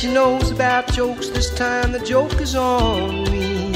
She 0.00 0.10
knows 0.10 0.50
about 0.50 0.90
jokes 0.94 1.28
this 1.28 1.54
time, 1.54 1.92
the 1.92 1.98
joke 1.98 2.40
is 2.40 2.54
on 2.56 3.30
me. 3.30 3.70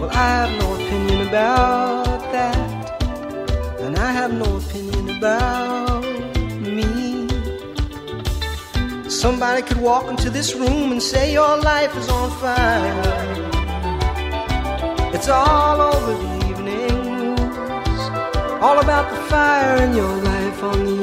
Well, 0.00 0.08
I 0.10 0.28
have 0.40 0.58
no 0.58 0.74
opinion 0.74 1.28
about 1.28 2.32
that, 2.32 3.02
and 3.82 3.98
I 3.98 4.10
have 4.10 4.32
no 4.32 4.56
opinion 4.56 5.18
about 5.18 6.02
me. 6.62 7.28
Somebody 9.10 9.60
could 9.60 9.82
walk 9.82 10.08
into 10.08 10.30
this 10.30 10.54
room 10.54 10.92
and 10.92 11.02
say 11.02 11.30
your 11.30 11.58
life 11.60 11.94
is 11.94 12.08
on 12.08 12.30
fire. 12.40 13.02
It's 15.12 15.28
all 15.28 15.78
over 15.78 16.12
the 16.22 16.48
evening 16.48 17.38
all 18.62 18.80
about 18.80 19.08
the 19.10 19.20
fire 19.28 19.76
in 19.84 19.94
your 19.94 20.16
life 20.22 20.62
on 20.64 20.86
the 20.86 20.97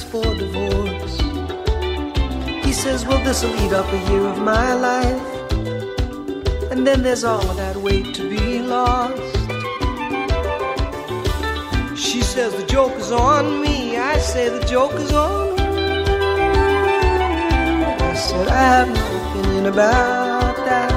files 0.00 0.04
for 0.04 0.34
divorce. 0.34 1.20
He 2.64 2.72
says, 2.72 3.04
Well, 3.06 3.22
this'll 3.24 3.54
eat 3.56 3.72
up 3.72 3.86
a 3.92 4.10
year 4.10 4.26
of 4.26 4.38
my 4.38 4.74
life. 4.74 5.52
And 6.70 6.86
then 6.86 7.02
there's 7.02 7.24
all 7.24 7.48
of 7.50 7.56
that 7.56 7.76
weight 7.76 8.14
to 8.14 8.28
be 8.28 8.60
lost. 8.60 9.20
She 11.98 12.22
says, 12.22 12.54
The 12.54 12.66
joke 12.66 12.92
is 12.98 13.12
on 13.12 13.60
me. 13.60 13.96
I 13.96 14.18
say, 14.18 14.48
The 14.48 14.64
joke 14.66 14.94
is 14.94 15.12
on 15.12 15.56
me. 15.56 15.62
I 18.10 18.14
said, 18.14 18.48
I 18.48 18.62
have 18.76 18.88
no 18.88 19.40
opinion 19.40 19.66
about 19.66 20.56
that. 20.68 20.90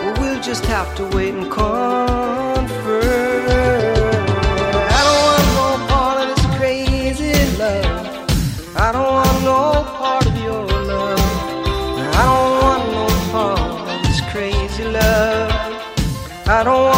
Well, 0.00 0.14
we'll 0.20 0.42
just 0.42 0.64
have 0.66 0.94
to 0.96 1.04
wait 1.16 1.34
and 1.34 1.50
confer. 1.50 2.01
I 16.64 16.91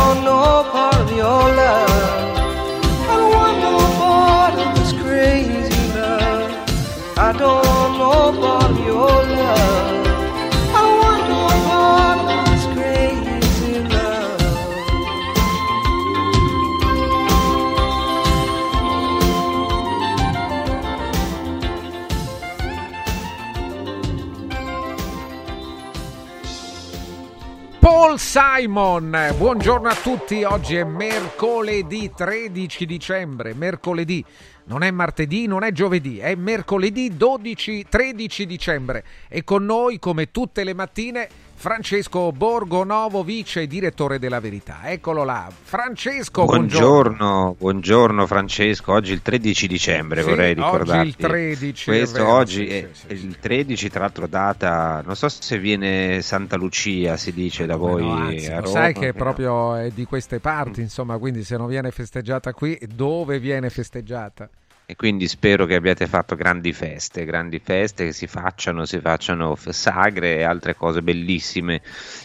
Simon, 28.35 29.17
buongiorno 29.37 29.87
a 29.87 29.95
tutti, 29.95 30.43
oggi 30.43 30.75
è 30.75 30.83
mercoledì 30.83 32.11
13 32.13 32.85
dicembre, 32.85 33.55
mercoledì, 33.55 34.25
non 34.65 34.83
è 34.83 34.91
martedì, 34.91 35.47
non 35.47 35.63
è 35.63 35.71
giovedì, 35.71 36.19
è 36.19 36.35
mercoledì 36.35 37.17
12, 37.17 37.87
13 37.89 38.45
dicembre. 38.45 39.05
E 39.29 39.45
con 39.45 39.65
noi 39.65 40.01
come 40.01 40.33
tutte 40.33 40.65
le 40.65 40.75
mattine 40.75 41.29
Francesco 41.57 42.31
Borgonovo, 42.31 43.23
vice 43.25 43.67
direttore 43.67 44.19
della 44.19 44.39
Verità. 44.39 44.81
Eccolo 44.85 45.25
là. 45.25 45.49
Francesco, 45.51 46.45
buongiorno. 46.45 46.89
Buongiorno, 46.91 47.57
buongiorno 47.59 48.27
Francesco, 48.27 48.93
oggi 48.93 49.13
è 49.13 49.15
il 49.15 49.23
13 49.23 49.67
dicembre 49.67 50.23
Sì, 50.23 50.29
vorrei 50.29 50.51
oggi 50.51 50.61
ricordarti. 50.61 51.07
il 51.07 51.17
13, 51.17 51.91
è 51.91 51.97
Questo 51.97 52.19
vero, 52.19 52.35
oggi 52.35 52.69
sì, 52.69 52.75
è 52.77 52.89
sì, 52.93 53.07
il 53.27 53.39
13, 53.39 53.89
tra 53.89 54.01
l'altro 54.01 54.27
data, 54.27 55.03
non 55.07 55.17
so 55.17 55.29
se 55.31 55.59
viene 55.59 56.21
Santa 56.21 56.57
Lucia, 56.57 57.17
si 57.17 57.33
dice 57.33 57.65
da 57.65 57.77
voi 57.77 58.03
No, 58.05 58.13
anzi, 58.13 58.49
Roma. 58.51 58.67
sai 58.67 58.93
che 58.93 59.13
proprio 59.15 59.75
è 59.77 59.91
di 59.91 60.05
queste 60.05 60.41
parti, 60.41 60.83
insomma, 60.83 61.17
quindi 61.17 61.45
se 61.45 61.57
non 61.57 61.69
viene 61.69 61.91
festeggiata 61.91 62.53
qui, 62.53 62.79
dove 62.95 63.39
viene 63.39 63.71
festeggiata? 63.71 64.51
E 64.87 64.97
quindi 64.97 65.27
spero 65.29 65.65
che 65.65 65.77
abbiate 65.77 66.07
fatto 66.07 66.35
grandi 66.35 66.73
feste, 66.73 67.25
grandi 67.25 67.59
feste 67.59 68.07
che 68.07 68.13
si 68.13 68.27
facciano, 68.27 68.85
si 68.85 69.01
facciano 69.01 69.57
sagre 69.57 70.37
e 70.37 70.43
altre 70.43 70.75
cose 70.75 71.01
bellissime 71.01 71.81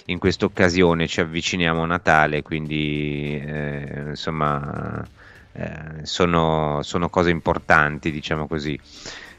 in 0.06 0.20
questa 0.20 0.46
occasione, 0.46 1.08
ci 1.08 1.22
avviciniamo 1.22 1.84
a 1.84 1.86
Natale, 1.86 2.42
quindi 2.42 3.42
eh, 3.42 4.04
insomma 4.10 5.06
eh, 5.54 6.04
sono, 6.04 6.80
sono 6.84 7.10
cose 7.10 7.30
importanti, 7.30 8.12
diciamo 8.12 8.46
così 8.46 8.78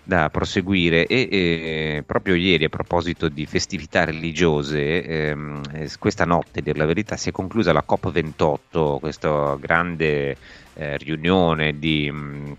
da 0.03 0.31
proseguire. 0.31 1.07
E, 1.07 1.29
e, 1.31 2.03
proprio 2.07 2.35
ieri 2.35 2.65
a 2.65 2.69
proposito 2.71 3.29
di 3.29 3.45
festività 3.45 4.05
religiose 4.05 5.05
ehm, 5.05 5.87
questa 5.99 6.25
notte 6.25 6.63
dir 6.63 6.77
la 6.77 6.87
verità 6.87 7.17
si 7.17 7.29
è 7.29 7.33
conclusa 7.33 7.73
la 7.73 7.85
COP28 7.87 8.99
questa 8.99 9.57
grande 9.61 10.37
eh, 10.75 10.97
riunione 10.97 11.79
di 11.79 12.11
mh, 12.11 12.57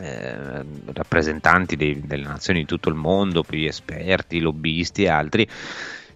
eh, 0.00 0.64
rappresentanti 0.92 1.76
dei, 1.76 2.00
delle 2.06 2.26
nazioni 2.26 2.60
di 2.60 2.66
tutto 2.66 2.88
il 2.88 2.94
mondo, 2.94 3.42
più 3.42 3.66
esperti, 3.66 4.40
lobbisti 4.40 5.04
e 5.04 5.08
altri, 5.08 5.48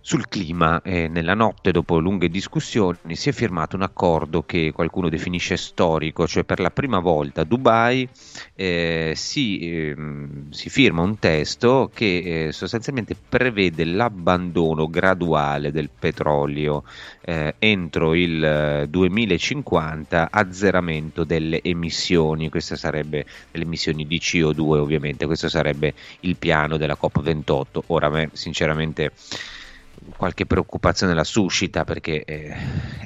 sul 0.02 0.28
clima. 0.28 0.82
Eh, 0.82 1.08
nella 1.08 1.34
notte, 1.34 1.70
dopo 1.70 1.99
lunghe 1.99 2.28
discussioni, 2.28 3.14
si 3.14 3.31
è 3.31 3.32
firmato 3.32 3.76
un 3.76 3.82
accordo 3.82 4.43
che 4.43 4.72
qualcuno 4.75 5.08
definisce 5.08 5.56
storico, 5.56 6.26
cioè 6.26 6.44
per 6.44 6.60
la 6.60 6.70
prima 6.70 6.99
volta 6.99 7.43
a 7.43 7.44
Dubai 7.44 8.06
eh, 8.54 9.12
si, 9.16 9.60
eh, 9.60 9.96
si, 10.50 10.69
firma 10.69 11.02
un 11.02 11.19
testo 11.19 11.90
che 11.94 12.46
eh, 12.46 12.52
sostanzialmente 12.52 13.16
prevede 13.28 13.84
l'abbandono 13.84 14.88
graduale 14.88 15.70
del 15.70 15.88
petrolio 15.96 16.82
eh, 17.20 17.55
entro 17.58 18.14
il 18.14 18.87
2050, 18.88 20.28
azzeramento 20.31 21.25
delle 21.25 21.62
emissioni, 21.62 22.48
queste 22.48 22.76
sarebbe 22.76 23.25
delle 23.50 23.64
emissioni 23.64 24.06
di 24.06 24.19
CO2 24.19 24.60
ovviamente, 24.78 25.26
questo 25.26 25.48
sarebbe 25.48 25.94
il 26.20 26.37
piano 26.37 26.76
della 26.76 26.98
COP28. 27.00 27.82
Ora 27.87 28.08
me 28.08 28.31
sinceramente 28.32 29.12
qualche 30.16 30.46
preoccupazione 30.46 31.14
la 31.14 31.25
suscita 31.25 31.84
perché 31.84 32.25
eh, 32.25 32.54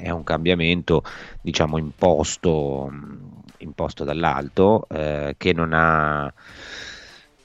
è 0.01 0.09
un 0.09 0.23
cambiamento 0.23 1.03
diciamo 1.41 1.77
imposto, 1.77 2.91
imposto 3.57 4.03
dall'alto 4.03 4.87
eh, 4.89 5.35
che 5.37 5.53
non 5.53 5.73
ha, 5.73 6.31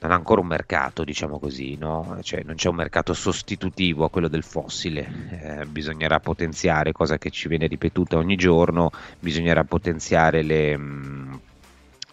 non 0.01 0.11
ha, 0.11 0.15
ancora 0.15 0.41
un 0.41 0.47
mercato 0.47 1.05
diciamo 1.05 1.39
così 1.39 1.77
no? 1.77 2.19
cioè, 2.23 2.43
non 2.45 2.57
c'è 2.57 2.69
un 2.69 2.77
mercato 2.77 3.15
sostitutivo 3.15 4.05
a 4.05 4.11
quello 4.11 4.29
del 4.29 4.43
fossile 4.43 5.61
eh, 5.61 5.67
bisognerà 5.67 6.21
potenziare 6.21 6.93
cosa 6.93 7.19
che 7.19 7.31
ci 7.31 7.49
viene 7.49 7.67
ripetuta 7.67 8.17
ogni 8.17 8.37
giorno 8.37 8.91
bisognerà 9.19 9.65
potenziare 9.65 10.43
le 10.43 10.77
mh, 10.77 11.41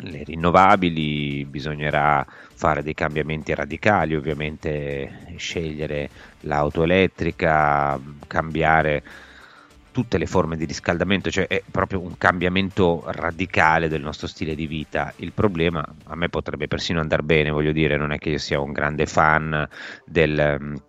le 0.01 0.23
rinnovabili, 0.23 1.45
bisognerà 1.45 2.25
fare 2.27 2.83
dei 2.83 2.93
cambiamenti 2.93 3.53
radicali, 3.53 4.15
ovviamente 4.15 5.33
scegliere 5.37 6.09
l'auto 6.41 6.83
elettrica, 6.83 7.99
cambiare 8.27 9.03
tutte 9.91 10.17
le 10.17 10.27
forme 10.27 10.55
di 10.55 10.65
riscaldamento, 10.65 11.29
cioè 11.29 11.47
è 11.47 11.61
proprio 11.69 11.99
un 11.99 12.17
cambiamento 12.17 13.03
radicale 13.07 13.89
del 13.89 14.01
nostro 14.01 14.27
stile 14.27 14.55
di 14.55 14.67
vita. 14.67 15.11
Il 15.17 15.33
problema 15.33 15.85
a 16.05 16.15
me 16.15 16.29
potrebbe 16.29 16.67
persino 16.67 17.01
andare 17.01 17.23
bene, 17.23 17.49
voglio 17.49 17.73
dire, 17.73 17.97
non 17.97 18.11
è 18.11 18.17
che 18.17 18.29
io 18.29 18.37
sia 18.37 18.61
un 18.61 18.71
grande 18.71 19.05
fan 19.05 19.67
del 20.05 20.81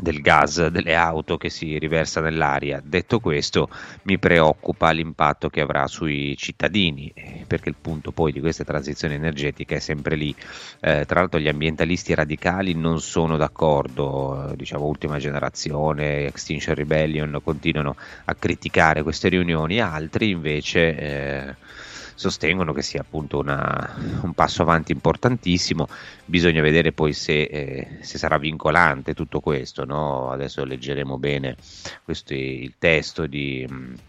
del 0.00 0.20
gas 0.20 0.66
delle 0.66 0.96
auto 0.96 1.36
che 1.36 1.48
si 1.48 1.78
riversa 1.78 2.20
nell'aria. 2.20 2.82
Detto 2.84 3.20
questo, 3.20 3.68
mi 4.02 4.18
preoccupa 4.18 4.90
l'impatto 4.90 5.48
che 5.48 5.60
avrà 5.60 5.86
sui 5.86 6.36
cittadini, 6.36 7.10
eh, 7.14 7.44
perché 7.46 7.68
il 7.68 7.76
punto 7.80 8.10
poi 8.10 8.32
di 8.32 8.40
questa 8.40 8.64
transizione 8.64 9.14
energetica 9.14 9.76
è 9.76 9.78
sempre 9.78 10.16
lì. 10.16 10.34
Eh, 10.80 11.04
tra 11.06 11.20
l'altro 11.20 11.38
gli 11.38 11.48
ambientalisti 11.48 12.14
radicali 12.14 12.74
non 12.74 13.00
sono 13.00 13.36
d'accordo, 13.36 14.50
eh, 14.50 14.56
diciamo 14.56 14.86
ultima 14.86 15.18
generazione, 15.18 16.26
Extinction 16.26 16.74
Rebellion 16.74 17.40
continuano 17.42 17.96
a 18.24 18.34
criticare 18.34 19.02
queste 19.04 19.28
riunioni, 19.28 19.80
altri 19.80 20.30
invece 20.30 20.96
eh, 20.96 21.54
sostengono 22.16 22.72
che 22.72 22.82
sia 22.82 23.02
appunto 23.02 23.38
una, 23.38 23.94
un 24.22 24.32
passo 24.32 24.62
avanti 24.62 24.90
importantissimo. 24.90 25.86
Bisogna 26.24 26.62
vedere 26.62 26.90
poi 26.90 27.12
se, 27.12 27.42
eh, 27.42 27.98
se 28.00 28.18
sarà 28.18 28.38
vincolante 28.38 29.14
tutto 29.14 29.38
questo. 29.38 29.84
No? 29.84 30.30
Adesso 30.32 30.64
leggeremo 30.64 31.18
bene 31.18 31.56
questo, 32.02 32.34
il 32.34 32.74
testo 32.78 33.26
di 33.26 34.04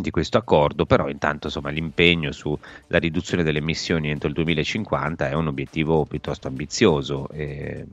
di 0.00 0.10
questo 0.10 0.38
accordo, 0.38 0.86
però 0.86 1.08
intanto 1.08 1.46
insomma, 1.46 1.70
l'impegno 1.70 2.32
sulla 2.32 2.58
riduzione 2.98 3.44
delle 3.44 3.58
emissioni 3.58 4.10
entro 4.10 4.26
il 4.26 4.34
2050 4.34 5.28
è 5.28 5.34
un 5.34 5.46
obiettivo 5.46 6.04
piuttosto 6.04 6.48
ambizioso 6.48 7.28
e 7.28 7.86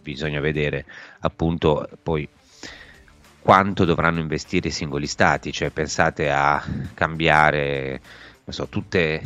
bisogna 0.00 0.40
vedere 0.40 0.86
appunto 1.20 1.86
poi 2.02 2.26
quanto 3.40 3.84
dovranno 3.84 4.20
investire 4.20 4.68
i 4.68 4.72
singoli 4.72 5.06
stati, 5.06 5.52
cioè 5.52 5.70
pensate 5.70 6.30
a 6.30 6.64
cambiare 6.94 8.00
so, 8.48 8.68
tutte, 8.68 9.22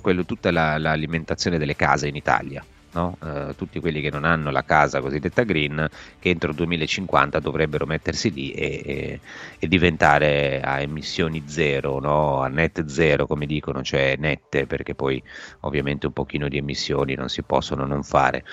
quello, 0.00 0.24
tutta 0.24 0.50
la, 0.50 0.78
l'alimentazione 0.78 1.58
delle 1.58 1.76
case 1.76 2.08
in 2.08 2.16
Italia. 2.16 2.64
No? 2.92 3.16
Uh, 3.20 3.54
tutti 3.54 3.78
quelli 3.78 4.00
che 4.00 4.10
non 4.10 4.24
hanno 4.24 4.50
la 4.50 4.64
casa 4.64 5.00
cosiddetta 5.00 5.44
green 5.44 5.88
che 6.18 6.28
entro 6.28 6.50
il 6.50 6.56
2050 6.56 7.38
dovrebbero 7.38 7.86
mettersi 7.86 8.32
lì 8.32 8.50
e, 8.50 8.82
e, 8.84 9.20
e 9.60 9.68
diventare 9.68 10.60
a 10.60 10.80
emissioni 10.80 11.44
zero, 11.46 12.00
no? 12.00 12.40
a 12.40 12.48
net 12.48 12.84
zero 12.86 13.28
come 13.28 13.46
dicono, 13.46 13.84
cioè 13.84 14.16
nette 14.18 14.66
perché 14.66 14.96
poi 14.96 15.22
ovviamente 15.60 16.06
un 16.06 16.12
pochino 16.12 16.48
di 16.48 16.56
emissioni 16.56 17.14
non 17.14 17.28
si 17.28 17.42
possono 17.44 17.86
non 17.86 18.02
fare. 18.02 18.44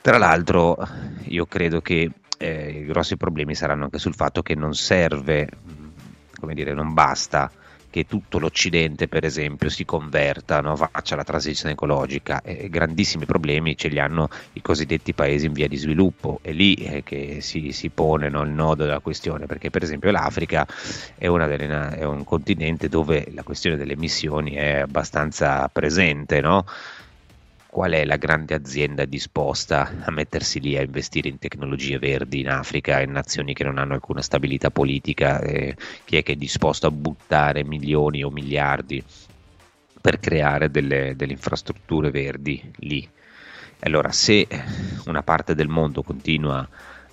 Tra 0.00 0.16
l'altro 0.16 0.78
io 1.24 1.44
credo 1.44 1.82
che 1.82 2.10
eh, 2.38 2.70
i 2.70 2.84
grossi 2.86 3.18
problemi 3.18 3.54
saranno 3.54 3.84
anche 3.84 3.98
sul 3.98 4.14
fatto 4.14 4.40
che 4.40 4.54
non 4.54 4.74
serve, 4.74 5.46
come 6.40 6.54
dire, 6.54 6.72
non 6.72 6.94
basta 6.94 7.50
che 7.92 8.06
tutto 8.06 8.38
l'Occidente, 8.38 9.06
per 9.06 9.24
esempio, 9.26 9.68
si 9.68 9.84
converta, 9.84 10.62
no? 10.62 10.74
faccia 10.76 11.14
la 11.14 11.24
transizione 11.24 11.74
ecologica. 11.74 12.40
E 12.40 12.70
grandissimi 12.70 13.26
problemi 13.26 13.76
ce 13.76 13.88
li 13.88 14.00
hanno 14.00 14.30
i 14.54 14.62
cosiddetti 14.62 15.12
paesi 15.12 15.44
in 15.44 15.52
via 15.52 15.68
di 15.68 15.76
sviluppo. 15.76 16.38
È 16.40 16.52
lì 16.52 16.72
eh, 16.72 17.02
che 17.02 17.42
si, 17.42 17.70
si 17.72 17.90
pone 17.90 18.30
no, 18.30 18.42
il 18.44 18.50
nodo 18.50 18.84
della 18.84 19.00
questione, 19.00 19.44
perché 19.44 19.68
per 19.68 19.82
esempio 19.82 20.10
l'Africa 20.10 20.66
è, 21.18 21.28
delle, 21.28 21.90
è, 21.98 22.04
un 22.04 22.24
continente 22.24 22.88
dove 22.88 23.28
la 23.34 23.42
questione 23.42 23.76
delle 23.76 23.92
emissioni 23.92 24.52
è 24.52 24.78
abbastanza 24.78 25.68
presente, 25.68 26.40
no? 26.40 26.64
Qual 27.72 27.92
è 27.92 28.04
la 28.04 28.16
grande 28.16 28.52
azienda 28.52 29.06
disposta 29.06 29.90
a 30.04 30.10
mettersi 30.10 30.60
lì 30.60 30.76
a 30.76 30.82
investire 30.82 31.30
in 31.30 31.38
tecnologie 31.38 31.98
verdi 31.98 32.40
in 32.40 32.50
Africa, 32.50 33.00
in 33.00 33.12
nazioni 33.12 33.54
che 33.54 33.64
non 33.64 33.78
hanno 33.78 33.94
alcuna 33.94 34.20
stabilità 34.20 34.70
politica, 34.70 35.40
eh, 35.40 35.74
chi 36.04 36.18
è 36.18 36.22
che 36.22 36.32
è 36.32 36.36
disposto 36.36 36.86
a 36.86 36.90
buttare 36.90 37.64
milioni 37.64 38.22
o 38.22 38.28
miliardi 38.28 39.02
per 40.02 40.20
creare 40.20 40.70
delle, 40.70 41.14
delle 41.16 41.32
infrastrutture 41.32 42.10
verdi 42.10 42.62
lì? 42.80 43.08
Allora, 43.78 44.12
se 44.12 44.46
una 45.06 45.22
parte 45.22 45.54
del 45.54 45.68
mondo 45.68 46.02
continua 46.02 46.68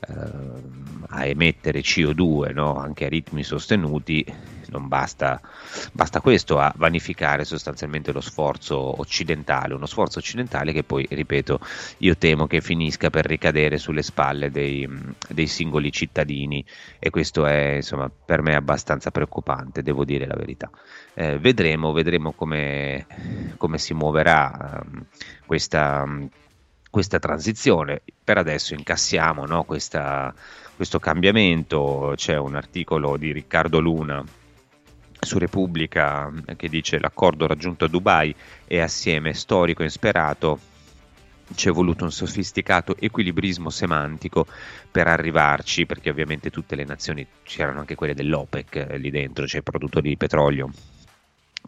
Ehm, 0.08 1.06
a 1.10 1.26
emettere 1.26 1.82
CO2 1.82 2.54
no? 2.54 2.78
anche 2.78 3.06
a 3.06 3.10
ritmi 3.10 3.44
sostenuti, 3.44 4.26
non 4.70 4.88
basta, 4.88 5.42
basta 5.92 6.22
questo 6.22 6.60
a 6.60 6.74
vanificare 6.76 7.46
sostanzialmente 7.46 8.12
lo 8.12 8.22
sforzo 8.22 9.00
occidentale, 9.00 9.74
uno 9.74 9.86
sforzo 9.86 10.20
occidentale 10.20 10.72
che 10.72 10.84
poi, 10.84 11.06
ripeto, 11.10 11.60
io 12.00 12.18
temo 12.18 12.48
che 12.48 12.62
finisca 12.62 13.10
per 13.10 13.26
ricadere 13.26 13.78
sulle 13.78 14.02
spalle 14.02 14.52
dei, 14.52 14.88
dei 15.28 15.48
singoli 15.48 15.92
cittadini 15.92 16.64
e 17.00 17.10
questo 17.10 17.46
è 17.46 17.76
insomma, 17.76 18.10
per 18.10 18.42
me 18.42 18.56
abbastanza 18.56 19.12
preoccupante, 19.12 19.84
devo 19.84 20.06
dire 20.06 20.26
la 20.26 20.36
verità. 20.36 20.70
Eh, 21.14 21.38
vedremo, 21.40 21.92
vedremo 21.92 22.32
come, 22.32 23.06
come 23.58 23.78
si 23.78 23.94
muoverà 23.94 24.82
um, 24.86 25.06
questa 25.46 26.06
questa 26.90 27.20
transizione. 27.20 28.02
Per 28.24 28.38
adesso 28.38 28.74
incassiamo 28.74 29.46
no, 29.46 29.64
questa, 29.64 30.34
questo 30.76 31.00
cambiamento. 31.00 32.14
C'è 32.16 32.38
un 32.38 32.56
articolo 32.56 33.18
di 33.18 33.32
Riccardo 33.32 33.80
Luna 33.80 34.24
su 35.20 35.38
Repubblica 35.38 36.32
che 36.56 36.70
dice 36.70 37.00
l'accordo 37.00 37.46
raggiunto 37.46 37.86
a 37.86 37.88
Dubai 37.88 38.34
è 38.66 38.80
assieme 38.80 39.34
storico 39.34 39.82
e 39.82 39.86
insperato. 39.86 40.60
C'è 41.54 41.72
voluto 41.72 42.04
un 42.04 42.12
sofisticato 42.12 42.96
equilibrismo 42.96 43.72
semantico 43.72 44.46
per 44.92 45.08
arrivarci, 45.08 45.88
perché 45.88 46.12
ovviamente 46.12 46.52
tutte 46.52 46.76
le 46.76 46.86
nazioni, 46.86 47.26
c'erano 47.42 47.80
anche 47.80 47.96
quelle 47.96 48.14
dell'OPEC 48.14 48.76
eh, 48.76 48.98
lì 49.00 49.10
dentro, 49.10 49.48
cioè 49.48 49.64
produttori 49.64 50.10
di 50.10 50.18
petrolio, 50.18 50.70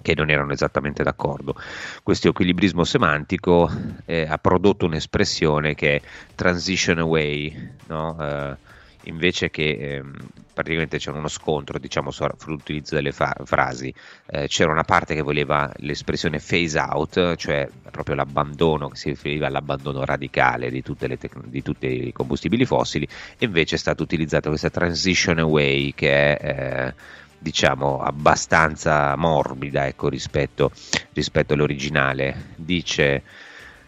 che 0.01 0.13
non 0.15 0.29
erano 0.29 0.53
esattamente 0.53 1.01
d'accordo. 1.01 1.55
Questo 2.03 2.29
equilibrismo 2.29 2.83
semantico 2.83 3.71
eh, 4.05 4.27
ha 4.29 4.37
prodotto 4.37 4.85
un'espressione 4.85 5.73
che 5.73 5.95
è 5.95 6.01
transition 6.35 6.99
away, 6.99 7.71
no? 7.87 8.17
eh, 8.19 8.55
invece 9.03 9.49
che 9.49 9.77
ehm, 9.79 10.13
praticamente 10.53 10.97
c'era 10.97 11.17
uno 11.17 11.27
scontro 11.27 11.79
diciamo 11.79 12.11
sull'utilizzo 12.11 12.95
delle 12.95 13.11
fa- 13.11 13.35
frasi, 13.45 13.93
eh, 14.27 14.47
c'era 14.47 14.71
una 14.71 14.83
parte 14.83 15.15
che 15.15 15.21
voleva 15.21 15.71
l'espressione 15.77 16.39
phase 16.39 16.79
out, 16.79 17.35
cioè 17.35 17.67
proprio 17.89 18.15
l'abbandono, 18.15 18.89
che 18.89 18.97
si 18.97 19.09
riferiva 19.09 19.47
all'abbandono 19.47 20.03
radicale 20.05 20.69
di, 20.69 20.81
tec- 20.83 21.45
di 21.45 21.61
tutti 21.61 22.07
i 22.07 22.11
combustibili 22.11 22.65
fossili, 22.65 23.07
e 23.37 23.45
invece 23.45 23.75
è 23.75 23.79
stata 23.79 24.03
utilizzata 24.03 24.49
questa 24.49 24.69
transition 24.69 25.39
away 25.39 25.93
che 25.93 26.37
è... 26.37 26.87
Eh, 26.87 27.19
diciamo 27.41 27.97
abbastanza 28.03 29.15
morbida 29.15 29.87
ecco, 29.87 30.09
rispetto, 30.09 30.71
rispetto 31.13 31.53
all'originale. 31.53 32.53
Dice 32.55 33.23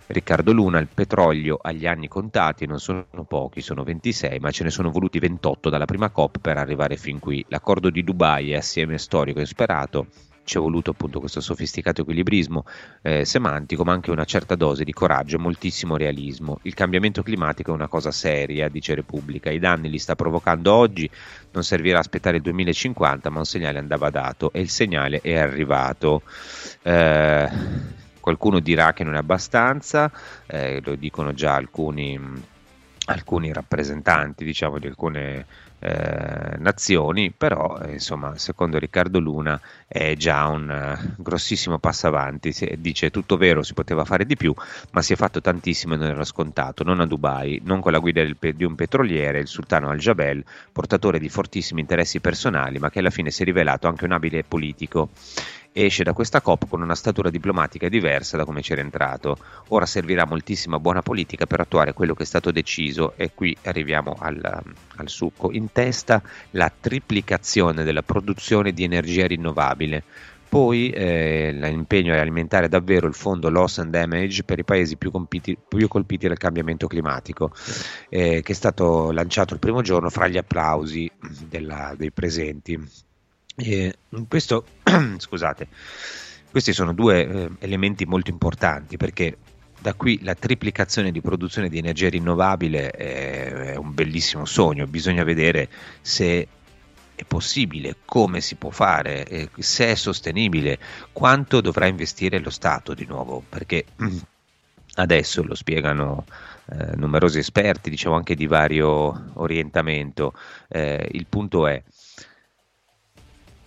Riccardo 0.07 0.51
Luna, 0.51 0.79
il 0.79 0.89
petrolio 0.93 1.57
agli 1.61 1.87
anni 1.87 2.07
contati 2.07 2.65
non 2.65 2.79
sono 2.79 3.05
pochi, 3.27 3.61
sono 3.61 3.83
26, 3.83 4.39
ma 4.39 4.51
ce 4.51 4.63
ne 4.63 4.69
sono 4.69 4.91
voluti 4.91 5.19
28 5.19 5.69
dalla 5.69 5.85
prima 5.85 6.09
COP 6.09 6.39
per 6.39 6.57
arrivare 6.57 6.97
fin 6.97 7.19
qui. 7.19 7.43
L'accordo 7.47 7.89
di 7.89 8.03
Dubai 8.03 8.51
è 8.51 8.55
assieme 8.55 8.97
storico 8.97 9.39
e 9.39 9.45
sperato, 9.45 10.07
ci 10.43 10.57
è 10.57 10.59
voluto 10.59 10.91
appunto 10.91 11.19
questo 11.19 11.39
sofisticato 11.39 12.01
equilibrismo 12.01 12.65
eh, 13.01 13.23
semantico, 13.23 13.83
ma 13.83 13.93
anche 13.93 14.11
una 14.11 14.25
certa 14.25 14.55
dose 14.55 14.83
di 14.83 14.91
coraggio 14.91 15.37
e 15.37 15.39
moltissimo 15.39 15.95
realismo. 15.95 16.59
Il 16.63 16.73
cambiamento 16.73 17.23
climatico 17.23 17.71
è 17.71 17.75
una 17.75 17.87
cosa 17.87 18.11
seria, 18.11 18.67
dice 18.67 18.95
Repubblica, 18.95 19.51
i 19.51 19.59
danni 19.59 19.89
li 19.89 19.99
sta 19.99 20.15
provocando 20.15 20.73
oggi, 20.73 21.09
non 21.51 21.63
servirà 21.63 21.99
aspettare 21.99 22.37
il 22.37 22.43
2050, 22.43 23.29
ma 23.29 23.39
un 23.39 23.45
segnale 23.45 23.79
andava 23.79 24.09
dato 24.09 24.51
e 24.51 24.59
il 24.59 24.69
segnale 24.69 25.21
è 25.21 25.37
arrivato. 25.37 26.23
Eh, 26.81 28.01
qualcuno 28.23 28.61
dirà 28.61 28.93
che 28.93 29.03
non 29.03 29.15
è 29.15 29.17
abbastanza, 29.17 30.09
eh, 30.45 30.79
lo 30.81 30.95
dicono 30.95 31.33
già 31.33 31.55
alcuni, 31.55 32.17
alcuni 33.07 33.51
rappresentanti 33.51 34.45
diciamo, 34.45 34.79
di 34.79 34.87
alcune 34.87 35.45
eh, 35.79 36.55
nazioni, 36.59 37.31
però 37.31 37.77
eh, 37.79 37.91
insomma, 37.91 38.37
secondo 38.37 38.79
Riccardo 38.79 39.19
Luna 39.19 39.59
è 39.85 40.15
già 40.15 40.47
un 40.47 40.69
uh, 40.69 41.21
grossissimo 41.21 41.79
passo 41.79 42.07
avanti. 42.07 42.53
Si, 42.53 42.73
dice 42.77 43.11
tutto 43.11 43.35
vero, 43.35 43.61
si 43.61 43.73
poteva 43.73 44.05
fare 44.05 44.25
di 44.25 44.37
più, 44.37 44.53
ma 44.91 45.01
si 45.01 45.11
è 45.11 45.17
fatto 45.17 45.41
tantissimo 45.41 45.95
e 45.95 45.97
non 45.97 46.07
era 46.07 46.23
scontato, 46.23 46.85
non 46.85 47.01
a 47.01 47.05
Dubai, 47.05 47.59
non 47.65 47.81
con 47.81 47.91
la 47.91 47.99
guida 47.99 48.23
del, 48.23 48.37
di 48.55 48.63
un 48.63 48.75
petroliere, 48.75 49.39
il 49.39 49.47
sultano 49.47 49.89
Al-Jabel, 49.89 50.45
portatore 50.71 51.19
di 51.19 51.27
fortissimi 51.27 51.81
interessi 51.81 52.21
personali, 52.21 52.79
ma 52.79 52.89
che 52.89 52.99
alla 52.99 53.09
fine 53.09 53.31
si 53.31 53.41
è 53.41 53.45
rivelato 53.45 53.89
anche 53.89 54.05
un 54.05 54.13
abile 54.13 54.45
politico 54.45 55.09
esce 55.73 56.03
da 56.03 56.13
questa 56.13 56.39
COP 56.41 56.67
con 56.69 56.81
una 56.81 56.95
statura 56.95 57.29
diplomatica 57.29 57.89
diversa 57.89 58.37
da 58.37 58.45
come 58.45 58.61
c'era 58.61 58.81
entrato. 58.81 59.37
Ora 59.69 59.85
servirà 59.85 60.25
moltissima 60.25 60.79
buona 60.79 61.01
politica 61.01 61.45
per 61.45 61.59
attuare 61.59 61.93
quello 61.93 62.13
che 62.13 62.23
è 62.23 62.27
stato 62.27 62.51
deciso 62.51 63.13
e 63.17 63.31
qui 63.33 63.57
arriviamo 63.63 64.15
al, 64.19 64.39
al 64.95 65.09
succo. 65.09 65.51
In 65.51 65.71
testa 65.71 66.21
la 66.51 66.71
triplicazione 66.79 67.83
della 67.83 68.03
produzione 68.03 68.71
di 68.71 68.83
energia 68.83 69.27
rinnovabile. 69.27 70.03
Poi 70.53 70.91
eh, 70.91 71.51
l'impegno 71.51 72.13
è 72.13 72.19
alimentare 72.19 72.69
davvero 72.69 73.07
il 73.07 73.15
fondo 73.15 73.49
Loss 73.49 73.79
and 73.79 73.89
Damage 73.89 74.43
per 74.43 74.59
i 74.59 74.63
paesi 74.63 74.97
più, 74.97 75.09
compiti, 75.09 75.57
più 75.67 75.87
colpiti 75.87 76.27
dal 76.27 76.37
cambiamento 76.37 76.85
climatico, 76.85 77.51
eh, 78.07 78.43
che 78.43 78.51
è 78.51 78.55
stato 78.55 79.09
lanciato 79.11 79.55
il 79.55 79.59
primo 79.59 79.81
giorno 79.81 80.11
fra 80.11 80.27
gli 80.27 80.37
applausi 80.37 81.09
della, 81.49 81.95
dei 81.97 82.11
presenti. 82.11 82.79
E 83.55 83.95
questo, 84.27 84.65
scusate, 85.17 85.67
questi 86.49 86.73
sono 86.73 86.93
due 86.93 87.27
eh, 87.27 87.49
elementi 87.59 88.05
molto 88.05 88.29
importanti 88.29 88.97
perché 88.97 89.37
da 89.79 89.93
qui 89.95 90.19
la 90.23 90.33
triplicazione 90.33 91.11
di 91.11 91.19
produzione 91.19 91.67
di 91.67 91.77
energia 91.77 92.09
rinnovabile 92.09 92.89
è, 92.91 93.51
è 93.51 93.75
un 93.75 93.93
bellissimo 93.93 94.45
sogno, 94.45 94.87
bisogna 94.87 95.23
vedere 95.23 95.67
se 96.01 96.47
è 97.15 97.23
possibile, 97.25 97.97
come 98.05 98.41
si 98.41 98.55
può 98.55 98.69
fare, 98.69 99.27
eh, 99.27 99.49
se 99.59 99.87
è 99.87 99.95
sostenibile, 99.95 100.79
quanto 101.11 101.61
dovrà 101.61 101.85
investire 101.85 102.39
lo 102.39 102.49
Stato 102.49 102.93
di 102.93 103.05
nuovo, 103.05 103.43
perché 103.47 103.85
adesso 104.95 105.43
lo 105.43 105.55
spiegano 105.55 106.25
eh, 106.65 106.95
numerosi 106.95 107.39
esperti, 107.39 107.89
diciamo 107.89 108.15
anche 108.15 108.35
di 108.35 108.47
vario 108.47 109.31
orientamento, 109.33 110.33
eh, 110.69 111.09
il 111.11 111.25
punto 111.27 111.67
è 111.67 111.81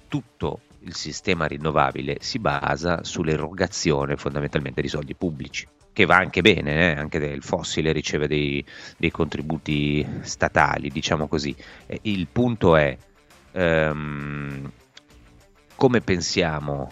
tutto 0.08 0.60
il 0.80 0.94
sistema 0.94 1.46
rinnovabile 1.46 2.18
si 2.20 2.38
basa 2.38 3.02
sull'erogazione 3.02 4.16
fondamentalmente 4.16 4.80
di 4.80 4.88
soldi 4.88 5.14
pubblici, 5.14 5.66
che 5.92 6.04
va 6.04 6.16
anche 6.16 6.42
bene, 6.42 6.92
eh? 6.92 6.98
anche 6.98 7.18
il 7.18 7.42
fossile 7.42 7.92
riceve 7.92 8.28
dei, 8.28 8.64
dei, 8.96 9.10
contributi 9.10 10.06
statali, 10.20 10.90
diciamo 10.90 11.26
così. 11.26 11.54
il 12.02 12.26
punto 12.30 12.76
è 12.76 12.96
um, 13.52 14.70
come 15.74 16.00
pensiamo 16.00 16.90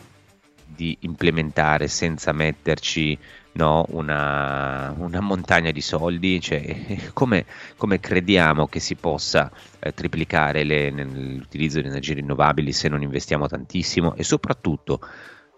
di 0.66 0.96
implementare 1.00 1.86
senza 1.86 2.32
metterci 2.32 3.16
no, 3.54 3.84
una, 3.90 4.94
una, 4.96 5.20
montagna 5.20 5.70
di 5.70 5.80
soldi, 5.80 6.40
cioè, 6.40 7.10
come, 7.12 7.44
come, 7.76 8.00
crediamo 8.00 8.66
che 8.66 8.80
si 8.80 8.94
possa 8.94 9.50
eh, 9.80 9.92
triplicare 9.92 10.64
le, 10.64 10.90
l'utilizzo 10.90 11.80
di 11.80 11.88
energie 11.88 12.14
rinnovabili 12.14 12.72
se 12.72 12.88
non 12.88 13.02
investiamo 13.02 13.46
tantissimo 13.46 14.14
e 14.14 14.22
soprattutto 14.22 15.00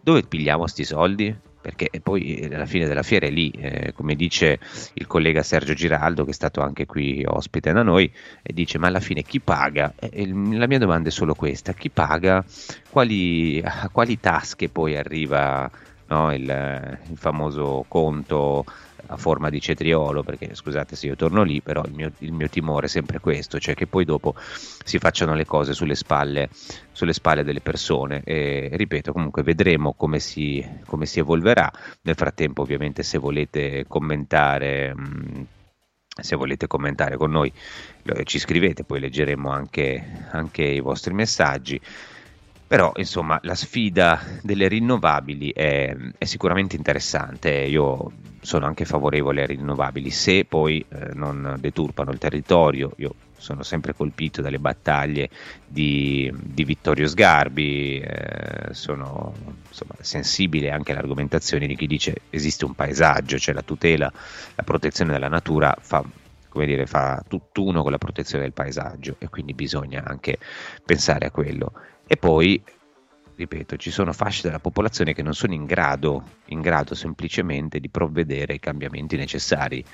dove 0.06 0.22
pigliamo 0.22 0.60
questi 0.60 0.84
soldi? 0.84 1.34
Perché 1.60 1.90
poi 2.00 2.48
alla 2.52 2.64
fine 2.64 2.86
della 2.86 3.02
fiera 3.02 3.26
è 3.26 3.30
lì, 3.30 3.50
eh, 3.50 3.92
come 3.92 4.14
dice 4.14 4.60
il 4.92 5.08
collega 5.08 5.42
Sergio 5.42 5.74
Giraldo, 5.74 6.22
che 6.22 6.30
è 6.30 6.32
stato 6.32 6.60
anche 6.60 6.86
qui 6.86 7.24
ospite 7.26 7.72
da 7.72 7.82
noi, 7.82 8.08
e 8.40 8.52
dice: 8.52 8.78
Ma 8.78 8.86
alla 8.86 9.00
fine 9.00 9.22
chi 9.22 9.40
paga? 9.40 9.94
E 9.98 10.28
la 10.28 10.68
mia 10.68 10.78
domanda 10.78 11.08
è 11.08 11.10
solo 11.10 11.34
questa: 11.34 11.72
chi 11.72 11.90
paga? 11.90 12.44
Quali, 12.88 13.60
a 13.64 13.88
quali 13.90 14.20
tasche 14.20 14.68
poi 14.68 14.96
arriva 14.96 15.68
no? 16.08 16.32
il, 16.32 16.42
il, 16.42 17.16
famoso 17.16 17.84
conto 17.88 18.64
a 19.08 19.16
forma 19.16 19.50
di 19.50 19.60
cetriolo, 19.60 20.22
perché 20.22 20.54
scusate 20.54 20.96
se 20.96 21.06
io 21.06 21.16
torno 21.16 21.42
lì, 21.42 21.60
però 21.60 21.82
il 21.84 21.92
mio, 21.92 22.10
il 22.18 22.32
mio, 22.32 22.48
timore 22.48 22.86
è 22.86 22.88
sempre 22.88 23.20
questo, 23.20 23.58
cioè 23.58 23.75
che 23.75 23.86
poi 23.86 24.04
dopo 24.04 24.34
si 24.36 24.98
facciano 24.98 25.34
le 25.34 25.44
cose 25.44 25.75
sulle 25.75 25.94
spalle, 25.94 26.48
sulle 26.90 27.12
spalle 27.12 27.44
delle 27.44 27.60
persone 27.60 28.22
e 28.25 28.70
ripeto, 28.72 29.12
comunque 29.12 29.42
vedremo 29.42 29.92
come 29.92 30.18
si, 30.18 30.64
come 30.86 31.06
si 31.06 31.20
evolverà. 31.20 31.70
Nel 32.02 32.16
frattempo 32.16 32.62
ovviamente 32.62 33.02
se 33.02 33.18
volete 33.18 33.84
commentare... 33.86 34.94
Mh, 34.94 35.46
se 36.18 36.34
volete 36.34 36.66
commentare 36.66 37.18
con 37.18 37.30
noi 37.30 37.52
ci 38.25 38.38
scrivete, 38.38 38.84
poi 38.84 39.00
leggeremo 39.00 39.50
anche, 39.50 40.28
anche 40.30 40.62
i 40.62 40.80
vostri 40.80 41.12
messaggi. 41.12 41.78
Però 42.68 42.92
insomma 42.96 43.38
la 43.42 43.54
sfida 43.54 44.20
delle 44.42 44.66
rinnovabili 44.66 45.52
è, 45.52 45.94
è, 46.18 46.25
sicuramente 46.25 46.75
interessante, 46.75 47.50
io 47.50 48.11
sono 48.40 48.66
anche 48.66 48.85
favorevole 48.85 49.44
alle 49.44 49.54
rinnovabili 49.54 50.11
se 50.11 50.44
poi 50.44 50.85
eh, 50.88 51.11
non 51.14 51.56
deturpano 51.61 52.11
il 52.11 52.18
territorio, 52.18 52.92
io 52.96 53.14
sono 53.37 53.62
sempre 53.62 53.94
colpito 53.94 54.42
dalle 54.42 54.58
battaglie 54.58 55.28
di, 55.64 56.32
di 56.35 56.64
Vittorio 56.64 57.06
Sgarbi, 57.06 58.00
eh, 58.00 58.75
sono 58.75 59.32
insomma, 59.68 59.94
sensibile 60.00 60.73
anche 60.73 60.90
alle 60.90 61.02
argomentazioni 61.02 61.68
di 61.68 61.76
chi 61.76 61.87
dice 61.87 62.23
esiste 62.30 62.64
un 62.64 62.75
paesaggio, 62.75 63.38
cioè 63.38 63.54
la 63.54 63.62
tutela, 63.62 64.12
la 64.56 64.62
protezione 64.64 65.12
della 65.12 65.28
natura 65.28 65.76
fa 65.78 66.04
come 66.49 66.66
dire, 66.66 66.87
fa 66.87 67.23
tutt'uno 67.28 67.82
con 67.82 67.90
la 67.90 67.99
protezione 67.99 68.44
del 68.44 68.54
paesaggio 68.54 69.16
e 69.18 69.28
quindi 69.28 69.52
bisogna 69.52 70.02
anche 70.04 70.38
pensare 70.85 71.26
a 71.26 71.30
quello. 71.30 71.73
E 72.08 72.16
poi, 72.16 72.62
ripeto, 73.34 73.76
ci 73.76 73.90
sono 73.90 74.12
fasce 74.12 74.42
della 74.42 74.60
popolazione 74.60 75.12
che 75.12 75.22
non 75.22 75.34
sono 75.34 75.54
in 75.54 75.64
grado, 75.64 76.22
in 76.46 76.60
grado 76.60 76.94
semplicemente 76.94 77.80
di 77.80 77.88
provvedere 77.88 78.52
ai 78.52 78.60
cambiamenti 78.60 79.16
necessari. 79.16 79.84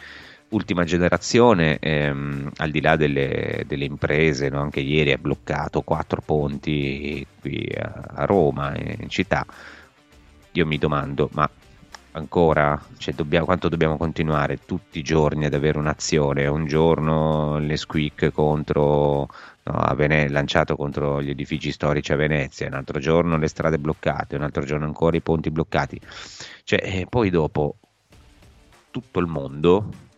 Ultima 0.51 0.85
generazione, 0.85 1.79
ehm, 1.79 2.51
al 2.57 2.71
di 2.71 2.83
là 2.83 2.97
delle, 2.97 3.65
delle 3.67 3.87
imprese, 3.87 4.51
no? 4.51 4.61
anche 4.61 4.81
ieri 4.81 5.13
ha 5.13 5.19
bloccato 5.19 5.81
quattro 5.81 6.21
ponti 6.21 7.27
qui 7.41 7.67
a, 7.75 8.09
a 8.17 8.25
Roma, 8.27 8.77
in 8.77 9.09
città. 9.09 9.47
Io 10.53 10.67
mi 10.67 10.77
domando, 10.77 11.31
ma 11.33 11.49
ancora, 12.13 12.81
cioè 12.99 13.15
dobbiamo, 13.15 13.47
quanto 13.47 13.71
dobbiamo 13.71 13.97
continuare 13.97 14.59
tutti 14.67 14.99
i 14.99 15.03
giorni 15.03 15.47
ad 15.47 15.55
avere 15.55 15.79
un'azione? 15.79 16.47
Un 16.47 16.67
giorno 16.67 17.59
le 17.59 17.77
squeak 17.79 18.31
contro 18.33 19.29
no, 19.65 19.95
Vene- 19.95 20.29
lanciato 20.29 20.77
contro 20.77 21.23
gli 21.23 21.31
edifici 21.31 21.71
storici 21.71 22.13
a 22.13 22.17
Venezia, 22.17 22.67
un 22.67 22.75
altro 22.75 22.99
giorno 22.99 23.37
le 23.37 23.49
strade 23.49 23.79
bloccate, 23.79 24.37
un 24.37 24.43
altro 24.43 24.65
giorno 24.65 24.87
ancora 24.87 25.17
i 25.17 25.21
ponti 25.21 25.51
bloccati. 25.51 26.01
Cioè, 26.65 27.07
poi 27.09 27.31
dopo 27.31 27.77
tutto 28.91 29.21
il 29.21 29.27
mondo 29.27 30.11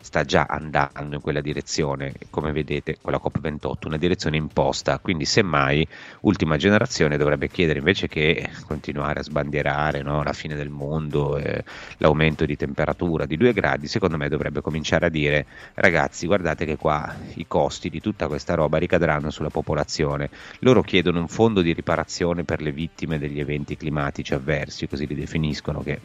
sta 0.00 0.24
già 0.24 0.46
andando 0.48 1.16
in 1.16 1.20
quella 1.20 1.40
direzione, 1.40 2.14
come 2.30 2.52
vedete 2.52 2.96
con 3.00 3.12
la 3.12 3.20
COP28, 3.22 3.86
una 3.86 3.96
direzione 3.96 4.36
imposta, 4.36 4.98
quindi 4.98 5.24
semmai 5.24 5.86
ultima 6.22 6.56
generazione 6.56 7.16
dovrebbe 7.16 7.48
chiedere 7.48 7.78
invece 7.78 8.08
che 8.08 8.50
continuare 8.66 9.20
a 9.20 9.22
sbandierare 9.22 10.02
no, 10.02 10.22
la 10.22 10.32
fine 10.32 10.56
del 10.56 10.70
mondo, 10.70 11.36
eh, 11.36 11.62
l'aumento 11.98 12.44
di 12.44 12.56
temperatura 12.56 13.26
di 13.26 13.36
2 13.36 13.52
gradi, 13.52 13.86
secondo 13.86 14.16
me 14.16 14.28
dovrebbe 14.28 14.60
cominciare 14.60 15.06
a 15.06 15.10
dire 15.10 15.46
ragazzi 15.74 16.26
guardate 16.26 16.64
che 16.64 16.76
qua 16.76 17.14
i 17.34 17.46
costi 17.46 17.90
di 17.90 18.00
tutta 18.00 18.26
questa 18.26 18.54
roba 18.54 18.78
ricadranno 18.78 19.30
sulla 19.30 19.50
popolazione, 19.50 20.30
loro 20.60 20.82
chiedono 20.82 21.20
un 21.20 21.28
fondo 21.28 21.60
di 21.60 21.72
riparazione 21.72 22.44
per 22.44 22.62
le 22.62 22.72
vittime 22.72 23.18
degli 23.18 23.38
eventi 23.38 23.76
climatici 23.76 24.34
avversi, 24.34 24.88
così 24.88 25.06
li 25.06 25.14
definiscono 25.14 25.82
che 25.82 26.00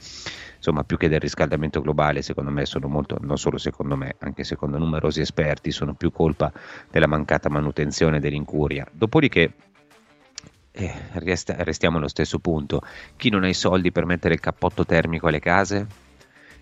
insomma 0.66 0.84
più 0.84 0.98
che 0.98 1.08
del 1.08 1.20
riscaldamento 1.20 1.80
globale 1.80 2.24
secondo 2.24 2.50
me 2.50 2.66
sono 2.66 2.88
molto, 2.88 3.18
non 3.22 3.38
solo 3.38 3.60
secondo 3.60 3.96
me, 3.96 4.16
anche 4.20 4.44
secondo 4.44 4.80
numerosi 4.80 5.22
esperti, 5.22 5.70
sono 5.70 5.94
più 5.94 6.12
colpa 6.12 6.52
della 6.90 7.06
mancata 7.06 7.50
manutenzione 7.50 8.20
dell'incuria. 8.20 8.88
Dopodiché 8.92 9.54
eh, 10.72 10.94
resta, 11.14 11.56
restiamo 11.60 11.98
allo 11.98 12.08
stesso 12.08 12.40
punto, 12.40 12.82
chi 13.16 13.30
non 13.30 13.44
ha 13.44 13.48
i 13.48 13.54
soldi 13.54 13.92
per 13.92 14.06
mettere 14.06 14.34
il 14.34 14.40
cappotto 14.40 14.86
termico 14.86 15.28
alle 15.28 15.40
case? 15.40 15.86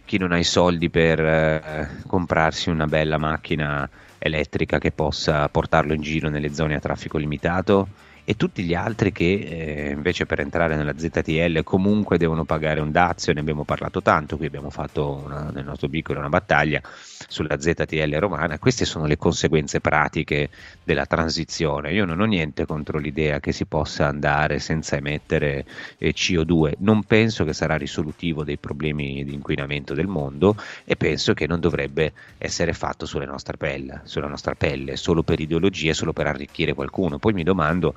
Chi 0.04 0.18
non 0.18 0.34
ha 0.34 0.38
i 0.38 0.44
soldi 0.44 0.90
per 0.90 1.22
eh, 1.22 1.88
comprarsi 2.06 2.70
una 2.70 2.88
bella 2.88 3.18
macchina 3.18 3.90
elettrica 4.18 4.80
che 4.80 4.92
possa 4.92 5.48
portarlo 5.48 5.94
in 5.94 6.02
giro 6.02 6.30
nelle 6.30 6.54
zone 6.54 6.76
a 6.76 6.80
traffico 6.80 7.18
limitato? 7.18 7.88
E 8.26 8.36
tutti 8.36 8.64
gli 8.64 8.74
altri 8.74 9.12
che 9.12 9.34
eh, 9.34 9.92
invece 9.92 10.26
per 10.26 10.40
entrare 10.40 10.76
nella 10.76 10.98
ZTL 10.98 11.64
comunque 11.64 12.18
devono 12.18 12.46
pagare 12.46 12.80
un 12.80 12.92
dazio, 12.92 13.34
ne 13.34 13.42
abbiamo 13.42 13.64
parlato 13.66 14.02
tanto, 14.02 14.38
qui 14.38 14.46
abbiamo 14.46 14.70
fatto 14.70 15.22
una, 15.26 15.50
nel 15.52 15.66
nostro 15.66 15.90
piccolo 15.90 16.20
una 16.20 16.30
battaglia 16.30 16.82
sulla 17.28 17.60
ZTL 17.60 18.16
romana, 18.18 18.60
queste 18.60 18.86
sono 18.86 19.06
le 19.06 19.18
conseguenze 19.18 19.80
pratiche 19.80 20.50
della 20.84 21.06
transizione, 21.06 21.94
io 21.94 22.06
non 22.06 22.20
ho 22.20 22.26
niente 22.26 22.66
contro 22.66 22.98
l'idea 22.98 23.40
che 23.40 23.52
si 23.52 23.66
possa 23.66 24.08
andare 24.08 24.60
senza 24.60 24.96
emettere 24.96 25.66
eh, 25.98 26.14
CO2, 26.14 26.74
non 26.80 27.04
penso 27.04 27.44
che 27.44 27.54
sarà 27.54 27.76
risolutivo 27.76 28.44
dei 28.44 28.58
problemi 28.58 29.24
di 29.24 29.34
inquinamento 29.34 29.94
del 29.94 30.08
mondo 30.08 30.56
e 30.86 30.96
penso 30.96 31.34
che 31.34 31.48
non 31.48 31.60
dovrebbe 31.60 32.14
essere 32.38 32.74
fatto 32.74 33.06
sulla 33.06 33.26
nostra 33.26 33.58
pelle, 33.58 34.02
sulla 34.04 34.28
nostra 34.28 34.56
pelle 34.56 34.96
solo 34.96 35.24
per 35.24 35.40
ideologie, 35.40 35.94
solo 35.94 36.14
per 36.14 36.28
arricchire 36.28 36.74
qualcuno, 36.74 37.20
poi 37.20 37.34
mi 37.34 37.44
domando 37.44 37.96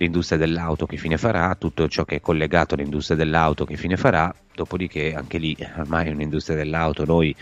l'industria 0.00 0.38
dell'auto 0.38 0.86
che 0.86 0.96
fine 0.96 1.18
farà, 1.18 1.54
tutto 1.56 1.86
ciò 1.86 2.04
che 2.04 2.16
è 2.16 2.20
collegato 2.20 2.74
all'industria 2.74 3.18
dell'auto 3.18 3.66
che 3.66 3.76
fine 3.76 3.98
farà, 3.98 4.34
dopodiché 4.54 5.14
anche 5.14 5.36
lì 5.36 5.54
ormai 5.76 6.08
un'industria 6.08 6.56
dell'auto, 6.56 7.04
noi 7.04 7.36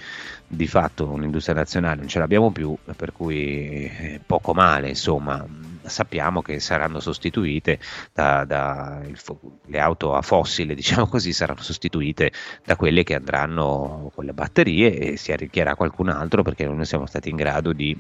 di 0.47 0.67
fatto 0.67 1.07
un'industria 1.07 1.55
nazionale 1.55 2.01
non 2.01 2.09
ce 2.09 2.19
l'abbiamo 2.19 2.51
più, 2.51 2.77
per 2.97 3.13
cui 3.13 3.85
eh, 3.85 4.21
poco 4.25 4.55
male, 4.55 4.89
insomma, 4.89 5.47
sappiamo 5.83 6.43
che 6.43 6.59
saranno 6.59 6.99
sostituite 6.99 7.79
da, 8.13 8.45
da 8.45 9.03
il, 9.07 9.19
le 9.67 9.79
auto 9.79 10.15
a 10.15 10.23
fossile, 10.23 10.75
diciamo 10.75 11.07
così, 11.07 11.33
saranno 11.33 11.63
sostituite 11.63 12.33
da 12.65 12.75
quelle 12.75 13.05
che 13.05 13.15
andranno 13.15 14.11
con 14.13 14.25
le 14.25 14.33
batterie 14.33 14.99
e 14.99 15.17
si 15.17 15.31
arricchirà 15.31 15.77
qualcun 15.77 16.09
altro 16.09 16.43
perché 16.43 16.67
non 16.67 16.85
siamo 16.85 17.07
stati 17.07 17.29
in 17.29 17.37
grado 17.37 17.73
di 17.73 17.97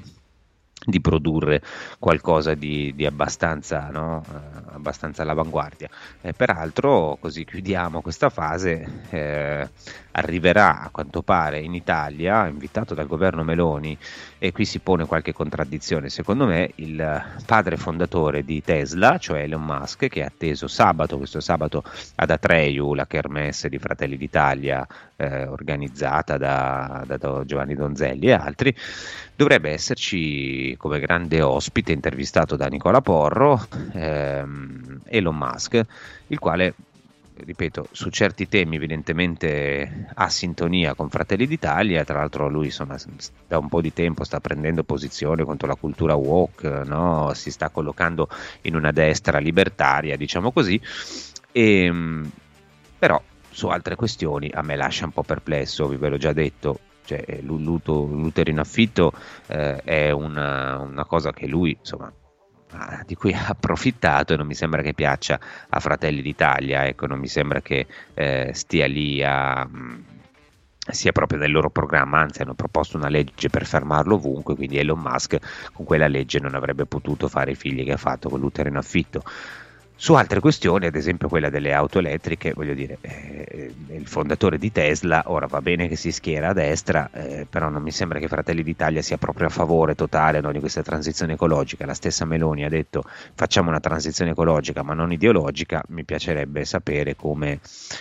di 0.85 1.01
produrre 1.01 1.61
qualcosa 1.99 2.55
di, 2.55 2.93
di 2.95 3.05
abbastanza, 3.05 3.89
no? 3.91 4.25
eh, 4.27 4.75
abbastanza, 4.75 5.23
all'avanguardia. 5.23 5.89
Eh, 6.21 6.33
peraltro, 6.33 7.19
così 7.21 7.45
chiudiamo 7.45 8.01
questa 8.01 8.29
fase, 8.29 9.03
eh, 9.11 9.69
arriverà 10.13 10.83
a 10.83 10.89
quanto 10.91 11.23
pare 11.23 11.61
in 11.61 11.75
Italia, 11.75 12.47
invitato 12.47 12.95
dal 12.95 13.07
governo 13.07 13.45
Meloni, 13.45 13.97
e 14.39 14.53
qui 14.53 14.65
si 14.65 14.79
pone 14.79 15.07
qualche 15.07 15.33
contraddizione, 15.33 16.09
secondo 16.09 16.47
me, 16.47 16.71
il 16.77 17.23
padre 17.45 17.77
fondatore 17.77 18.45
di 18.45 18.63
Tesla, 18.63 19.19
cioè 19.19 19.43
Elon 19.43 19.63
Musk, 19.63 20.07
che 20.09 20.21
è 20.21 20.25
atteso 20.25 20.69
sabato, 20.69 21.19
questo 21.19 21.41
sabato 21.41 21.83
ad 22.17 22.31
Atreyu, 22.31 22.95
la 22.95 23.07
kermesse 23.07 23.69
di 23.69 23.79
Fratelli 23.79 24.17
d'Italia, 24.17 24.87
eh, 25.17 25.47
organizzata 25.47 26.37
da, 26.37 27.05
da 27.07 27.43
Giovanni 27.45 27.75
Donzelli 27.75 28.27
e 28.27 28.33
altri, 28.33 28.75
dovrebbe 29.39 29.71
esserci 29.71 30.75
come 30.77 30.99
grande 30.99 31.43
ospite 31.43 31.93
intervistato 31.93 32.57
da 32.57 32.67
Nicola 32.67 33.01
Porro 33.01 33.69
ehm, 33.93 35.03
Elon 35.05 35.37
Musk, 35.37 35.81
il 36.27 36.41
quale 36.41 36.75
ripeto, 37.37 37.87
su 37.93 38.11
certi 38.11 38.49
temi 38.49 38.75
evidentemente 38.75 40.11
ha 40.13 40.29
sintonia 40.29 40.95
con 40.95 41.09
Fratelli 41.09 41.47
d'Italia, 41.47 42.03
tra 42.03 42.19
l'altro 42.19 42.49
lui 42.49 42.65
insomma, 42.65 42.97
da 43.47 43.59
un 43.59 43.69
po' 43.69 43.81
di 43.81 43.93
tempo 43.93 44.25
sta 44.25 44.41
prendendo 44.41 44.83
posizione 44.83 45.45
contro 45.45 45.69
la 45.69 45.77
cultura 45.77 46.17
woke, 46.17 46.83
no? 46.85 47.31
si 47.35 47.53
sta 47.53 47.69
collocando 47.69 48.29
in 48.63 48.75
una 48.75 48.91
destra 48.91 49.39
libertaria, 49.39 50.17
diciamo 50.17 50.51
così, 50.51 50.81
e, 51.53 51.85
ehm, 51.85 52.29
però 52.99 53.23
su 53.51 53.69
altre 53.69 53.95
questioni 53.95 54.51
a 54.53 54.63
me 54.63 54.75
lascia 54.75 55.05
un 55.05 55.13
po' 55.13 55.23
perplesso, 55.23 55.87
vi 55.87 55.95
ve 55.95 56.09
l'ho 56.09 56.17
già 56.17 56.33
detto, 56.33 56.81
cioè, 57.09 57.25
eh, 57.27 57.41
l'utero 57.41 58.51
in 58.51 58.59
affitto 58.59 59.13
eh, 59.47 59.77
è 59.77 60.11
una, 60.11 60.79
una, 60.81 61.07
cosa 61.07 61.33
che 61.33 61.47
lui 61.47 61.75
insomma 61.79 62.13
di 63.07 63.15
cui 63.15 63.33
ha 63.33 63.47
approfittato 63.47 64.35
e 64.35 64.37
non 64.37 64.47
mi 64.47 64.53
sembra 64.53 64.83
che 64.83 64.93
piaccia 64.93 65.41
a 65.71 65.81
Fratelli 65.81 66.21
d'Italia, 66.21 66.85
ecco, 66.85 67.07
non 67.07 67.19
mi 67.19 67.27
sembra 67.27 67.63
che 67.63 67.87
eh, 68.13 68.51
stia 68.53 68.87
lì 68.87 69.23
a 69.25 69.67
mm, 69.67 70.01
sia 70.91 71.13
proprio 71.13 71.39
nel 71.39 71.51
loro 71.51 71.71
programma, 71.71 72.21
anzi 72.21 72.43
hanno 72.43 72.53
proposto 72.53 72.99
una 72.99 73.09
legge 73.09 73.49
per 73.49 73.65
fermarlo 73.65 74.17
ovunque, 74.17 74.55
quindi 74.55 74.77
Elon 74.77 75.01
Musk 75.01 75.71
con 75.73 75.87
quella 75.87 76.09
legge 76.09 76.41
non 76.41 76.55
avrebbe 76.55 76.85
potuto 76.85 77.27
fare 77.27 77.53
i 77.53 77.55
figli 77.55 77.85
che 77.85 77.93
ha 77.93 77.97
fatto 77.97 78.29
con 78.29 78.39
l'utero 78.39 78.69
in 78.69 78.77
affitto. 78.77 79.23
Su 80.01 80.15
altre 80.15 80.39
questioni, 80.39 80.87
ad 80.87 80.95
esempio 80.95 81.27
quella 81.27 81.51
delle 81.51 81.73
auto 81.73 81.99
elettriche, 81.99 82.53
voglio 82.55 82.73
dire, 82.73 82.99
eh, 83.01 83.75
il 83.89 84.07
fondatore 84.07 84.57
di 84.57 84.71
Tesla, 84.71 85.25
ora 85.27 85.49
va 85.49 85.61
bene 85.61 85.89
che 85.89 85.97
si 85.97 86.13
schiera 86.13 86.51
a 86.51 86.53
destra, 86.53 87.11
eh, 87.13 87.49
però 87.51 87.69
non 87.69 87.83
mi 87.83 87.91
sembra 87.91 88.21
che 88.21 88.29
Fratelli 88.29 88.63
d'Italia 88.63 89.03
sia 89.03 89.17
proprio 89.17 89.49
a 89.49 89.51
favore 89.51 89.97
totale 89.97 90.41
no, 90.41 90.53
di 90.53 90.61
questa 90.61 90.83
transizione 90.83 91.33
ecologica. 91.33 91.85
La 91.85 91.95
stessa 91.95 92.25
Meloni 92.25 92.65
ha 92.65 92.69
detto 92.69 93.03
facciamo 93.35 93.71
una 93.71 93.81
transizione 93.81 94.31
ecologica 94.31 94.85
ma 94.85 94.95
non 94.95 95.11
ideologica, 95.11 95.83
mi 95.89 96.05
piacerebbe 96.05 96.65
sapere 96.65 97.17
come 97.17 97.59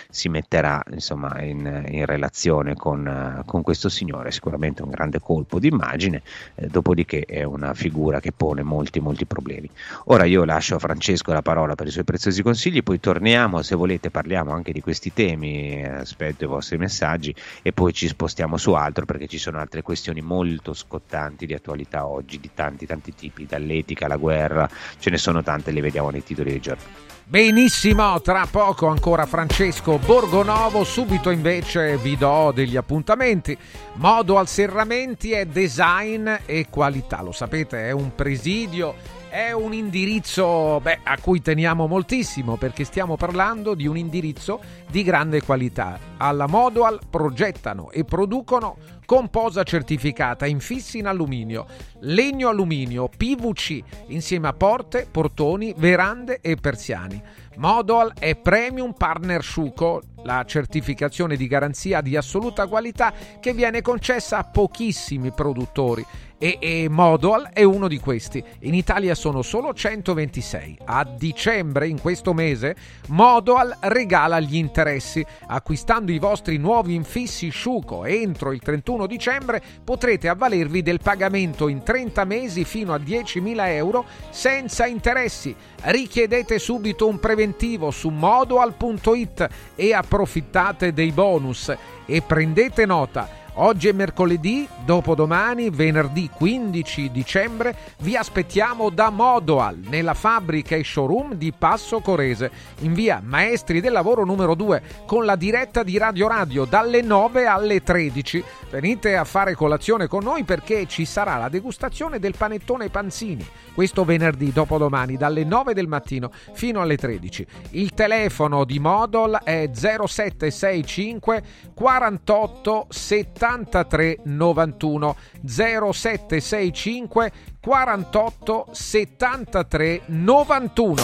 si 0.08 0.28
metterà 0.28 0.80
insomma, 0.92 1.42
in, 1.42 1.84
in, 1.88 2.06
relazione 2.06 2.74
con, 2.76 3.42
con, 3.44 3.62
questo 3.62 3.88
signore, 3.88 4.30
sicuramente 4.30 4.84
un 4.84 4.90
grande 4.90 5.18
colpo 5.18 5.58
d'immagine, 5.58 6.22
eh, 6.54 6.68
dopodiché 6.68 7.24
è 7.24 7.42
una 7.42 7.74
figura 7.74 8.20
che 8.20 8.30
pone 8.30 8.62
molti 8.62 9.00
molti 9.00 9.26
problemi. 9.26 9.68
Ora 10.04 10.26
io 10.26 10.44
lascio 10.44 10.76
a 10.76 10.78
Francesco 10.78 11.32
la 11.32 11.42
parola 11.42 11.74
per 11.74 11.87
i 11.88 11.92
suoi 11.92 12.04
preziosi 12.04 12.42
consigli, 12.42 12.82
poi 12.82 13.00
torniamo, 13.00 13.62
se 13.62 13.74
volete 13.74 14.10
parliamo 14.10 14.52
anche 14.52 14.72
di 14.72 14.80
questi 14.80 15.12
temi, 15.12 15.84
aspetto 15.84 16.44
i 16.44 16.46
vostri 16.46 16.76
messaggi 16.78 17.34
e 17.62 17.72
poi 17.72 17.92
ci 17.92 18.08
spostiamo 18.08 18.56
su 18.56 18.72
altro 18.72 19.04
perché 19.04 19.26
ci 19.26 19.38
sono 19.38 19.58
altre 19.58 19.82
questioni 19.82 20.20
molto 20.20 20.74
scottanti 20.74 21.46
di 21.46 21.54
attualità 21.54 22.06
oggi, 22.06 22.38
di 22.40 22.50
tanti 22.54 22.86
tanti 22.86 23.14
tipi, 23.14 23.46
dall'etica 23.46 24.06
alla 24.06 24.16
guerra, 24.16 24.68
ce 24.98 25.10
ne 25.10 25.18
sono 25.18 25.42
tante, 25.42 25.70
le 25.70 25.80
vediamo 25.80 26.10
nei 26.10 26.22
titoli 26.22 26.50
dei 26.50 26.60
giorni. 26.60 26.82
Benissimo, 27.24 28.22
tra 28.22 28.46
poco 28.50 28.86
ancora 28.86 29.26
Francesco 29.26 29.98
Borgonovo, 29.98 30.82
subito 30.82 31.28
invece 31.28 31.98
vi 31.98 32.16
do 32.16 32.52
degli 32.54 32.74
appuntamenti. 32.74 33.54
Modo 33.96 34.38
al 34.38 34.48
serramenti 34.48 35.32
è 35.32 35.44
design 35.44 36.26
e 36.46 36.68
qualità, 36.70 37.20
lo 37.20 37.32
sapete, 37.32 37.86
è 37.86 37.90
un 37.90 38.14
presidio 38.14 39.17
è 39.38 39.52
un 39.52 39.72
indirizzo 39.72 40.80
beh, 40.80 40.98
a 41.04 41.16
cui 41.20 41.40
teniamo 41.40 41.86
moltissimo 41.86 42.56
perché 42.56 42.82
stiamo 42.82 43.16
parlando 43.16 43.74
di 43.74 43.86
un 43.86 43.96
indirizzo 43.96 44.60
di 44.90 45.04
grande 45.04 45.42
qualità. 45.42 45.96
Alla 46.16 46.48
Modual 46.48 46.98
progettano 47.08 47.92
e 47.92 48.02
producono 48.02 48.76
composa 49.06 49.62
certificata 49.62 50.44
infissi 50.44 50.98
in 50.98 51.06
alluminio, 51.06 51.66
legno 52.00 52.48
alluminio, 52.48 53.08
PVC 53.08 53.80
insieme 54.08 54.48
a 54.48 54.54
porte, 54.54 55.06
portoni, 55.08 55.72
verande 55.76 56.40
e 56.40 56.56
persiani. 56.56 57.22
Modual 57.58 58.14
è 58.18 58.34
Premium 58.34 58.92
Partner 58.92 59.42
Sciuco, 59.42 60.02
la 60.24 60.44
certificazione 60.44 61.36
di 61.36 61.46
garanzia 61.46 62.00
di 62.00 62.16
assoluta 62.16 62.66
qualità 62.66 63.12
che 63.40 63.52
viene 63.52 63.82
concessa 63.82 64.38
a 64.38 64.44
pochissimi 64.44 65.30
produttori 65.30 66.04
e, 66.38 66.58
e 66.60 66.88
Modual 66.88 67.50
è 67.52 67.64
uno 67.64 67.88
di 67.88 67.98
questi. 67.98 68.42
In 68.60 68.74
Italia 68.74 69.14
sono 69.14 69.42
solo 69.42 69.74
126. 69.74 70.78
A 70.84 71.04
dicembre, 71.04 71.88
in 71.88 72.00
questo 72.00 72.32
mese, 72.32 72.76
Modual 73.08 73.76
regala 73.80 74.40
gli 74.40 74.56
interessi. 74.56 75.24
Acquistando 75.48 76.12
i 76.12 76.18
vostri 76.18 76.56
nuovi 76.56 76.94
infissi 76.94 77.50
Sciuco 77.50 78.04
entro 78.04 78.52
il 78.52 78.60
31 78.60 79.06
dicembre 79.06 79.62
potrete 79.82 80.28
avvalervi 80.28 80.82
del 80.82 81.00
pagamento 81.02 81.68
in 81.68 81.82
30 81.82 82.24
mesi 82.24 82.64
fino 82.64 82.94
a 82.94 82.98
10.000 82.98 83.66
euro 83.68 84.04
senza 84.30 84.86
interessi. 84.86 85.54
Richiedete 85.82 86.58
subito 86.58 87.08
un 87.08 87.18
preventivo 87.18 87.90
su 87.90 88.08
modual.it 88.10 89.48
e 89.74 89.92
approfittate 89.92 90.92
dei 90.92 91.10
bonus. 91.10 91.74
E 92.06 92.22
prendete 92.22 92.86
nota 92.86 93.46
Oggi 93.60 93.88
è 93.88 93.92
mercoledì, 93.92 94.68
dopodomani, 94.84 95.70
venerdì 95.70 96.30
15 96.32 97.10
dicembre, 97.10 97.76
vi 98.02 98.14
aspettiamo 98.14 98.88
da 98.88 99.10
Modoal, 99.10 99.80
nella 99.88 100.14
fabbrica 100.14 100.76
e 100.76 100.84
showroom 100.84 101.34
di 101.34 101.52
Passo 101.52 101.98
Corese, 101.98 102.52
in 102.82 102.92
via 102.92 103.20
Maestri 103.20 103.80
del 103.80 103.90
Lavoro 103.90 104.24
numero 104.24 104.54
2, 104.54 104.82
con 105.06 105.24
la 105.24 105.34
diretta 105.34 105.82
di 105.82 105.98
Radio 105.98 106.28
Radio 106.28 106.66
dalle 106.66 107.02
9 107.02 107.46
alle 107.46 107.82
13. 107.82 108.44
Venite 108.70 109.16
a 109.16 109.24
fare 109.24 109.56
colazione 109.56 110.06
con 110.06 110.22
noi 110.22 110.44
perché 110.44 110.86
ci 110.86 111.04
sarà 111.04 111.36
la 111.36 111.48
degustazione 111.48 112.20
del 112.20 112.36
panettone 112.36 112.90
Panzini, 112.90 113.44
questo 113.74 114.04
venerdì 114.04 114.52
dopodomani 114.52 115.16
dalle 115.16 115.42
9 115.42 115.74
del 115.74 115.88
mattino 115.88 116.30
fino 116.52 116.80
alle 116.80 116.96
13. 116.96 117.46
Il 117.70 117.92
telefono 117.92 118.64
di 118.64 118.78
Modol 118.78 119.40
è 119.42 119.68
0765 119.74 121.42
48 121.74 122.86
70 122.88 123.46
73 123.48 124.20
91 124.24 125.16
0765 125.46 127.32
48 127.60 128.66
73 128.70 130.02
91 130.06 131.02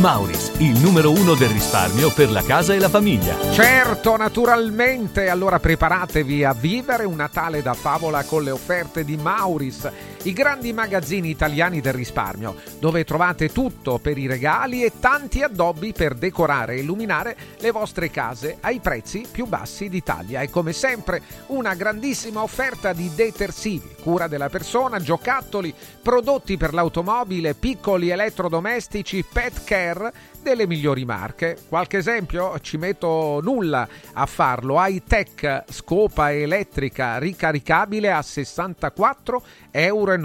Mauris, 0.00 0.52
il 0.58 0.78
numero 0.78 1.10
uno 1.10 1.34
del 1.34 1.48
risparmio 1.48 2.12
per 2.12 2.30
la 2.30 2.42
casa 2.42 2.72
e 2.72 2.78
la 2.78 2.88
famiglia. 2.88 3.34
Certo, 3.50 4.16
naturalmente. 4.16 5.28
Allora 5.28 5.58
preparatevi 5.58 6.44
a 6.44 6.52
vivere 6.52 7.04
un 7.04 7.16
Natale 7.16 7.62
da 7.62 7.74
favola 7.74 8.22
con 8.22 8.44
le 8.44 8.52
offerte 8.52 9.04
di 9.04 9.16
Mauris 9.16 9.90
i 10.28 10.34
grandi 10.34 10.74
magazzini 10.74 11.30
italiani 11.30 11.80
del 11.80 11.94
risparmio, 11.94 12.54
dove 12.78 13.04
trovate 13.04 13.50
tutto 13.50 13.98
per 13.98 14.18
i 14.18 14.26
regali 14.26 14.84
e 14.84 14.92
tanti 15.00 15.42
addobbi 15.42 15.94
per 15.94 16.14
decorare 16.14 16.74
e 16.74 16.80
illuminare 16.80 17.34
le 17.60 17.70
vostre 17.70 18.10
case 18.10 18.58
ai 18.60 18.78
prezzi 18.78 19.26
più 19.30 19.46
bassi 19.46 19.88
d'Italia. 19.88 20.42
E 20.42 20.50
come 20.50 20.74
sempre 20.74 21.22
una 21.46 21.72
grandissima 21.74 22.42
offerta 22.42 22.92
di 22.92 23.10
detersivi, 23.14 23.94
cura 24.02 24.28
della 24.28 24.50
persona, 24.50 25.00
giocattoli, 25.00 25.74
prodotti 26.02 26.58
per 26.58 26.74
l'automobile, 26.74 27.54
piccoli 27.54 28.10
elettrodomestici, 28.10 29.24
pet 29.24 29.64
care 29.64 30.12
delle 30.42 30.66
migliori 30.66 31.06
marche. 31.06 31.56
Qualche 31.68 31.96
esempio? 31.96 32.58
Ci 32.60 32.76
metto 32.76 33.40
nulla 33.42 33.88
a 34.12 34.26
farlo. 34.26 34.76
High 34.78 35.02
Tech 35.06 35.64
scopa 35.70 36.32
elettrica 36.32 37.16
ricaricabile 37.18 38.10
a 38.10 38.20
64,90 38.20 39.40
euro. 39.84 40.16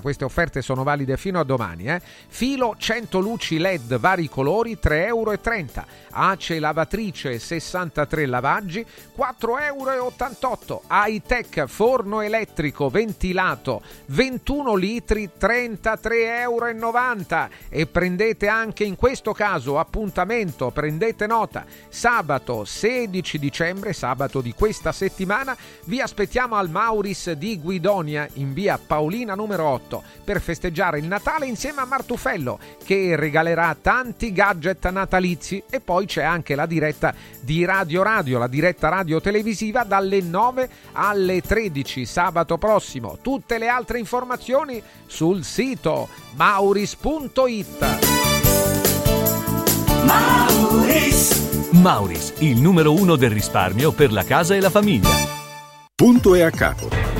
Queste 0.00 0.24
offerte 0.24 0.62
sono 0.62 0.82
valide 0.82 1.16
fino 1.16 1.40
a 1.40 1.44
domani. 1.44 1.84
Eh? 1.84 2.00
Filo 2.28 2.74
100 2.76 3.18
luci 3.18 3.58
LED 3.58 3.98
vari 3.98 4.28
colori 4.28 4.78
3,30 4.82 5.06
euro. 5.06 5.38
Ace 6.12 6.58
lavatrice 6.58 7.38
63 7.38 8.26
lavaggi 8.26 8.84
4,88 9.16 9.58
euro. 9.58 10.82
High 10.88 11.22
Tech 11.26 11.64
forno 11.66 12.20
elettrico 12.20 12.88
ventilato 12.88 13.82
21 14.06 14.74
litri 14.74 15.30
33,90 15.38 16.10
euro. 16.40 17.48
E 17.68 17.86
prendete 17.86 18.48
anche 18.48 18.84
in 18.84 18.96
questo 18.96 19.32
caso 19.32 19.78
appuntamento, 19.78 20.70
prendete 20.70 21.26
nota, 21.26 21.64
sabato 21.88 22.64
16 22.64 23.38
dicembre, 23.38 23.92
sabato 23.92 24.40
di 24.40 24.52
questa 24.52 24.92
settimana, 24.92 25.56
vi 25.84 26.00
aspettiamo 26.00 26.56
al 26.56 26.70
Mauris 26.70 27.32
di 27.32 27.58
Guidonia 27.58 28.28
in 28.34 28.52
via 28.52 28.78
Paolina 29.00 29.34
numero 29.34 29.64
8 29.64 30.02
per 30.24 30.42
festeggiare 30.42 30.98
il 30.98 31.06
Natale 31.06 31.46
insieme 31.46 31.80
a 31.80 31.86
Martufello 31.86 32.58
che 32.84 33.16
regalerà 33.16 33.74
tanti 33.80 34.30
gadget 34.30 34.86
natalizi 34.90 35.62
e 35.70 35.80
poi 35.80 36.04
c'è 36.04 36.22
anche 36.22 36.54
la 36.54 36.66
diretta 36.66 37.14
di 37.40 37.64
Radio 37.64 38.02
Radio, 38.02 38.38
la 38.38 38.46
diretta 38.46 38.90
radio 38.90 39.18
televisiva 39.18 39.84
dalle 39.84 40.20
9 40.20 40.68
alle 40.92 41.40
13 41.40 42.04
sabato 42.04 42.58
prossimo. 42.58 43.16
Tutte 43.22 43.56
le 43.56 43.68
altre 43.68 43.98
informazioni 43.98 44.82
sul 45.06 45.44
sito 45.44 46.06
mauris.it. 46.34 47.98
Mauris. 50.04 51.70
Mauris, 51.70 52.34
il 52.40 52.60
numero 52.60 52.92
uno 52.92 53.16
del 53.16 53.30
risparmio 53.30 53.92
per 53.92 54.12
la 54.12 54.24
casa 54.24 54.54
e 54.54 54.60
la 54.60 54.68
famiglia. 54.68 55.08
Punto 55.94 56.34
e 56.34 56.42
a 56.42 56.50
capo. 56.50 57.19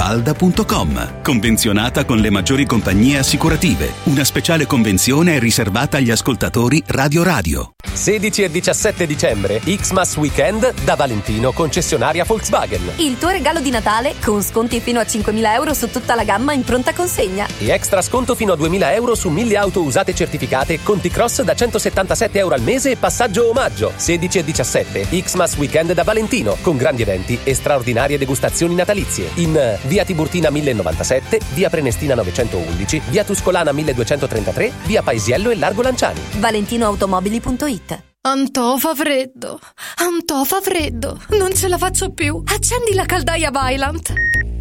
falda.com. 0.00 1.20
Convenzionata 1.20 2.06
con 2.06 2.20
le 2.20 2.30
maggiori 2.30 2.64
compagnie 2.64 3.18
assicurative. 3.18 3.92
Una 4.04 4.24
speciale 4.24 4.64
convenzione 4.64 5.36
è 5.36 5.38
riservata 5.38 5.98
agli 5.98 6.10
ascoltatori 6.10 6.82
Radio 6.86 7.22
Radio. 7.22 7.74
16 7.92 8.44
e 8.44 8.50
17 8.50 9.06
dicembre, 9.06 9.60
Xmas 9.60 10.16
Weekend 10.16 10.72
da 10.84 10.94
Valentino, 10.94 11.52
concessionaria 11.52 12.24
Volkswagen. 12.24 12.92
Il 12.96 13.18
tuo 13.18 13.28
regalo 13.28 13.60
di 13.60 13.68
Natale 13.68 14.14
con 14.24 14.42
sconti 14.42 14.80
fino 14.80 15.00
a 15.00 15.02
5.000 15.02 15.52
euro 15.52 15.74
su 15.74 15.90
tutta 15.90 16.14
la 16.14 16.24
gamma 16.24 16.54
in 16.54 16.62
pronta 16.62 16.94
consegna. 16.94 17.46
E 17.58 17.68
extra 17.68 18.00
sconto 18.00 18.34
fino 18.34 18.54
a 18.54 18.56
2.000 18.56 18.94
euro 18.94 19.14
su 19.14 19.28
1.000 19.28 19.54
auto 19.56 19.82
usate 19.82 20.14
certificate, 20.14 20.80
conti 20.82 21.10
cross 21.10 21.42
da 21.42 21.54
177 21.54 22.38
euro 22.38 22.54
al 22.54 22.62
mese 22.62 22.92
e 22.92 22.96
passaggio 22.96 23.50
omaggio. 23.50 23.92
16 23.96 24.38
e 24.38 24.44
17, 24.44 25.08
Xmas 25.08 25.56
Weekend 25.56 25.92
da 25.92 26.04
Valentino, 26.04 26.56
con 26.62 26.78
grandi 26.78 27.02
eventi 27.02 27.38
e 27.42 27.54
straordinarie 27.54 28.16
degustazioni 28.16 28.74
natalizie. 28.74 29.28
In 29.34 29.78
via 29.90 30.04
Tiburtina 30.04 30.50
1097, 30.50 31.40
via 31.52 31.68
Prenestina 31.68 32.14
911, 32.14 33.02
via 33.10 33.24
Tuscolana 33.24 33.72
1233, 33.72 34.72
via 34.86 35.02
Paesiello 35.02 35.50
e 35.50 35.56
Largo 35.56 35.82
Lanciani. 35.82 36.20
ValentinoAutomobili.it 36.38 38.02
Antò 38.22 38.76
fa 38.76 38.94
freddo, 38.94 39.58
Antò 39.96 40.44
fa 40.44 40.60
freddo, 40.60 41.18
non 41.30 41.52
ce 41.54 41.66
la 41.66 41.76
faccio 41.78 42.10
più. 42.12 42.40
Accendi 42.46 42.94
la 42.94 43.04
caldaia 43.04 43.50
Vylant. 43.50 44.12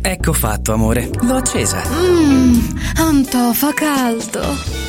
Ecco 0.01 0.33
fatto, 0.33 0.73
amore, 0.73 1.09
l'ho 1.21 1.35
accesa. 1.35 1.83
Mmm, 1.87 2.79
Antò 2.95 3.53
fa 3.53 3.71
caldo. 3.73 4.88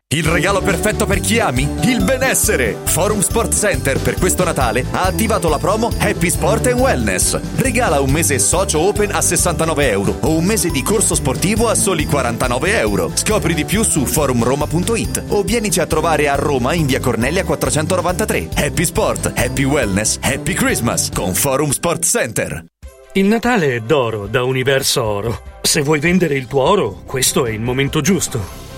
Il 0.13 0.25
regalo 0.25 0.59
perfetto 0.59 1.05
per 1.05 1.21
chi 1.21 1.39
ami? 1.39 1.69
Il 1.83 2.03
benessere! 2.03 2.75
Forum 2.83 3.21
Sport 3.21 3.53
Center 3.53 3.97
per 3.97 4.15
questo 4.15 4.43
Natale 4.43 4.85
ha 4.91 5.03
attivato 5.03 5.47
la 5.47 5.57
promo 5.57 5.89
Happy 5.99 6.29
Sport 6.29 6.67
and 6.67 6.81
Wellness. 6.81 7.39
Regala 7.55 8.01
un 8.01 8.11
mese 8.11 8.37
socio 8.37 8.79
open 8.79 9.13
a 9.13 9.21
69 9.21 9.89
euro 9.89 10.17
o 10.19 10.35
un 10.35 10.43
mese 10.43 10.69
di 10.69 10.83
corso 10.83 11.15
sportivo 11.15 11.69
a 11.69 11.75
soli 11.75 12.05
49 12.05 12.77
euro. 12.77 13.11
Scopri 13.13 13.53
di 13.53 13.63
più 13.63 13.83
su 13.83 14.05
forumroma.it 14.05 15.23
o 15.29 15.43
vienici 15.43 15.79
a 15.79 15.85
trovare 15.85 16.27
a 16.27 16.35
Roma 16.35 16.73
in 16.73 16.87
via 16.87 16.99
Cornelia 16.99 17.45
493. 17.45 18.49
Happy 18.55 18.83
Sport, 18.83 19.31
Happy 19.33 19.63
Wellness, 19.63 20.17
Happy 20.19 20.53
Christmas 20.53 21.09
con 21.13 21.33
Forum 21.33 21.69
Sport 21.69 22.03
Center. 22.03 22.65
Il 23.13 23.27
Natale 23.27 23.75
è 23.75 23.79
d'oro 23.79 24.27
da 24.27 24.43
Universo 24.43 25.03
Oro. 25.05 25.41
Se 25.61 25.79
vuoi 25.79 26.01
vendere 26.01 26.35
il 26.35 26.47
tuo 26.47 26.63
oro, 26.63 27.01
questo 27.05 27.45
è 27.45 27.51
il 27.51 27.61
momento 27.61 28.01
giusto. 28.01 28.60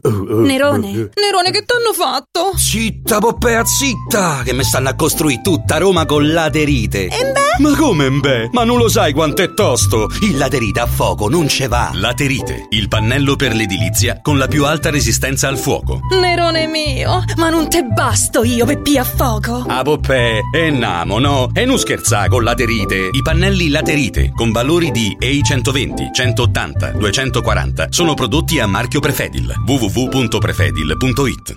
Nerone, 0.00 1.10
Nerone, 1.20 1.50
che 1.50 1.64
t'hanno 1.66 1.92
fatto? 1.92 2.56
Zitta, 2.56 3.18
Poppea, 3.18 3.62
zitta! 3.62 4.40
Che 4.42 4.54
mi 4.54 4.64
stanno 4.64 4.88
a 4.88 4.94
costruire 4.94 5.42
tutta 5.42 5.76
Roma 5.76 6.06
con 6.06 6.32
laterite. 6.32 7.08
E 7.08 7.08
beh? 7.08 7.40
Ma 7.62 7.76
come 7.76 8.08
beh? 8.08 8.48
Ma 8.52 8.64
non 8.64 8.78
lo 8.78 8.88
sai 8.88 9.12
quanto 9.12 9.42
è 9.42 9.52
tosto? 9.52 10.08
Il 10.22 10.38
laterite 10.38 10.80
a 10.80 10.86
fuoco 10.86 11.28
non 11.28 11.46
ce 11.46 11.68
va. 11.68 11.90
Laterite, 11.92 12.68
il 12.70 12.88
pannello 12.88 13.36
per 13.36 13.54
l'edilizia 13.54 14.20
con 14.22 14.38
la 14.38 14.48
più 14.48 14.64
alta 14.64 14.88
resistenza 14.88 15.48
al 15.48 15.58
fuoco. 15.58 16.00
Nerone 16.18 16.66
mio, 16.68 17.22
ma 17.36 17.50
non 17.50 17.68
te 17.68 17.82
basto 17.82 18.44
io 18.44 18.64
per 18.64 18.80
pia 18.80 19.02
a 19.02 19.04
fuoco. 19.04 19.62
Ah, 19.68 19.82
Poppè, 19.82 20.40
e 20.54 20.70
namo, 20.70 21.18
no? 21.18 21.50
E 21.52 21.66
non 21.66 21.78
scherza 21.78 22.26
con 22.28 22.42
laterite. 22.42 23.10
I 23.12 23.20
pannelli 23.22 23.68
laterite 23.68 24.32
con 24.34 24.52
valori 24.52 24.90
di 24.90 25.14
EI 25.20 25.42
120, 25.42 26.08
180, 26.14 26.92
240 26.92 27.88
sono 27.90 28.14
prodotti 28.14 28.58
a 28.58 28.66
marchio 28.66 28.98
Prefedil. 29.00 29.52
www.prefedil.it 29.94 31.56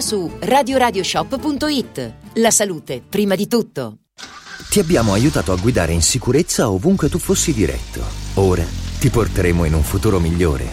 su 0.00 0.30
radioradioshop.it. 0.38 2.12
La 2.34 2.50
salute, 2.50 3.02
prima 3.08 3.34
di 3.34 3.46
tutto. 3.46 3.98
Ti 4.68 4.78
abbiamo 4.78 5.12
aiutato 5.12 5.52
a 5.52 5.56
guidare 5.56 5.92
in 5.92 6.02
sicurezza 6.02 6.70
ovunque 6.70 7.08
tu 7.08 7.18
fossi 7.18 7.52
diretto. 7.52 8.02
Ora 8.34 8.64
ti 8.98 9.10
porteremo 9.10 9.64
in 9.64 9.74
un 9.74 9.82
futuro 9.82 10.18
migliore. 10.20 10.68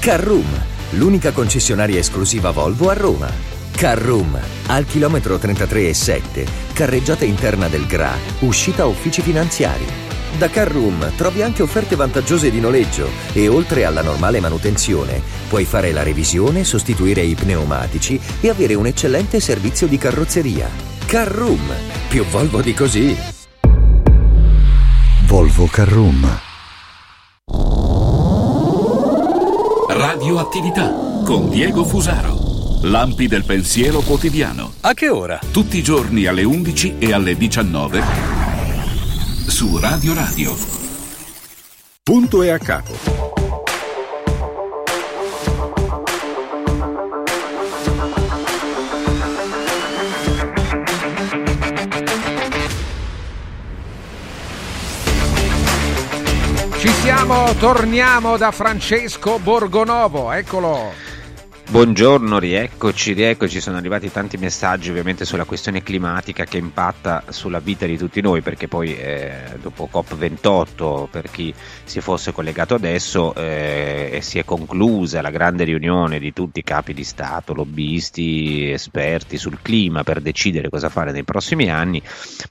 Carroom, 0.00 0.46
l'unica 0.90 1.32
concessionaria 1.32 1.98
esclusiva 1.98 2.50
Volvo 2.50 2.90
a 2.90 2.94
Roma. 2.94 3.30
Carroom, 3.70 4.38
al 4.66 4.86
chilometro 4.86 5.38
33 5.38 5.88
e 5.88 5.94
7, 5.94 6.46
carreggiata 6.72 7.24
interna 7.24 7.68
del 7.68 7.86
GRA, 7.86 8.16
uscita 8.40 8.86
uffici 8.86 9.22
finanziari. 9.22 10.07
Da 10.36 10.48
Carroom 10.50 11.14
trovi 11.16 11.42
anche 11.42 11.62
offerte 11.62 11.96
vantaggiose 11.96 12.50
di 12.50 12.60
noleggio 12.60 13.08
e 13.32 13.48
oltre 13.48 13.84
alla 13.84 14.02
normale 14.02 14.40
manutenzione 14.40 15.20
puoi 15.48 15.64
fare 15.64 15.90
la 15.90 16.02
revisione, 16.02 16.62
sostituire 16.62 17.22
i 17.22 17.34
pneumatici 17.34 18.20
e 18.40 18.48
avere 18.48 18.74
un 18.74 18.86
eccellente 18.86 19.40
servizio 19.40 19.86
di 19.86 19.98
carrozzeria. 19.98 20.68
Carroom, 21.06 21.72
più 22.08 22.24
Volvo 22.26 22.60
di 22.60 22.74
così. 22.74 23.16
Volvo 25.26 25.66
Carroom. 25.66 26.40
Radioattività 29.88 31.22
con 31.24 31.48
Diego 31.48 31.84
Fusaro. 31.84 32.36
Lampi 32.82 33.26
del 33.26 33.44
pensiero 33.44 34.00
quotidiano. 34.00 34.74
A 34.82 34.94
che 34.94 35.08
ora? 35.08 35.40
Tutti 35.50 35.78
i 35.78 35.82
giorni 35.82 36.26
alle 36.26 36.44
11 36.44 36.96
e 36.98 37.12
alle 37.12 37.36
19 37.36 38.37
su 39.48 39.78
Radio 39.78 40.12
Radio. 40.12 40.54
Punto 42.02 42.42
e 42.42 42.50
a 42.50 42.58
capo. 42.58 42.92
Ci 56.76 56.88
siamo, 56.88 57.54
torniamo 57.54 58.36
da 58.36 58.50
Francesco 58.50 59.38
Borgonovo, 59.38 60.30
eccolo. 60.30 61.07
Buongiorno, 61.70 62.38
rieccoci, 62.38 63.12
rieccoci, 63.12 63.60
sono 63.60 63.76
arrivati 63.76 64.10
tanti 64.10 64.38
messaggi 64.38 64.88
ovviamente 64.88 65.26
sulla 65.26 65.44
questione 65.44 65.82
climatica 65.82 66.46
che 66.46 66.56
impatta 66.56 67.24
sulla 67.28 67.58
vita 67.58 67.84
di 67.84 67.98
tutti 67.98 68.22
noi 68.22 68.40
perché 68.40 68.68
poi 68.68 68.96
eh, 68.96 69.58
dopo 69.60 69.86
COP28 69.92 71.08
per 71.10 71.30
chi 71.30 71.52
si 71.84 72.00
fosse 72.00 72.32
collegato 72.32 72.74
adesso 72.74 73.34
eh, 73.34 74.18
si 74.22 74.38
è 74.38 74.46
conclusa 74.46 75.20
la 75.20 75.28
grande 75.28 75.64
riunione 75.64 76.18
di 76.18 76.32
tutti 76.32 76.60
i 76.60 76.64
capi 76.64 76.94
di 76.94 77.04
Stato, 77.04 77.52
lobbisti, 77.52 78.70
esperti 78.70 79.36
sul 79.36 79.58
clima 79.60 80.04
per 80.04 80.22
decidere 80.22 80.70
cosa 80.70 80.88
fare 80.88 81.12
nei 81.12 81.24
prossimi 81.24 81.68
anni, 81.68 82.00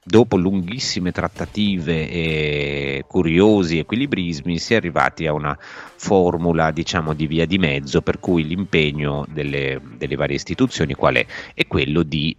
dopo 0.03 0.37
lunghissime 0.37 1.11
trattative 1.11 2.07
e 2.07 3.03
curiosi 3.07 3.79
equilibrismi 3.79 4.59
si 4.59 4.73
è 4.73 4.77
arrivati 4.77 5.25
a 5.25 5.33
una 5.33 5.57
formula 5.97 6.71
diciamo 6.71 7.13
di 7.13 7.27
via 7.27 7.45
di 7.45 7.57
mezzo 7.57 8.01
per 8.01 8.19
cui 8.19 8.45
l'impegno 8.45 9.25
delle, 9.27 9.81
delle 9.97 10.15
varie 10.15 10.35
istituzioni 10.35 10.93
qual 10.93 11.15
è? 11.15 11.25
È 11.53 11.67
quello 11.67 12.03
di 12.03 12.35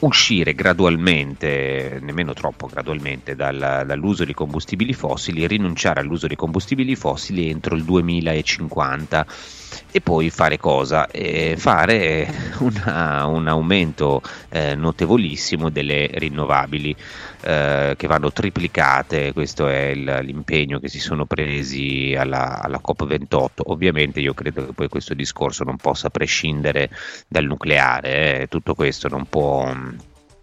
uscire 0.00 0.54
gradualmente, 0.54 1.98
nemmeno 2.00 2.32
troppo 2.32 2.66
gradualmente, 2.66 3.34
dal, 3.34 3.84
dall'uso 3.86 4.24
di 4.24 4.32
combustibili 4.32 4.92
fossili 4.92 5.46
rinunciare 5.46 6.00
all'uso 6.00 6.26
di 6.26 6.36
combustibili 6.36 6.94
fossili 6.96 7.50
entro 7.50 7.74
il 7.74 7.84
2050 7.84 9.26
e 9.90 10.00
poi 10.00 10.30
fare 10.30 10.58
cosa? 10.58 11.06
Eh, 11.08 11.54
fare 11.56 12.32
una, 12.60 13.26
un 13.26 13.46
aumento 13.48 14.22
eh, 14.48 14.74
notevolissimo 14.74 15.70
delle 15.70 16.08
rinnovabili 16.12 16.96
eh, 17.42 17.94
che 17.96 18.06
vanno 18.06 18.32
triplicate, 18.32 19.32
questo 19.32 19.66
è 19.66 19.86
il, 19.86 20.20
l'impegno 20.22 20.78
che 20.78 20.88
si 20.88 21.00
sono 21.00 21.24
presi 21.24 22.14
alla, 22.16 22.60
alla 22.60 22.80
COP28. 22.86 23.62
Ovviamente 23.66 24.20
io 24.20 24.34
credo 24.34 24.66
che 24.66 24.72
poi 24.72 24.88
questo 24.88 25.14
discorso 25.14 25.64
non 25.64 25.76
possa 25.76 26.10
prescindere 26.10 26.90
dal 27.28 27.44
nucleare, 27.44 28.42
eh. 28.42 28.46
tutto 28.48 28.74
questo 28.74 29.08
non 29.08 29.26
può 29.26 29.72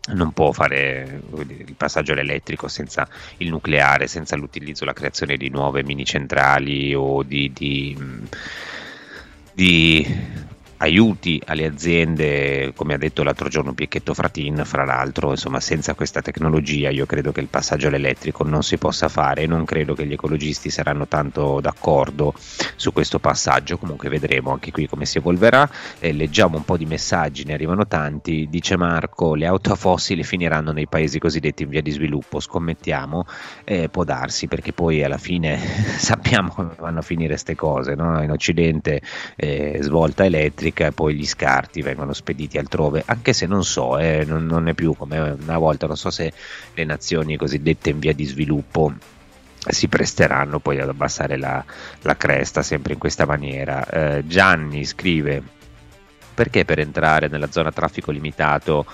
non 0.10 0.31
può 0.31 0.53
fare 0.53 1.21
il 1.36 1.75
passaggio 1.75 2.13
all'elettrico 2.13 2.69
senza 2.69 3.07
il 3.38 3.49
nucleare, 3.49 4.07
senza 4.07 4.38
l'utilizzo, 4.38 4.86
la 4.86 4.93
creazione 4.93 5.36
di 5.36 5.49
nuove 5.49 5.83
mini 5.83 6.05
centrali 6.05 6.93
o 6.95 7.23
di, 7.23 7.51
di, 7.51 7.97
di 9.53 10.55
aiuti 10.77 11.41
alle 11.45 11.65
aziende, 11.65 12.71
come 12.75 12.93
ha 12.93 12.97
detto 12.97 13.23
l'altro 13.23 13.49
giorno 13.49 13.73
Picchetto 13.73 14.13
Fratin, 14.13 14.61
fra 14.65 14.85
l'altro, 14.85 15.31
insomma, 15.31 15.59
senza 15.59 15.93
questa 15.93 16.21
tecnologia 16.21 16.89
io 16.89 17.05
credo 17.05 17.31
che 17.31 17.39
il 17.39 17.47
passaggio 17.47 17.87
all'elettrico 17.87 18.43
non 18.43 18.63
si 18.63 18.77
possa 18.77 19.09
fare 19.09 19.43
e 19.43 19.47
non 19.47 19.65
credo 19.65 19.93
che 19.93 20.05
gli 20.05 20.13
ecologisti 20.13 20.69
saranno 20.69 21.07
tanto 21.07 21.59
d'accordo 21.61 22.33
su 22.75 22.93
questo 22.93 23.19
passaggio, 23.19 23.77
comunque 23.77 24.09
vedremo 24.09 24.51
anche 24.51 24.71
qui 24.71 24.87
come 24.87 25.05
si 25.05 25.17
evolverà, 25.17 25.69
eh, 25.99 26.11
leggiamo 26.11 26.57
un 26.57 26.65
po' 26.65 26.77
di 26.77 26.85
messaggi, 26.85 27.43
ne 27.43 27.53
arrivano 27.53 27.87
tanti, 27.87 28.47
dice 28.49 28.77
Marco, 28.77 29.35
le 29.35 29.45
auto 29.45 29.75
fossili 29.75 30.23
finiranno 30.23 30.71
nei 30.71 30.87
paesi 30.87 31.19
cosiddetti 31.19 31.63
in 31.63 31.69
via 31.69 31.81
di 31.81 31.91
sviluppo, 31.91 32.39
scommettiamo, 32.39 33.25
eh, 33.63 33.89
può 33.89 34.03
darsi 34.03 34.47
perché 34.47 34.73
poi 34.73 35.03
alla 35.03 35.17
fine 35.17 35.57
sappiamo 35.97 36.49
come 36.49 36.75
vanno 36.77 36.99
a 36.99 37.03
finire 37.03 37.29
queste 37.29 37.55
cose, 37.55 37.95
no? 37.95 38.21
in 38.21 38.31
Occidente 38.31 39.01
eh, 39.35 39.79
svolta 39.81 40.25
elettrica, 40.25 40.66
e 40.73 40.91
poi 40.91 41.15
gli 41.15 41.25
scarti 41.25 41.82
vengono 41.82 42.13
spediti 42.13 42.58
altrove, 42.58 43.03
anche 43.06 43.34
se 43.34 43.45
non 43.45 43.63
so, 43.63 43.97
eh, 43.97 44.23
non, 44.25 44.45
non, 44.45 44.67
è 44.67 44.73
più 44.73 44.95
come 44.95 45.19
una 45.19 45.58
volta, 45.58 45.88
non 45.88 45.97
so 45.97 46.10
se 46.10 46.34
le 46.73 46.84
nazioni 46.84 47.38
cosiddette 47.38 47.89
in 47.89 47.99
via 47.99 48.13
di 48.13 48.25
sviluppo 48.25 48.93
si 49.69 49.88
presteranno 49.88 50.60
poi 50.60 50.80
ad 50.80 50.89
abbassare 50.89 51.38
la, 51.38 51.63
la 52.01 52.15
cresta 52.15 52.63
sempre 52.63 52.93
in 52.93 52.99
questa 52.99 53.25
maniera. 53.25 53.86
Eh, 53.86 54.23
Gianni 54.25 54.86
scrive 54.86 55.41
perché 56.34 56.65
per 56.65 56.80
entrare 56.80 57.27
nella 57.27 57.51
zona 57.51 57.71
traffico 57.71 58.12
limitato 58.12 58.86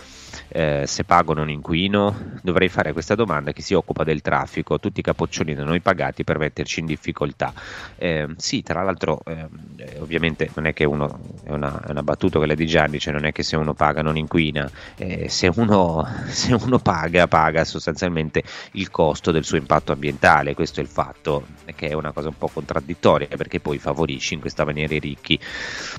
eh, 0.50 0.84
se 0.86 1.04
pago 1.04 1.34
non 1.34 1.50
inquino? 1.50 2.15
Dovrei 2.41 2.69
fare 2.69 2.93
questa 2.93 3.15
domanda 3.15 3.52
a 3.52 3.54
chi 3.54 3.62
si 3.62 3.74
occupa 3.74 4.04
del 4.04 4.22
traffico, 4.22 4.80
tutti 4.80 5.00
i 5.00 5.04
capoccioni 5.04 5.54
da 5.54 5.63
noi 5.63 5.80
pagati 5.80 6.24
per 6.24 6.38
metterci 6.38 6.80
in 6.80 6.86
difficoltà. 6.86 7.54
Eh, 7.98 8.28
sì, 8.38 8.62
tra 8.63 8.82
l'altro, 8.84 9.22
ehm, 9.26 9.48
eh, 9.78 9.98
ovviamente 10.00 10.50
non 10.56 10.65
è 10.65 10.74
che 10.74 10.86
uno, 10.86 11.19
è 11.43 11.52
una, 11.52 11.82
è 11.86 11.91
una, 11.91 12.04
battuta 12.04 12.38
quella 12.38 12.56
di 12.56 12.65
Gianni, 12.65 13.00
cioè 13.00 13.13
non 13.13 13.26
è 13.26 13.32
che 13.32 13.43
se 13.43 13.56
uno 13.56 13.74
paga 13.74 14.02
non 14.02 14.17
inquina, 14.17 14.69
eh, 14.98 15.30
se 15.30 15.52
uno, 15.56 16.08
se, 16.28 16.54
uno, 16.54 16.80
paga, 16.80 17.28
paga 17.28 17.63
sostanzialmente 17.63 18.43
il 18.74 18.89
costo 18.89 19.32
del 19.32 19.43
suo 19.43 19.58
impatto 19.58 19.91
ambientale, 19.91 20.54
questo 20.54 20.80
è 20.80 20.84
il 20.84 20.89
fatto, 20.89 21.46
che 21.76 21.89
è 21.89 21.93
una 21.93 22.12
cosa 22.12 22.30
un 22.30 22.38
po' 22.38 22.48
contraddittoria 22.48 23.28
perché 23.36 23.60
poi 23.60 23.78
favorisci 23.78 24.34
in 24.34 24.39
questa 24.39 24.65
maniera 24.65 24.93
i 24.93 25.00
ricchi. 25.00 25.39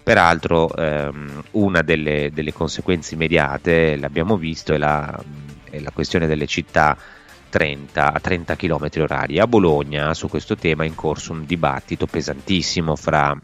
Peraltro, 0.02 0.74
ehm, 0.74 1.42
una 1.52 1.82
delle, 1.82 2.30
delle 2.32 2.52
conseguenze 2.52 3.14
immediate, 3.14 3.96
l'abbiamo 3.96 4.23
visto, 4.38 4.72
è 4.72 4.78
la, 4.78 5.22
è 5.70 5.78
la 5.80 5.90
questione 5.90 6.26
delle 6.26 6.46
città 6.46 6.96
30 7.50 8.12
a 8.12 8.18
30 8.18 8.56
km 8.56 8.88
orari. 8.98 9.38
A 9.38 9.46
Bologna 9.46 10.12
su 10.14 10.28
questo 10.28 10.56
tema 10.56 10.84
è 10.84 10.86
in 10.86 10.94
corso 10.94 11.32
un 11.32 11.44
dibattito 11.44 12.06
pesantissimo 12.06 12.96
fra 12.96 13.38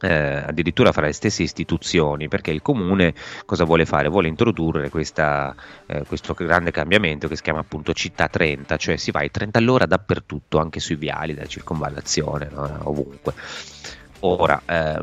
eh, 0.00 0.42
addirittura 0.46 0.92
fra 0.92 1.06
le 1.06 1.12
stesse 1.12 1.42
istituzioni, 1.42 2.28
perché 2.28 2.50
il 2.50 2.62
comune 2.62 3.14
cosa 3.44 3.64
vuole 3.64 3.84
fare? 3.84 4.08
Vuole 4.08 4.28
introdurre 4.28 4.88
questa, 4.88 5.54
eh, 5.86 6.04
questo 6.06 6.34
grande 6.34 6.70
cambiamento 6.70 7.28
che 7.28 7.36
si 7.36 7.42
chiama 7.42 7.60
appunto 7.60 7.92
città 7.92 8.28
30, 8.28 8.76
cioè 8.76 8.96
si 8.96 9.10
va 9.10 9.20
ai 9.20 9.30
30 9.30 9.58
all'ora 9.58 9.86
dappertutto, 9.86 10.58
anche 10.58 10.80
sui 10.80 10.96
viali 10.96 11.34
della 11.34 11.46
circonvallazione, 11.46 12.48
no? 12.50 12.78
ovunque. 12.84 13.34
Ora, 14.20 14.60
eh, 14.66 15.00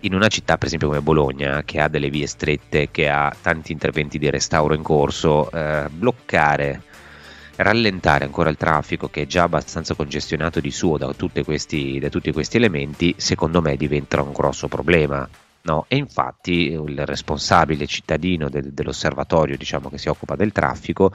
in 0.00 0.14
una 0.14 0.28
città 0.28 0.56
per 0.56 0.66
esempio 0.66 0.88
come 0.88 1.00
Bologna, 1.00 1.62
che 1.64 1.80
ha 1.80 1.88
delle 1.88 2.10
vie 2.10 2.26
strette, 2.26 2.90
che 2.90 3.08
ha 3.08 3.34
tanti 3.40 3.72
interventi 3.72 4.18
di 4.18 4.30
restauro 4.30 4.74
in 4.74 4.82
corso, 4.82 5.50
eh, 5.50 5.88
bloccare 5.90 6.82
rallentare 7.58 8.24
ancora 8.24 8.50
il 8.50 8.56
traffico 8.56 9.08
che 9.08 9.22
è 9.22 9.26
già 9.26 9.42
abbastanza 9.42 9.94
congestionato 9.94 10.60
di 10.60 10.70
suo 10.70 10.96
da, 10.96 11.12
questi, 11.44 11.98
da 11.98 12.08
tutti 12.08 12.32
questi 12.32 12.56
elementi, 12.56 13.14
secondo 13.16 13.60
me 13.60 13.76
diventa 13.76 14.22
un 14.22 14.32
grosso 14.32 14.68
problema. 14.68 15.28
No? 15.60 15.84
E 15.88 15.96
infatti 15.96 16.70
il 16.70 17.04
responsabile 17.04 17.86
cittadino 17.86 18.48
del, 18.48 18.72
dell'osservatorio 18.72 19.56
diciamo, 19.56 19.90
che 19.90 19.98
si 19.98 20.08
occupa 20.08 20.36
del 20.36 20.52
traffico 20.52 21.12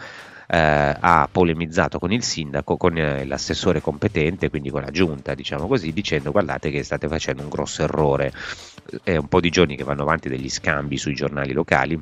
eh, 0.47 0.97
ha 0.99 1.27
polemizzato 1.31 1.97
con 1.97 2.11
il 2.11 2.23
sindaco, 2.23 2.77
con 2.77 2.97
eh, 2.97 3.25
l'assessore 3.25 3.81
competente, 3.81 4.49
quindi 4.49 4.69
con 4.69 4.81
la 4.81 4.91
giunta, 4.91 5.33
diciamo 5.33 5.65
così, 5.65 5.93
dicendo 5.93 6.31
guardate 6.31 6.69
che 6.69 6.83
state 6.83 7.07
facendo 7.07 7.41
un 7.41 7.49
grosso 7.49 7.83
errore. 7.83 8.31
È 9.03 9.15
un 9.15 9.27
po' 9.27 9.39
di 9.39 9.49
giorni 9.49 9.75
che 9.75 9.83
vanno 9.83 10.01
avanti 10.03 10.29
degli 10.29 10.49
scambi 10.49 10.97
sui 10.97 11.13
giornali 11.13 11.53
locali 11.53 11.99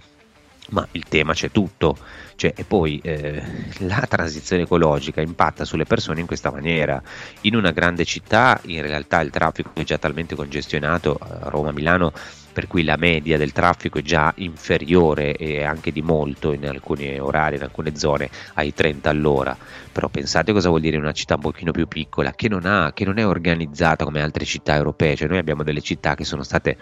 ma 0.71 0.87
il 0.91 1.05
tema 1.05 1.33
c'è 1.33 1.51
tutto, 1.51 1.97
cioè, 2.41 2.53
e 2.55 2.63
poi 2.63 2.99
eh, 3.03 3.39
la 3.81 4.03
transizione 4.09 4.63
ecologica 4.63 5.21
impatta 5.21 5.63
sulle 5.63 5.85
persone 5.85 6.21
in 6.21 6.25
questa 6.25 6.49
maniera. 6.49 6.99
In 7.41 7.55
una 7.55 7.69
grande 7.69 8.03
città 8.03 8.59
in 8.63 8.81
realtà 8.81 9.21
il 9.21 9.29
traffico 9.29 9.69
è 9.75 9.83
già 9.83 9.99
talmente 9.99 10.33
congestionato, 10.33 11.19
a 11.21 11.49
Roma, 11.49 11.71
Milano, 11.71 12.11
per 12.51 12.65
cui 12.65 12.83
la 12.83 12.97
media 12.97 13.37
del 13.37 13.51
traffico 13.51 13.99
è 13.99 14.01
già 14.01 14.33
inferiore 14.37 15.35
e 15.35 15.63
anche 15.63 15.91
di 15.91 16.01
molto 16.01 16.51
in 16.51 16.67
alcuni 16.67 17.19
orari, 17.19 17.57
in 17.57 17.61
alcune 17.61 17.95
zone 17.95 18.27
ai 18.55 18.73
30 18.73 19.07
all'ora. 19.07 19.55
Però 19.91 20.09
pensate 20.09 20.51
cosa 20.51 20.69
vuol 20.69 20.81
dire 20.81 20.97
una 20.97 21.11
città 21.11 21.35
un 21.35 21.41
pochino 21.41 21.71
più 21.71 21.87
piccola 21.87 22.31
che 22.31 22.49
non, 22.49 22.65
ha, 22.65 22.91
che 22.91 23.05
non 23.05 23.19
è 23.19 23.25
organizzata 23.25 24.03
come 24.03 24.21
altre 24.21 24.45
città 24.45 24.73
europee, 24.75 25.15
cioè 25.15 25.27
noi 25.27 25.37
abbiamo 25.37 25.61
delle 25.61 25.81
città 25.81 26.15
che 26.15 26.23
sono 26.23 26.41
state 26.41 26.77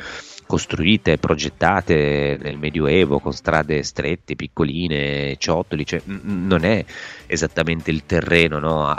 costruite, 0.48 1.18
progettate 1.18 2.38
nel 2.42 2.58
Medioevo 2.58 3.20
con 3.20 3.34
strade 3.34 3.84
strette, 3.84 4.36
piccoline, 4.36 5.32
eccetera 5.32 5.49
18 5.50 5.76
dice 5.76 6.02
non 6.06 6.64
è 6.64 6.86
esattamente 7.26 7.90
il 7.90 8.06
terreno 8.06 8.60
no? 8.60 8.96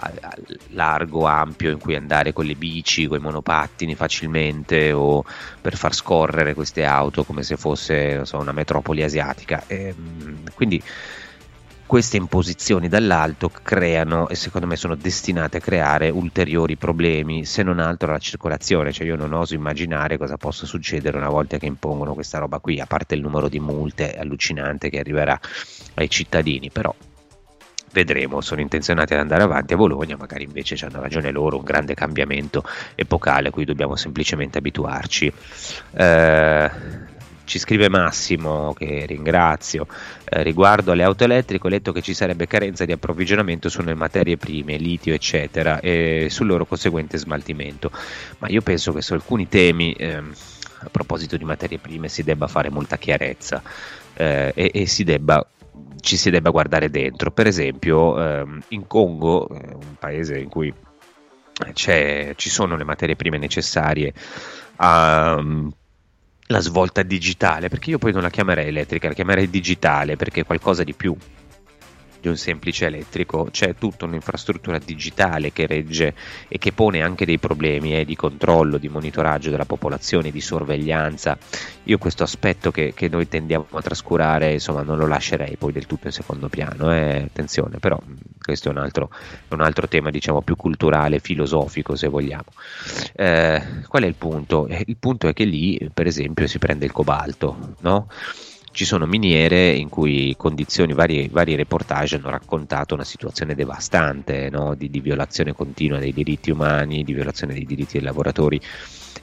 largo, 0.70 1.26
ampio 1.26 1.70
in 1.70 1.78
cui 1.78 1.94
andare 1.94 2.32
con 2.32 2.44
le 2.44 2.54
bici, 2.54 3.06
con 3.06 3.18
i 3.18 3.22
monopattini 3.22 3.94
facilmente 3.94 4.92
o 4.92 5.24
per 5.60 5.76
far 5.76 5.94
scorrere 5.94 6.54
queste 6.54 6.84
auto 6.84 7.24
come 7.24 7.42
se 7.42 7.56
fosse 7.56 8.24
so, 8.24 8.38
una 8.38 8.52
metropoli 8.52 9.02
asiatica. 9.02 9.62
E, 9.66 9.94
quindi 10.54 10.82
queste 11.90 12.18
imposizioni 12.18 12.86
dall'alto 12.86 13.50
creano 13.50 14.28
e 14.28 14.36
secondo 14.36 14.68
me 14.68 14.76
sono 14.76 14.94
destinate 14.94 15.56
a 15.56 15.60
creare 15.60 16.08
ulteriori 16.08 16.76
problemi, 16.76 17.44
se 17.44 17.64
non 17.64 17.80
altro 17.80 18.10
alla 18.10 18.20
circolazione, 18.20 18.92
cioè 18.92 19.08
io 19.08 19.16
non 19.16 19.32
oso 19.32 19.54
immaginare 19.54 20.16
cosa 20.16 20.36
possa 20.36 20.66
succedere 20.66 21.16
una 21.16 21.28
volta 21.28 21.58
che 21.58 21.66
impongono 21.66 22.14
questa 22.14 22.38
roba 22.38 22.60
qui, 22.60 22.78
a 22.78 22.86
parte 22.86 23.16
il 23.16 23.22
numero 23.22 23.48
di 23.48 23.58
multe 23.58 24.16
allucinante 24.16 24.88
che 24.88 25.00
arriverà 25.00 25.36
ai 26.02 26.10
cittadini, 26.10 26.70
però 26.70 26.94
vedremo, 27.92 28.40
sono 28.40 28.60
intenzionati 28.60 29.14
ad 29.14 29.20
andare 29.20 29.42
avanti 29.42 29.72
a 29.74 29.76
Bologna, 29.76 30.16
magari 30.16 30.44
invece 30.44 30.76
hanno 30.84 31.00
ragione 31.00 31.30
loro, 31.30 31.56
un 31.56 31.64
grande 31.64 31.94
cambiamento 31.94 32.64
epocale 32.94 33.48
a 33.48 33.50
cui 33.50 33.64
dobbiamo 33.64 33.96
semplicemente 33.96 34.58
abituarci. 34.58 35.32
Eh, 35.92 36.70
ci 37.44 37.58
scrive 37.58 37.88
Massimo, 37.88 38.72
che 38.74 39.06
ringrazio, 39.06 39.88
eh, 40.24 40.44
riguardo 40.44 40.92
alle 40.92 41.02
auto 41.02 41.24
elettriche, 41.24 41.66
ho 41.66 41.70
letto 41.70 41.90
che 41.90 42.00
ci 42.00 42.14
sarebbe 42.14 42.46
carenza 42.46 42.84
di 42.84 42.92
approvvigionamento 42.92 43.68
sulle 43.68 43.94
materie 43.94 44.36
prime, 44.36 44.76
litio, 44.76 45.12
eccetera, 45.12 45.80
e 45.80 46.28
sul 46.30 46.46
loro 46.46 46.64
conseguente 46.64 47.18
smaltimento. 47.18 47.90
Ma 48.38 48.46
io 48.48 48.60
penso 48.60 48.92
che 48.92 49.02
su 49.02 49.14
alcuni 49.14 49.48
temi, 49.48 49.92
ehm, 49.94 50.32
a 50.82 50.88
proposito 50.90 51.36
di 51.36 51.42
materie 51.42 51.78
prime, 51.78 52.08
si 52.08 52.22
debba 52.22 52.46
fare 52.46 52.70
molta 52.70 52.96
chiarezza 52.96 53.60
eh, 54.14 54.52
e, 54.54 54.70
e 54.72 54.86
si 54.86 55.02
debba 55.02 55.44
ci 56.00 56.16
si 56.16 56.30
debba 56.30 56.50
guardare 56.50 56.90
dentro. 56.90 57.30
Per 57.30 57.46
esempio, 57.46 58.20
ehm, 58.22 58.62
in 58.68 58.86
Congo, 58.86 59.48
eh, 59.48 59.74
un 59.74 59.96
paese 59.98 60.38
in 60.38 60.48
cui 60.48 60.72
ci 61.74 62.48
sono 62.48 62.74
le 62.74 62.84
materie 62.84 63.16
prime 63.16 63.36
necessarie 63.36 64.14
a 64.76 65.42
la 66.50 66.60
svolta 66.60 67.02
digitale, 67.02 67.68
perché 67.68 67.90
io 67.90 67.98
poi 67.98 68.12
non 68.12 68.22
la 68.22 68.30
chiamerei 68.30 68.68
elettrica, 68.68 69.08
la 69.08 69.14
chiamerei 69.14 69.48
digitale 69.48 70.16
perché 70.16 70.40
è 70.40 70.44
qualcosa 70.44 70.82
di 70.82 70.94
più 70.94 71.16
di 72.20 72.28
un 72.28 72.36
semplice 72.36 72.86
elettrico, 72.86 73.48
c'è 73.50 73.74
tutta 73.74 74.04
un'infrastruttura 74.04 74.78
digitale 74.78 75.52
che 75.52 75.66
regge 75.66 76.14
e 76.48 76.58
che 76.58 76.72
pone 76.72 77.02
anche 77.02 77.24
dei 77.24 77.38
problemi 77.38 77.96
eh, 77.96 78.04
di 78.04 78.14
controllo, 78.14 78.78
di 78.78 78.88
monitoraggio 78.88 79.50
della 79.50 79.64
popolazione, 79.64 80.30
di 80.30 80.40
sorveglianza. 80.40 81.38
Io 81.84 81.98
questo 81.98 82.22
aspetto 82.22 82.70
che, 82.70 82.92
che 82.94 83.08
noi 83.08 83.26
tendiamo 83.26 83.66
a 83.70 83.82
trascurare, 83.82 84.52
insomma, 84.52 84.82
non 84.82 84.98
lo 84.98 85.06
lascerei 85.06 85.56
poi 85.56 85.72
del 85.72 85.86
tutto 85.86 86.06
in 86.06 86.12
secondo 86.12 86.48
piano, 86.48 86.92
eh, 86.92 87.22
attenzione, 87.26 87.78
però 87.78 87.98
questo 88.40 88.68
è 88.68 88.72
un 88.72 88.78
altro, 88.78 89.10
un 89.48 89.60
altro 89.60 89.88
tema, 89.88 90.10
diciamo, 90.10 90.42
più 90.42 90.56
culturale, 90.56 91.18
filosofico, 91.18 91.96
se 91.96 92.08
vogliamo. 92.08 92.44
Eh, 93.14 93.62
qual 93.88 94.02
è 94.02 94.06
il 94.06 94.14
punto? 94.14 94.66
Eh, 94.66 94.84
il 94.86 94.96
punto 94.98 95.28
è 95.28 95.32
che 95.32 95.44
lì, 95.44 95.90
per 95.92 96.06
esempio, 96.06 96.46
si 96.46 96.58
prende 96.58 96.84
il 96.84 96.92
cobalto, 96.92 97.74
no? 97.80 98.08
Ci 98.72 98.84
sono 98.84 99.06
miniere 99.06 99.72
in 99.72 99.88
cui 99.88 100.34
condizioni, 100.36 100.92
vari, 100.92 101.28
vari 101.28 101.56
reportage 101.56 102.16
hanno 102.16 102.30
raccontato 102.30 102.94
una 102.94 103.04
situazione 103.04 103.54
devastante 103.54 104.48
no? 104.50 104.74
di, 104.74 104.90
di, 104.90 105.00
violazione 105.00 105.52
continua 105.52 105.98
dei 105.98 106.12
diritti 106.12 106.50
umani, 106.50 107.02
di 107.02 107.12
violazione 107.12 107.54
dei 107.54 107.64
diritti 107.64 107.94
dei 107.94 108.02
lavoratori. 108.02 108.60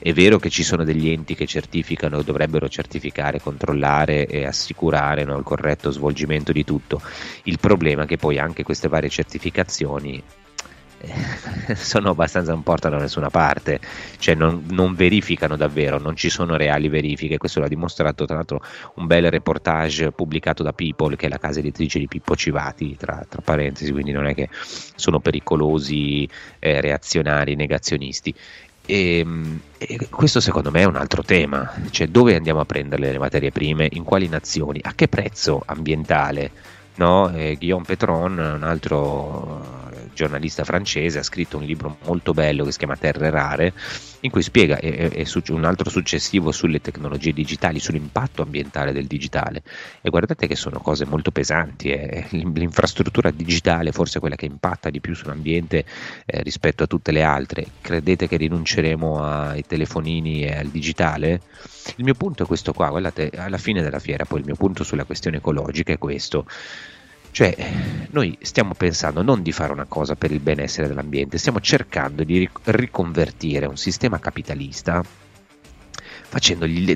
È 0.00 0.12
vero 0.12 0.38
che 0.38 0.50
ci 0.50 0.62
sono 0.62 0.84
degli 0.84 1.08
enti 1.08 1.34
che 1.34 1.46
certificano, 1.46 2.22
dovrebbero 2.22 2.68
certificare, 2.68 3.40
controllare 3.40 4.26
e 4.26 4.46
assicurare 4.46 5.24
no? 5.24 5.36
il 5.36 5.44
corretto 5.44 5.90
svolgimento 5.90 6.52
di 6.52 6.64
tutto. 6.64 7.00
Il 7.44 7.58
problema 7.58 8.04
è 8.04 8.06
che 8.06 8.16
poi 8.16 8.38
anche 8.38 8.62
queste 8.62 8.88
varie 8.88 9.08
certificazioni 9.08 10.22
sono 11.74 12.10
abbastanza 12.10 12.52
non 12.52 12.62
portano 12.62 12.96
da 12.96 13.02
nessuna 13.02 13.30
parte, 13.30 13.80
cioè 14.18 14.34
non, 14.34 14.64
non, 14.70 14.94
verificano 14.94 15.56
davvero, 15.56 15.98
non 15.98 16.16
ci 16.16 16.28
sono 16.28 16.56
reali 16.56 16.88
verifiche. 16.88 17.38
Questo 17.38 17.60
l'ha 17.60 17.68
dimostrato 17.68 18.24
tra 18.24 18.36
l'altro 18.36 18.62
un 18.94 19.06
bel 19.06 19.30
reportage 19.30 20.12
pubblicato 20.12 20.62
da 20.62 20.72
People, 20.72 21.16
che 21.16 21.26
è 21.26 21.28
la 21.28 21.38
casa 21.38 21.60
editrice 21.60 21.98
di 21.98 22.08
Pippo 22.08 22.34
Civati, 22.34 22.96
tra, 22.96 23.24
tra 23.28 23.40
parentesi, 23.42 23.92
quindi 23.92 24.12
non 24.12 24.26
è 24.26 24.34
che 24.34 24.48
sono 24.52 25.20
pericolosi 25.20 26.28
eh, 26.58 26.80
reazionari, 26.80 27.54
negazionisti. 27.54 28.34
E, 28.84 29.18
ehm, 29.18 29.60
e, 29.76 30.08
questo 30.08 30.40
secondo 30.40 30.70
me 30.70 30.80
è 30.80 30.86
un 30.86 30.96
altro 30.96 31.22
tema, 31.22 31.74
cioè 31.90 32.08
dove 32.08 32.34
andiamo 32.34 32.60
a 32.60 32.64
prendere 32.64 33.12
le 33.12 33.18
materie 33.18 33.52
prime, 33.52 33.86
in 33.92 34.02
quali 34.02 34.28
nazioni, 34.28 34.80
a 34.82 34.94
che 34.94 35.08
prezzo 35.08 35.62
ambientale? 35.64 36.76
No? 36.98 37.30
Eh, 37.34 37.56
Guillaume 37.56 37.84
Petron, 37.84 38.38
un 38.38 38.62
altro 38.62 39.88
giornalista 40.14 40.64
francese, 40.64 41.20
ha 41.20 41.22
scritto 41.22 41.58
un 41.58 41.64
libro 41.64 41.98
molto 42.04 42.34
bello 42.34 42.64
che 42.64 42.72
si 42.72 42.78
chiama 42.78 42.96
Terre 42.96 43.30
Rare, 43.30 43.72
in 44.20 44.30
cui 44.30 44.42
spiega 44.42 44.78
e, 44.78 45.10
e, 45.12 45.26
un 45.48 45.64
altro 45.64 45.90
successivo 45.90 46.50
sulle 46.52 46.80
tecnologie 46.80 47.32
digitali, 47.32 47.78
sull'impatto 47.78 48.42
ambientale 48.42 48.92
del 48.92 49.06
digitale. 49.06 49.62
E 50.00 50.10
guardate 50.10 50.46
che 50.46 50.56
sono 50.56 50.80
cose 50.80 51.04
molto 51.04 51.30
pesanti, 51.30 51.90
eh. 51.90 52.26
l'infrastruttura 52.30 53.30
digitale 53.30 53.92
forse 53.92 54.18
è 54.18 54.20
quella 54.20 54.36
che 54.36 54.46
impatta 54.46 54.90
di 54.90 55.00
più 55.00 55.14
sull'ambiente 55.14 55.84
eh, 56.24 56.42
rispetto 56.42 56.82
a 56.82 56.86
tutte 56.86 57.12
le 57.12 57.22
altre. 57.22 57.66
Credete 57.80 58.26
che 58.28 58.36
rinunceremo 58.36 59.22
ai 59.22 59.62
telefonini 59.66 60.42
e 60.42 60.56
al 60.56 60.68
digitale? 60.68 61.40
Il 61.96 62.04
mio 62.04 62.14
punto 62.14 62.42
è 62.42 62.46
questo 62.46 62.72
qua, 62.72 62.88
guardate, 62.90 63.30
alla 63.34 63.58
fine 63.58 63.82
della 63.82 63.98
fiera 63.98 64.24
poi 64.24 64.40
il 64.40 64.44
mio 64.46 64.56
punto 64.56 64.84
sulla 64.84 65.04
questione 65.04 65.38
ecologica 65.38 65.92
è 65.92 65.98
questo. 65.98 66.46
Cioè, 67.38 67.54
noi 68.10 68.36
stiamo 68.40 68.74
pensando 68.74 69.22
non 69.22 69.42
di 69.42 69.52
fare 69.52 69.70
una 69.70 69.84
cosa 69.84 70.16
per 70.16 70.32
il 70.32 70.40
benessere 70.40 70.88
dell'ambiente, 70.88 71.38
stiamo 71.38 71.60
cercando 71.60 72.24
di 72.24 72.50
riconvertire 72.64 73.66
un 73.66 73.76
sistema 73.76 74.18
capitalista 74.18 75.04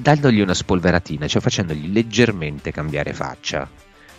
dandogli 0.00 0.40
una 0.40 0.52
spolveratina, 0.52 1.28
cioè 1.28 1.40
facendogli 1.40 1.92
leggermente 1.92 2.72
cambiare 2.72 3.12
faccia. 3.12 3.70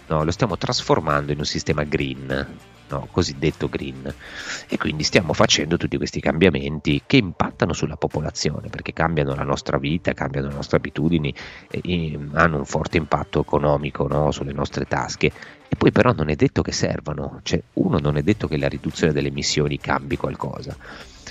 No, 0.08 0.24
lo 0.24 0.32
stiamo 0.32 0.58
trasformando 0.58 1.34
in 1.34 1.40
un 1.40 1.46
sistema 1.46 1.84
green 1.84 2.58
no? 2.94 3.08
cosiddetto 3.12 3.68
green. 3.68 4.14
E 4.68 4.78
quindi 4.78 5.04
stiamo 5.04 5.34
facendo 5.34 5.78
tutti 5.78 5.98
questi 5.98 6.20
cambiamenti 6.20 7.02
che 7.06 7.18
impattano 7.18 7.74
sulla 7.74 7.96
popolazione, 7.96 8.70
perché 8.70 8.94
cambiano 8.94 9.36
la 9.36 9.44
nostra 9.44 9.78
vita, 9.78 10.14
cambiano 10.14 10.48
le 10.48 10.56
nostre 10.56 10.78
abitudini, 10.78 11.34
e, 11.70 12.20
hanno 12.34 12.58
un 12.58 12.66
forte 12.66 12.98
impatto 12.98 13.42
economico 13.42 14.08
no? 14.08 14.32
sulle 14.32 14.54
nostre 14.54 14.86
tasche. 14.86 15.32
E 15.68 15.76
poi 15.76 15.92
però 15.92 16.14
non 16.14 16.30
è 16.30 16.36
detto 16.36 16.62
che 16.62 16.72
servano, 16.72 17.40
cioè 17.44 17.62
uno 17.74 17.98
non 17.98 18.18
è 18.18 18.22
detto 18.22 18.48
che 18.48 18.58
la 18.58 18.68
riduzione 18.68 19.12
delle 19.12 19.30
emissioni 19.30 19.80
cambi 19.80 20.18
qualcosa. 20.18 20.78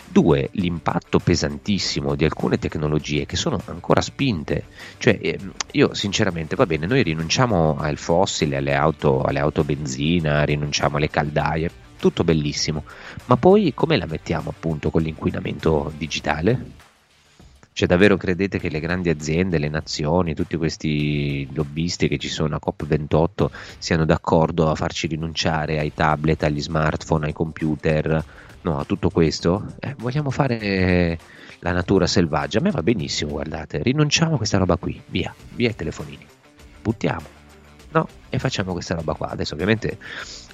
Due, 0.08 0.50
l'impatto 0.52 1.18
pesantissimo 1.18 2.14
di 2.14 2.24
alcune 2.24 2.58
tecnologie 2.58 3.24
che 3.24 3.36
sono 3.36 3.60
ancora 3.66 4.00
spinte. 4.00 4.64
Cioè, 4.98 5.18
ehm, 5.20 5.52
io 5.72 5.94
sinceramente, 5.94 6.54
va 6.54 6.66
bene, 6.66 6.86
noi 6.86 7.02
rinunciamo 7.02 7.76
al 7.78 7.96
fossile, 7.96 8.56
alle 8.56 8.74
auto, 8.74 9.22
alle 9.22 9.38
auto 9.38 9.64
benzina, 9.64 10.44
rinunciamo 10.44 10.98
alle 10.98 11.08
caldaie, 11.08 11.70
tutto 11.98 12.24
bellissimo, 12.24 12.84
ma 13.26 13.36
poi 13.36 13.72
come 13.74 13.96
la 13.96 14.06
mettiamo 14.06 14.50
appunto 14.50 14.90
con 14.90 15.02
l'inquinamento 15.02 15.92
digitale? 15.96 16.90
Cioè 17.74 17.88
davvero 17.88 18.18
credete 18.18 18.58
che 18.58 18.68
le 18.68 18.80
grandi 18.80 19.08
aziende, 19.08 19.56
le 19.56 19.70
nazioni, 19.70 20.34
tutti 20.34 20.56
questi 20.56 21.48
lobbisti 21.54 22.06
che 22.06 22.18
ci 22.18 22.28
sono 22.28 22.56
a 22.56 22.60
COP28 22.62 23.46
siano 23.78 24.04
d'accordo 24.04 24.68
a 24.68 24.74
farci 24.74 25.06
rinunciare 25.06 25.78
ai 25.78 25.94
tablet, 25.94 26.42
agli 26.42 26.60
smartphone, 26.60 27.26
ai 27.26 27.32
computer, 27.32 28.22
no, 28.62 28.78
a 28.78 28.84
tutto 28.84 29.10
questo, 29.10 29.74
eh, 29.80 29.94
vogliamo 29.98 30.30
fare 30.30 31.18
la 31.60 31.72
natura 31.72 32.06
selvaggia, 32.06 32.58
a 32.58 32.62
me 32.62 32.70
va 32.70 32.82
benissimo, 32.82 33.32
guardate, 33.32 33.82
rinunciamo 33.82 34.34
a 34.34 34.36
questa 34.36 34.58
roba 34.58 34.76
qui, 34.76 35.00
via, 35.06 35.34
via 35.54 35.70
i 35.70 35.76
telefonini, 35.76 36.26
buttiamo? 36.80 37.41
E 38.34 38.38
facciamo 38.38 38.72
questa 38.72 38.94
roba 38.94 39.12
qua. 39.12 39.28
Adesso 39.28 39.52
ovviamente 39.52 39.98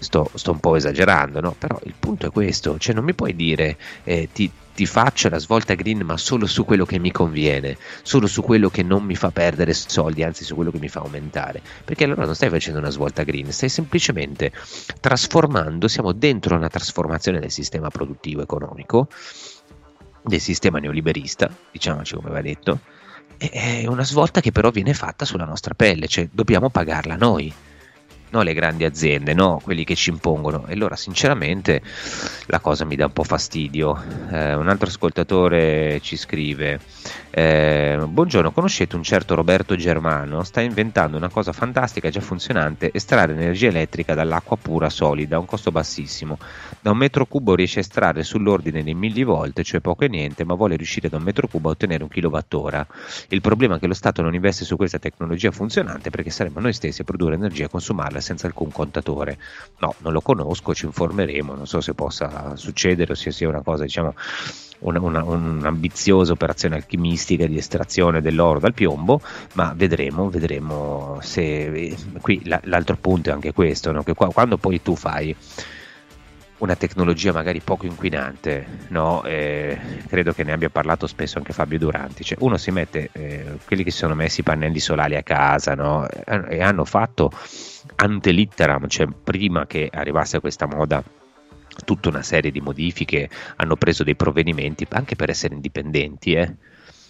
sto, 0.01 0.29
sto 0.35 0.51
un 0.51 0.59
po' 0.59 0.75
esagerando, 0.75 1.41
no? 1.41 1.55
Però 1.57 1.79
il 1.85 1.95
punto 1.97 2.27
è 2.27 2.31
questo, 2.33 2.77
cioè 2.77 2.93
non 2.93 3.05
mi 3.05 3.15
puoi 3.15 3.37
dire 3.37 3.77
eh, 4.03 4.29
ti, 4.33 4.51
ti 4.75 4.85
faccio 4.85 5.29
la 5.29 5.39
svolta 5.39 5.75
green 5.75 6.01
ma 6.01 6.17
solo 6.17 6.47
su 6.47 6.65
quello 6.65 6.85
che 6.85 6.99
mi 6.99 7.13
conviene, 7.13 7.77
solo 8.03 8.27
su 8.27 8.43
quello 8.43 8.69
che 8.69 8.83
non 8.83 9.05
mi 9.05 9.15
fa 9.15 9.31
perdere 9.31 9.75
soldi, 9.75 10.25
anzi 10.25 10.43
su 10.43 10.57
quello 10.57 10.73
che 10.73 10.81
mi 10.81 10.89
fa 10.89 10.99
aumentare, 10.99 11.63
perché 11.85 12.03
allora 12.03 12.25
non 12.25 12.35
stai 12.35 12.51
facendo 12.51 12.81
una 12.81 12.91
svolta 12.91 13.23
green, 13.23 13.53
stai 13.53 13.69
semplicemente 13.69 14.51
trasformando, 15.01 15.87
siamo 15.87 16.11
dentro 16.11 16.57
una 16.57 16.69
trasformazione 16.69 17.39
del 17.39 17.53
sistema 17.53 17.91
produttivo 17.91 18.43
economico, 18.43 19.07
del 20.25 20.41
sistema 20.41 20.81
neoliberista, 20.81 21.49
diciamoci 21.71 22.17
come 22.17 22.31
va 22.31 22.43
detto, 22.43 22.81
è 23.37 23.87
una 23.87 24.05
svolta 24.05 24.41
che 24.41 24.51
però 24.51 24.71
viene 24.71 24.95
fatta 24.95 25.25
sulla 25.25 25.45
nostra 25.45 25.75
pelle, 25.75 26.09
cioè 26.09 26.29
dobbiamo 26.33 26.71
pagarla 26.71 27.15
noi 27.15 27.53
no 28.31 28.43
le 28.43 28.55
grandi 28.55 28.85
aziende, 28.85 29.35
no 29.35 29.61
quelli 29.63 29.85
che 29.85 29.95
ci 29.95 30.11
impongono. 30.11 30.67
E 30.67 30.73
allora, 30.73 30.97
sinceramente, 30.97 31.83
la 32.47 32.61
cosa 32.61 32.85
mi 32.85 32.97
dà 32.97 33.07
un 33.07 33.13
po' 33.13 33.25
fastidio. 33.25 34.03
Eh, 34.31 34.55
un 34.55 34.69
altro 34.69 34.89
ascoltatore 34.89 36.01
ci 36.01 36.17
scrive: 36.17 36.81
eh, 37.31 37.99
Buongiorno, 38.07 38.53
conoscete 38.53 38.97
un 38.97 39.03
certo 39.03 39.35
Roberto 39.35 39.77
Germano? 39.77 40.43
Sta 40.43 40.61
inventando 40.61 41.17
una 41.17 41.29
cosa 41.29 41.53
fantastica, 41.53 42.11
già 42.11 42.21
funzionante: 42.21 42.91
estrarre 42.93 43.33
energia 43.33 43.69
elettrica 43.69 44.15
dall'acqua 44.15 44.57
pura 44.57 44.91
solida 44.91 45.37
a 45.37 45.39
un 45.39 45.47
costo 45.47 45.71
bassissimo. 45.71 46.39
Da 46.81 46.91
un 46.91 46.97
metro 46.99 47.27
cubo 47.27 47.55
riesce 47.55 47.79
a 47.79 47.83
estrarre 47.83 48.23
sull'ordine 48.23 48.83
dei 48.83 48.95
millivolt, 48.95 49.61
cioè 49.63 49.81
poco 49.81 50.05
e 50.05 50.09
niente, 50.09 50.45
ma 50.45 50.55
vuole 50.55 50.77
riuscire 50.77 51.09
da 51.09 51.17
un 51.17 51.23
metro 51.23 51.49
cubo 51.49 51.69
a 51.69 51.73
ottenere 51.73 52.03
un 52.03 52.09
kilowattora. 52.09 52.87
Il 53.29 53.41
problema 53.41 53.77
è 53.77 53.79
che 53.79 53.87
lo 53.87 53.95
Stato 53.95 54.23
non 54.23 54.35
investe 54.35 54.65
su 54.65 54.77
questa 54.77 54.99
tecnologia 54.99 55.51
funzionante 55.51 56.11
perché 56.11 56.31
saremmo 56.31 56.61
noi 56.61 56.73
stessi 56.73 57.01
a 57.01 57.05
produrre 57.05 57.35
energia 57.35 57.65
e 57.65 57.69
consumarla 57.69 58.18
digitale 58.19 58.21
senza 58.21 58.47
alcun 58.47 58.71
contatore. 58.71 59.39
No, 59.79 59.95
non 59.99 60.13
lo 60.13 60.21
conosco, 60.21 60.75
ci 60.75 60.87
informeremo, 60.87 61.55
non 61.55 61.67
so 61.67 61.81
se 61.81 61.95
possa 61.95 62.57
succedere 62.57 63.13
o 63.13 63.15
se 63.15 63.31
sia 63.31 63.49
una 63.49 63.63
cosa, 63.63 63.85
diciamo, 63.85 64.15
una, 64.81 65.01
una, 65.01 65.25
un'ambiziosa 65.25 66.33
operazione 66.33 66.77
alchimistica 66.77 67.47
di 67.47 67.57
estrazione 67.57 68.21
dell'oro 68.21 68.59
dal 68.59 68.75
piombo, 68.75 69.21
ma 69.55 69.73
vedremo, 69.75 70.29
vedremo 70.29 71.19
se... 71.23 71.97
Qui 72.21 72.43
l'altro 72.45 72.97
punto 72.97 73.31
è 73.31 73.33
anche 73.33 73.53
questo, 73.53 73.93
no? 73.93 74.03
che 74.03 74.15
qua, 74.15 74.29
quando 74.29 74.57
poi 74.57 74.83
tu 74.83 74.95
fai 74.95 75.35
una 76.59 76.75
tecnologia 76.75 77.33
magari 77.33 77.61
poco 77.61 77.87
inquinante, 77.87 78.67
no? 78.89 79.23
eh, 79.25 79.79
credo 80.09 80.33
che 80.33 80.45
ne 80.45 80.53
abbia 80.53 80.71
parlato 80.71 81.07
spesso 81.07 81.39
anche 81.39 81.53
Fabio 81.53 81.79
Duranti, 81.79 82.25
cioè 82.25 82.39
uno 82.41 82.57
si 82.57 82.71
mette, 82.71 83.11
eh, 83.13 83.59
quelli 83.65 83.85
che 83.85 83.91
si 83.91 83.99
sono 83.99 84.15
messi 84.15 84.41
i 84.41 84.43
pannelli 84.43 84.81
solari 84.81 85.17
a 85.17 85.23
casa 85.23 85.75
no? 85.75 86.09
e 86.09 86.61
hanno 86.61 86.85
fatto 86.85 87.31
ante 87.97 88.31
litteram, 88.33 88.89
cioè 88.89 89.07
prima 89.07 89.67
che 89.67 89.89
arrivasse 89.93 90.41
questa 90.41 90.67
moda 90.67 91.03
tutta 91.85 92.09
una 92.09 92.23
serie 92.23 92.51
di 92.51 92.61
modifiche, 92.61 93.29
hanno 93.57 93.77
preso 93.77 94.03
dei 94.03 94.17
provvedimenti 94.17 94.87
anche 94.91 95.15
per 95.15 95.31
essere 95.31 95.55
indipendenti, 95.55 96.33
eh? 96.33 96.55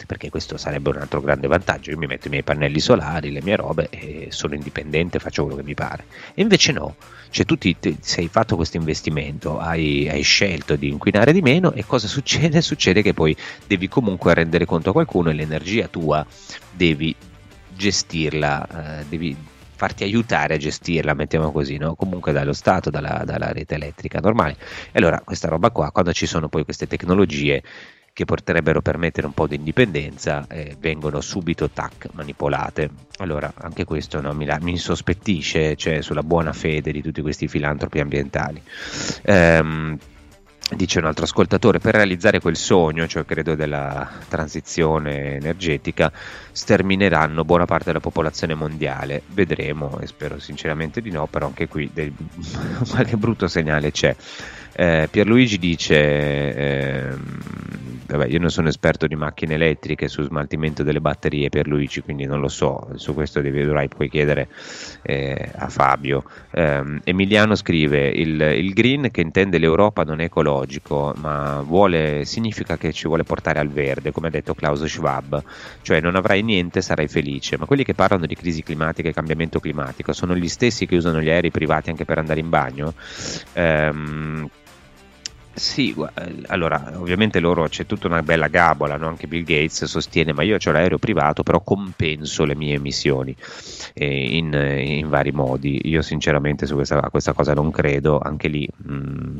Perché 0.06 0.30
questo 0.30 0.56
sarebbe 0.56 0.90
un 0.90 0.96
altro 0.96 1.20
grande 1.20 1.46
vantaggio. 1.46 1.90
Io 1.90 1.98
mi 1.98 2.06
metto 2.06 2.26
i 2.26 2.30
miei 2.30 2.42
pannelli 2.42 2.80
solari, 2.80 3.30
le 3.30 3.42
mie 3.42 3.56
robe 3.56 3.88
e 3.90 4.28
sono 4.30 4.54
indipendente, 4.54 5.18
faccio 5.18 5.42
quello 5.42 5.56
che 5.56 5.64
mi 5.64 5.74
pare. 5.74 6.04
E 6.34 6.42
invece 6.42 6.72
no, 6.72 6.96
cioè 7.30 7.44
tu 7.44 7.56
ti, 7.56 7.76
ti, 7.78 7.96
se 8.00 8.26
fatto 8.28 8.56
questo 8.56 8.76
investimento, 8.76 9.58
hai, 9.58 10.08
hai, 10.08 10.22
scelto 10.22 10.76
di 10.76 10.88
inquinare 10.88 11.32
di 11.32 11.42
meno 11.42 11.72
e 11.72 11.84
cosa 11.84 12.06
succede? 12.06 12.60
Succede 12.68 13.02
che 13.02 13.14
poi 13.14 13.36
devi 13.66 13.88
comunque 13.88 14.34
rendere 14.34 14.64
conto 14.64 14.90
a 14.90 14.92
qualcuno 14.92 15.30
e 15.30 15.34
l'energia 15.34 15.88
tua 15.88 16.26
devi 16.72 17.14
gestirla, 17.74 19.00
eh, 19.00 19.04
devi 19.08 19.36
farti 19.78 20.02
aiutare 20.02 20.54
a 20.54 20.56
gestirla, 20.56 21.14
mettiamo 21.14 21.52
così, 21.52 21.76
no? 21.76 21.94
comunque 21.94 22.32
dallo 22.32 22.52
Stato, 22.52 22.90
dalla, 22.90 23.22
dalla 23.24 23.52
rete 23.52 23.76
elettrica 23.76 24.18
normale. 24.18 24.56
E 24.90 24.98
allora 24.98 25.20
questa 25.20 25.46
roba 25.46 25.70
qua, 25.70 25.92
quando 25.92 26.12
ci 26.12 26.26
sono 26.26 26.48
poi 26.48 26.64
queste 26.64 26.88
tecnologie 26.88 27.62
che 28.18 28.24
potrebbero 28.24 28.80
permettere 28.80 29.28
un 29.28 29.32
po' 29.32 29.46
di 29.46 29.54
indipendenza 29.54 30.44
eh, 30.48 30.74
vengono 30.80 31.20
subito 31.20 31.70
tac 31.70 32.08
manipolate. 32.14 32.90
Allora 33.18 33.52
anche 33.54 33.84
questo 33.84 34.20
no, 34.20 34.32
mi, 34.32 34.44
la, 34.44 34.58
mi 34.60 34.72
insospettisce 34.72 35.76
cioè, 35.76 36.00
sulla 36.00 36.24
buona 36.24 36.52
fede 36.52 36.90
di 36.90 37.00
tutti 37.00 37.22
questi 37.22 37.46
filantropi 37.46 38.00
ambientali. 38.00 38.60
Ehm, 39.22 39.98
Dice 40.70 40.98
un 40.98 41.06
altro 41.06 41.24
ascoltatore, 41.24 41.78
per 41.78 41.94
realizzare 41.94 42.40
quel 42.40 42.54
sogno, 42.56 43.06
cioè 43.06 43.24
credo 43.24 43.54
della 43.54 44.06
transizione 44.28 45.36
energetica, 45.36 46.12
stermineranno 46.52 47.42
buona 47.42 47.64
parte 47.64 47.84
della 47.86 48.00
popolazione 48.00 48.54
mondiale. 48.54 49.22
Vedremo, 49.28 49.98
e 50.00 50.06
spero 50.06 50.38
sinceramente 50.38 51.00
di 51.00 51.10
no, 51.10 51.26
però 51.26 51.46
anche 51.46 51.68
qui 51.68 51.88
del, 51.90 52.12
qualche 52.86 53.16
brutto 53.16 53.48
segnale 53.48 53.92
c'è. 53.92 54.14
Eh, 54.74 55.08
Pierluigi 55.10 55.58
dice, 55.58 55.94
eh, 55.96 57.16
vabbè, 58.16 58.30
io 58.30 58.38
non 58.38 58.50
sono 58.50 58.68
esperto 58.68 59.06
di 59.06 59.14
macchine 59.14 59.54
elettriche 59.54 60.08
su 60.08 60.22
smaltimento 60.22 60.82
delle 60.82 61.00
batterie 61.00 61.48
per 61.48 61.66
Luigi, 61.66 62.00
quindi 62.00 62.24
non 62.24 62.40
lo 62.40 62.48
so, 62.48 62.88
su 62.94 63.14
questo 63.14 63.40
devi, 63.40 63.64
dovrai 63.64 63.88
poi 63.88 64.08
chiedere 64.08 64.48
eh, 65.02 65.50
a 65.56 65.68
Fabio. 65.68 66.24
Eh, 66.50 67.00
Emiliano 67.04 67.54
scrive, 67.54 68.08
il, 68.08 68.40
il, 68.40 68.72
green 68.72 69.10
che 69.10 69.20
intende 69.20 69.58
l'Europa 69.58 70.04
non 70.04 70.20
è 70.20 70.24
ecologico, 70.24 71.14
ma 71.18 71.60
vuole, 71.60 72.24
significa 72.24 72.76
che 72.76 72.92
ci 72.92 73.06
vuole 73.06 73.24
portare 73.24 73.58
al 73.58 73.68
verde, 73.68 74.12
come 74.12 74.28
ha 74.28 74.30
detto 74.30 74.54
Klaus 74.54 74.84
Schwab, 74.84 75.42
cioè 75.82 76.00
non 76.00 76.16
avrai 76.16 76.42
niente, 76.42 76.80
sarai 76.80 77.08
felice, 77.08 77.58
ma 77.58 77.66
quelli 77.66 77.84
che 77.84 77.94
parlano 77.94 78.26
di 78.26 78.34
crisi 78.34 78.62
climatica 78.62 79.08
e 79.08 79.12
cambiamento 79.12 79.60
climatico 79.60 80.12
sono 80.12 80.34
gli 80.34 80.48
stessi 80.48 80.86
che 80.86 80.96
usano 80.96 81.20
gli 81.20 81.30
aerei 81.30 81.50
privati 81.50 81.90
anche 81.90 82.04
per 82.04 82.18
andare 82.18 82.40
in 82.40 82.48
bagno? 82.48 82.94
Um, 83.54 84.48
sì, 85.58 85.94
allora 86.46 86.92
ovviamente 86.96 87.40
loro 87.40 87.68
c'è 87.68 87.86
tutta 87.86 88.06
una 88.06 88.22
bella 88.22 88.48
gabola, 88.48 88.96
no? 88.96 89.08
anche 89.08 89.26
Bill 89.26 89.44
Gates 89.44 89.84
sostiene 89.84 90.32
ma 90.32 90.42
io 90.42 90.56
ho 90.64 90.70
l'aereo 90.70 90.98
privato 90.98 91.42
però 91.42 91.60
compenso 91.60 92.44
le 92.44 92.54
mie 92.54 92.74
emissioni 92.74 93.34
eh, 93.94 94.36
in, 94.36 94.52
in, 94.52 95.08
vari 95.08 95.32
modi, 95.32 95.80
io 95.84 96.02
sinceramente 96.02 96.66
su 96.66 96.74
questa, 96.74 97.00
questa 97.10 97.32
cosa 97.32 97.52
non 97.54 97.70
credo, 97.70 98.18
anche 98.18 98.48
lì 98.48 98.68
mh, 98.74 98.94
mm, 98.94 99.36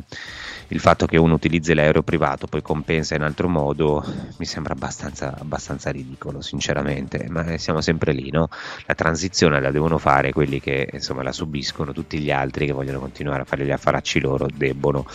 il 0.69 0.79
fatto 0.79 1.05
che 1.05 1.17
uno 1.17 1.35
utilizzi 1.35 1.73
l'aereo 1.73 2.03
privato 2.03 2.47
poi 2.47 2.61
compensa 2.61 3.15
in 3.15 3.21
altro 3.21 3.47
modo 3.47 4.03
mi 4.37 4.45
sembra 4.45 4.73
abbastanza, 4.73 5.35
abbastanza 5.37 5.91
ridicolo 5.91 6.41
sinceramente 6.41 7.25
ma 7.29 7.57
siamo 7.57 7.81
sempre 7.81 8.13
lì 8.13 8.31
no? 8.31 8.49
la 8.85 8.95
transizione 8.95 9.59
la 9.61 9.71
devono 9.71 9.97
fare 9.97 10.31
quelli 10.31 10.59
che 10.59 10.89
insomma 10.91 11.23
la 11.23 11.31
subiscono 11.31 11.91
tutti 11.91 12.19
gli 12.19 12.31
altri 12.31 12.65
che 12.65 12.73
vogliono 12.73 12.99
continuare 12.99 13.41
a 13.41 13.45
fare 13.45 13.65
gli 13.65 13.71
affaracci 13.71 14.19
loro 14.19 14.47
debbono 14.51 15.05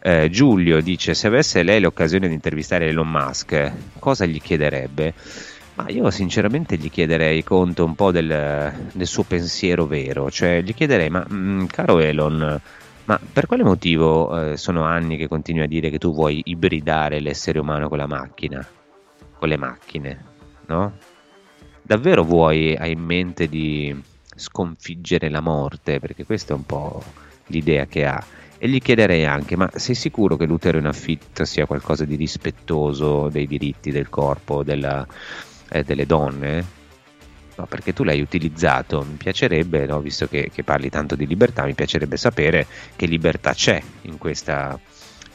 eh, 0.00 0.28
Giulio 0.30 0.80
dice 0.80 1.14
se 1.14 1.26
avesse 1.26 1.62
lei 1.62 1.80
l'occasione 1.80 2.28
di 2.28 2.34
intervistare 2.34 2.86
Elon 2.86 3.08
Musk 3.08 3.72
cosa 3.98 4.24
gli 4.26 4.40
chiederebbe? 4.40 5.14
Ma 5.74 5.88
io 5.88 6.10
sinceramente 6.10 6.76
gli 6.76 6.90
chiederei 6.90 7.42
conto 7.42 7.84
un 7.84 7.94
po' 7.94 8.10
del, 8.10 8.90
del 8.92 9.06
suo 9.06 9.22
pensiero 9.22 9.86
vero, 9.86 10.30
cioè 10.30 10.60
gli 10.60 10.74
chiederei, 10.74 11.08
ma 11.08 11.24
mh, 11.26 11.34
mm, 11.34 11.64
caro 11.64 11.98
Elon, 11.98 12.60
ma 13.04 13.18
per 13.32 13.46
quale 13.46 13.64
motivo 13.64 14.52
eh, 14.52 14.56
sono 14.56 14.84
anni 14.84 15.16
che 15.16 15.28
continui 15.28 15.64
a 15.64 15.68
dire 15.68 15.90
che 15.90 15.98
tu 15.98 16.12
vuoi 16.12 16.40
ibridare 16.44 17.20
l'essere 17.20 17.58
umano 17.58 17.88
con 17.88 17.98
la 17.98 18.06
macchina, 18.06 18.64
con 19.38 19.48
le 19.48 19.56
macchine, 19.56 20.24
no? 20.66 20.92
Davvero 21.82 22.22
vuoi, 22.22 22.76
hai 22.76 22.92
in 22.92 23.00
mente 23.00 23.48
di 23.48 24.00
sconfiggere 24.34 25.28
la 25.28 25.40
morte? 25.40 25.98
Perché 25.98 26.24
questa 26.24 26.54
è 26.54 26.56
un 26.56 26.64
po' 26.64 27.02
l'idea 27.46 27.86
che 27.86 28.06
ha. 28.06 28.24
E 28.56 28.68
gli 28.68 28.80
chiederei 28.80 29.26
anche, 29.26 29.56
ma 29.56 29.68
sei 29.74 29.96
sicuro 29.96 30.36
che 30.36 30.46
l'utero 30.46 30.78
in 30.78 30.86
affitto 30.86 31.44
sia 31.44 31.66
qualcosa 31.66 32.04
di 32.04 32.14
rispettoso 32.14 33.28
dei 33.28 33.48
diritti 33.48 33.90
del 33.90 34.08
corpo, 34.08 34.62
della, 34.62 35.04
eh, 35.68 35.82
delle 35.82 36.06
donne? 36.06 36.80
No, 37.62 37.68
perché 37.68 37.92
tu 37.92 38.02
l'hai 38.02 38.20
utilizzato, 38.20 39.06
mi 39.08 39.14
piacerebbe, 39.14 39.86
no, 39.86 40.00
visto 40.00 40.26
che, 40.26 40.50
che, 40.52 40.64
parli 40.64 40.90
tanto 40.90 41.14
di 41.14 41.28
libertà, 41.28 41.64
mi 41.64 41.74
piacerebbe 41.74 42.16
sapere 42.16 42.66
che 42.96 43.06
libertà 43.06 43.52
c'è 43.52 43.80
in, 44.02 44.18
questa, 44.18 44.76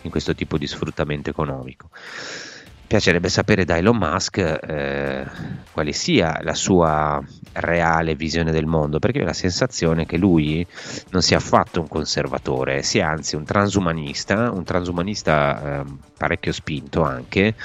in 0.01 0.09
questo 0.09 0.36
tipo 0.36 0.57
di 0.57 0.67
sfruttamento 0.67 1.30
economico. 1.30 1.89
Mi 1.89 2.86
piacerebbe 2.86 3.30
sapere 3.30 3.63
da 3.63 3.78
Elon 3.78 3.95
Musk 3.95 4.38
eh, 4.39 5.25
quale 5.71 5.93
sia 5.93 6.39
la 6.41 6.53
sua 6.53 7.23
reale 7.53 8.15
visione 8.15 8.51
del 8.51 8.65
mondo, 8.65 8.99
perché 8.99 9.21
ho 9.21 9.25
la 9.25 9.32
sensazione 9.32 10.05
che 10.05 10.17
lui 10.17 10.67
non 11.11 11.21
sia 11.21 11.38
affatto 11.38 11.80
un 11.80 11.88
conservatore, 11.88 12.84
sia 12.84 13.07
anzi 13.07 13.38
un 13.38 13.45
transumanista, 13.45 14.51
un 14.51 14.65
transumanista 14.65 15.80
eh, 15.80 15.84
parecchio 16.17 16.51
spinto 16.51 17.03
anche, 17.03 17.55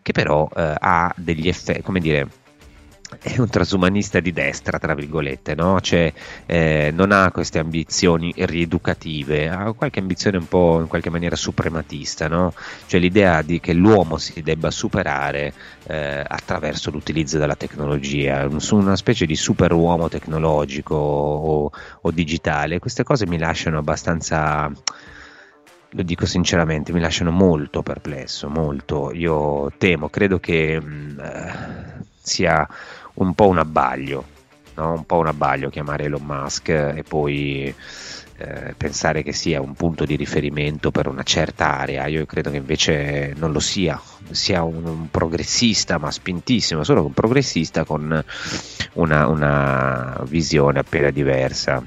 che 0.00 0.12
però 0.12 0.48
eh, 0.54 0.74
ha 0.78 1.12
degli 1.16 1.48
effetti, 1.48 1.82
come 1.82 1.98
dire, 1.98 2.28
è 3.20 3.38
un 3.38 3.48
transumanista 3.48 4.20
di 4.20 4.32
destra, 4.32 4.78
tra 4.78 4.94
virgolette, 4.94 5.54
no? 5.54 5.80
cioè, 5.80 6.12
eh, 6.46 6.90
non 6.94 7.12
ha 7.12 7.30
queste 7.30 7.58
ambizioni 7.58 8.32
rieducative, 8.36 9.48
ha 9.48 9.72
qualche 9.72 10.00
ambizione 10.00 10.38
un 10.38 10.48
po' 10.48 10.80
in 10.80 10.86
qualche 10.86 11.10
maniera 11.10 11.36
suprematista, 11.36 12.28
no? 12.28 12.54
cioè 12.86 13.00
l'idea 13.00 13.42
di 13.42 13.60
che 13.60 13.72
l'uomo 13.72 14.18
si 14.18 14.42
debba 14.42 14.70
superare 14.70 15.52
eh, 15.86 16.24
attraverso 16.26 16.90
l'utilizzo 16.90 17.38
della 17.38 17.56
tecnologia, 17.56 18.48
una 18.70 18.96
specie 18.96 19.26
di 19.26 19.36
superuomo 19.36 20.08
tecnologico 20.08 20.94
o, 20.94 21.70
o 22.00 22.10
digitale. 22.10 22.78
Queste 22.78 23.02
cose 23.02 23.26
mi 23.26 23.38
lasciano 23.38 23.78
abbastanza 23.78 24.70
lo 25.94 26.02
dico 26.02 26.24
sinceramente, 26.24 26.92
mi 26.92 27.00
lasciano 27.00 27.30
molto 27.30 27.82
perplesso, 27.82 28.48
molto. 28.48 29.12
Io 29.12 29.70
temo, 29.76 30.08
credo 30.08 30.38
che 30.38 30.80
mh, 30.80 30.86
mm, 30.86 31.20
eh, 31.20 31.52
sia 32.22 32.66
un 33.14 33.34
po' 33.34 33.48
un 33.48 33.58
abbaglio, 33.58 34.24
no? 34.74 34.92
un 34.92 35.04
po' 35.04 35.18
un 35.18 35.26
abbaglio 35.26 35.70
chiamare 35.70 36.04
Elon 36.04 36.24
Musk 36.24 36.68
e 36.68 37.04
poi 37.06 37.74
eh, 38.38 38.74
pensare 38.76 39.22
che 39.22 39.32
sia 39.32 39.60
un 39.60 39.74
punto 39.74 40.04
di 40.04 40.16
riferimento 40.16 40.90
per 40.90 41.06
una 41.06 41.22
certa 41.22 41.78
area. 41.78 42.06
Io 42.06 42.26
credo 42.26 42.50
che 42.50 42.56
invece 42.56 43.34
non 43.36 43.52
lo 43.52 43.60
sia, 43.60 44.00
sia 44.30 44.62
un, 44.62 44.84
un 44.84 45.10
progressista 45.10 45.98
ma 45.98 46.10
spintissimo, 46.10 46.82
solo 46.82 47.04
un 47.04 47.12
progressista 47.12 47.84
con 47.84 48.24
una, 48.94 49.26
una 49.26 50.20
visione 50.26 50.80
appena 50.80 51.10
diversa. 51.10 51.84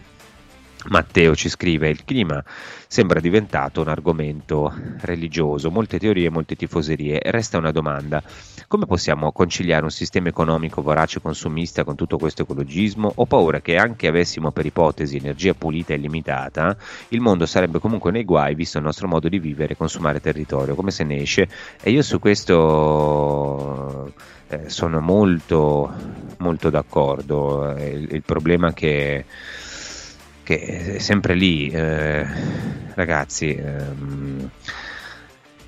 Matteo 0.87 1.35
ci 1.35 1.49
scrive: 1.49 1.89
Il 1.89 2.05
clima 2.05 2.43
sembra 2.87 3.19
diventato 3.19 3.81
un 3.81 3.87
argomento 3.87 4.73
religioso, 5.01 5.71
molte 5.71 5.97
teorie, 5.97 6.29
molte 6.29 6.55
tifoserie. 6.55 7.19
Resta 7.23 7.57
una 7.57 7.71
domanda: 7.71 8.21
come 8.67 8.85
possiamo 8.85 9.31
conciliare 9.31 9.83
un 9.83 9.91
sistema 9.91 10.29
economico 10.29 10.81
vorace 10.81 11.21
consumista 11.21 11.83
con 11.83 11.95
tutto 11.95 12.17
questo 12.17 12.43
ecologismo? 12.43 13.11
Ho 13.15 13.25
paura 13.25 13.61
che 13.61 13.77
anche 13.77 14.07
avessimo 14.07 14.51
per 14.51 14.65
ipotesi 14.65 15.17
energia 15.17 15.53
pulita 15.53 15.93
e 15.93 15.97
limitata, 15.97 16.75
il 17.09 17.21
mondo 17.21 17.45
sarebbe 17.45 17.79
comunque 17.79 18.11
nei 18.11 18.23
guai 18.23 18.55
visto 18.55 18.77
il 18.77 18.83
nostro 18.83 19.07
modo 19.07 19.29
di 19.29 19.39
vivere 19.39 19.73
e 19.73 19.77
consumare 19.77 20.19
territorio. 20.19 20.75
Come 20.75 20.91
se 20.91 21.03
ne 21.03 21.17
esce? 21.17 21.47
E 21.81 21.91
io 21.91 22.01
su 22.01 22.19
questo 22.19 24.13
eh, 24.47 24.69
sono 24.69 24.99
molto, 24.99 25.91
molto 26.37 26.69
d'accordo. 26.69 27.75
Eh, 27.75 27.89
il, 27.89 28.13
il 28.13 28.23
problema 28.23 28.73
che 28.73 29.25
che 30.45 30.59
è 30.97 30.99
sempre 30.99 31.33
lì, 31.33 31.69
eh, 31.69 32.23
ragazzi, 32.93 33.55
ehm, 33.55 34.47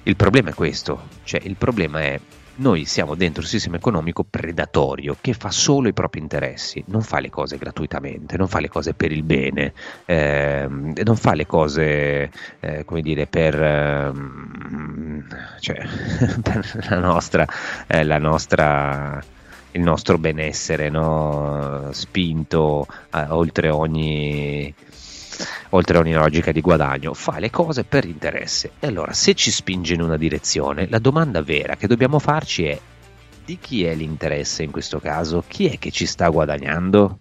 il 0.04 0.16
problema 0.16 0.52
è 0.52 0.54
questo, 0.54 1.08
cioè 1.24 1.42
il 1.44 1.56
problema 1.56 2.00
è 2.02 2.20
noi 2.58 2.86
siamo 2.86 3.16
dentro 3.16 3.42
un 3.42 3.48
sistema 3.48 3.78
economico 3.78 4.24
predatorio 4.24 5.18
che 5.20 5.34
fa 5.34 5.52
solo 5.52 5.88
i 5.88 5.94
propri 5.94 6.20
interessi, 6.20 6.84
non 6.88 7.02
fa 7.02 7.20
le 7.20 7.30
cose 7.30 7.58
gratuitamente, 7.58 8.38
non 8.38 8.48
fa 8.48 8.60
le 8.60 8.70
cose 8.70 8.94
per 8.94 9.12
il 9.12 9.24
bene, 9.24 9.74
ehm, 10.06 10.94
non 11.04 11.16
fa 11.16 11.34
le 11.34 11.46
cose, 11.46 12.32
eh, 12.60 12.86
come 12.86 13.02
dire, 13.02 13.28
per, 13.28 13.62
ehm, 13.62 15.26
cioè, 15.60 15.86
per 16.42 16.88
la 16.90 17.00
nostra, 17.00 17.46
eh, 17.88 18.04
la 18.04 18.18
nostra 18.18 19.24
il 19.72 19.82
nostro 19.84 20.18
benessere 20.18 20.90
no? 20.90 21.90
spinto 21.92 22.88
eh, 23.14 23.26
oltre, 23.30 23.70
ogni, 23.70 24.74
oltre 25.70 25.98
ogni 25.98 26.14
logica 26.14 26.52
di 26.52 26.62
guadagno, 26.62 27.14
fa 27.14 27.40
le 27.40 27.50
cose 27.50 27.84
per 27.84 28.06
interesse. 28.06 28.72
E 28.80 28.88
allora, 28.88 29.14
se 29.14 29.34
ci 29.34 29.52
spinge 29.52 29.94
in 29.94 30.02
una 30.02 30.18
direzione, 30.18 30.88
la 30.90 31.00
domanda 31.00 31.42
vera 31.42 31.76
che 31.76 31.88
dobbiamo 31.88 32.20
farci 32.20 32.66
è 32.66 32.80
di 33.46 33.58
chi 33.60 33.86
è 33.86 33.96
l'interesse 33.96 34.64
in 34.64 34.72
questo 34.72 35.00
caso? 35.00 35.44
Chi 35.48 35.68
è 35.68 35.78
che 35.80 35.92
ci 35.92 36.06
sta 36.06 36.28
guadagnando? 36.30 37.20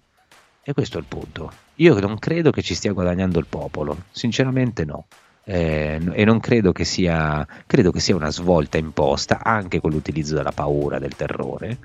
E 0.63 0.73
questo 0.73 0.99
è 0.99 1.01
il 1.01 1.07
punto. 1.07 1.53
Io 1.77 1.99
non 2.01 2.19
credo 2.19 2.51
che 2.51 2.63
ci 2.63 2.75
stia 2.75 2.93
guadagnando 2.93 3.39
il 3.39 3.47
popolo, 3.49 3.97
sinceramente 4.11 4.85
no. 4.85 5.07
Eh, 5.45 6.01
e 6.13 6.25
non 6.25 6.41
credo 6.41 6.73
che 6.73 6.85
sia 6.85 7.47
credo 7.67 7.93
che 7.93 8.01
sia 8.01 8.17
una 8.17 8.33
svolta 8.33 8.79
imposta 8.79 9.45
anche 9.45 9.81
con 9.81 9.93
l'utilizzo 9.93 10.35
della 10.35 10.51
paura, 10.51 10.99
del 10.99 11.15
terrore 11.15 11.79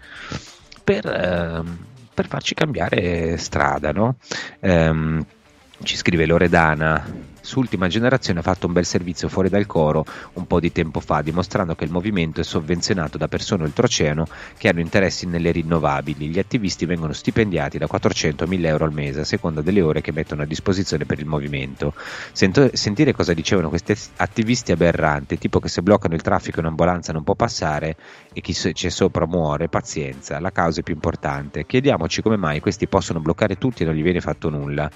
per, 0.84 1.06
ehm, 1.06 1.86
per 2.14 2.28
farci 2.28 2.54
cambiare 2.54 3.38
strada. 3.38 3.92
No? 3.92 4.16
Ehm, 4.60 5.24
ci 5.84 5.96
scrive 5.96 6.26
Loredana 6.26 7.30
su 7.44 7.60
Ultima 7.60 7.88
Generazione 7.88 8.40
ha 8.40 8.44
fatto 8.44 8.68
un 8.68 8.74
bel 8.74 8.86
servizio 8.86 9.28
fuori 9.28 9.50
dal 9.50 9.66
coro 9.66 10.06
un 10.34 10.46
po' 10.46 10.60
di 10.60 10.72
tempo 10.72 11.00
fa, 11.00 11.22
dimostrando 11.22 11.74
che 11.74 11.84
il 11.84 11.92
movimento 11.92 12.40
è 12.40 12.44
sovvenzionato 12.44 13.18
da 13.18 13.28
persone 13.28 13.64
oltreoceano 13.64 14.28
che 14.58 14.70
hanno 14.70 14.80
interessi 14.80 15.26
nelle 15.26 15.52
rinnovabili. 15.52 16.28
Gli 16.28 16.38
attivisti 16.38 16.86
vengono 16.86 17.14
stipendiati 17.14 17.80
da 17.80 17.88
400 17.88 18.44
a 18.44 18.48
1000 18.48 18.68
euro 18.68 18.86
al 18.86 18.94
mese 18.94 19.22
a 19.22 19.26
seconda 19.26 19.62
delle 19.62 19.82
ore 19.82 20.02
che 20.02 20.12
mettono 20.12 20.44
a 20.44 20.46
disposizione 20.46 21.06
per 21.06 21.20
il 21.20 21.26
movimento. 21.26 21.96
Sento, 22.32 22.70
sentire 22.74 23.12
cosa 23.12 23.34
dicevano 23.34 23.70
questi 23.70 23.96
attivisti 24.18 24.72
aberranti, 24.72 25.40
tipo 25.40 25.60
che 25.60 25.68
se 25.68 25.82
bloccano 25.82 26.14
il 26.14 26.22
traffico 26.22 26.60
un'ambulanza 26.60 27.12
non 27.12 27.24
può 27.24 27.34
passare 27.34 27.98
e 28.34 28.42
chi 28.42 28.54
c'è 28.54 28.90
sopra 28.90 29.26
muore, 29.26 29.68
pazienza, 29.68 30.40
la 30.40 30.52
causa 30.52 30.82
è 30.82 30.84
più 30.84 30.94
importante. 30.94 31.66
Chiediamoci 31.66 32.22
come 32.22 32.38
mai 32.38 32.60
questi 32.60 32.88
possono 32.88 33.20
bloccare 33.20 33.58
tutti 33.58 33.82
e 33.82 33.86
non 33.88 33.96
gli 33.96 34.04
viene 34.04 34.22
fatto 34.22 34.50
nulla 34.50 34.90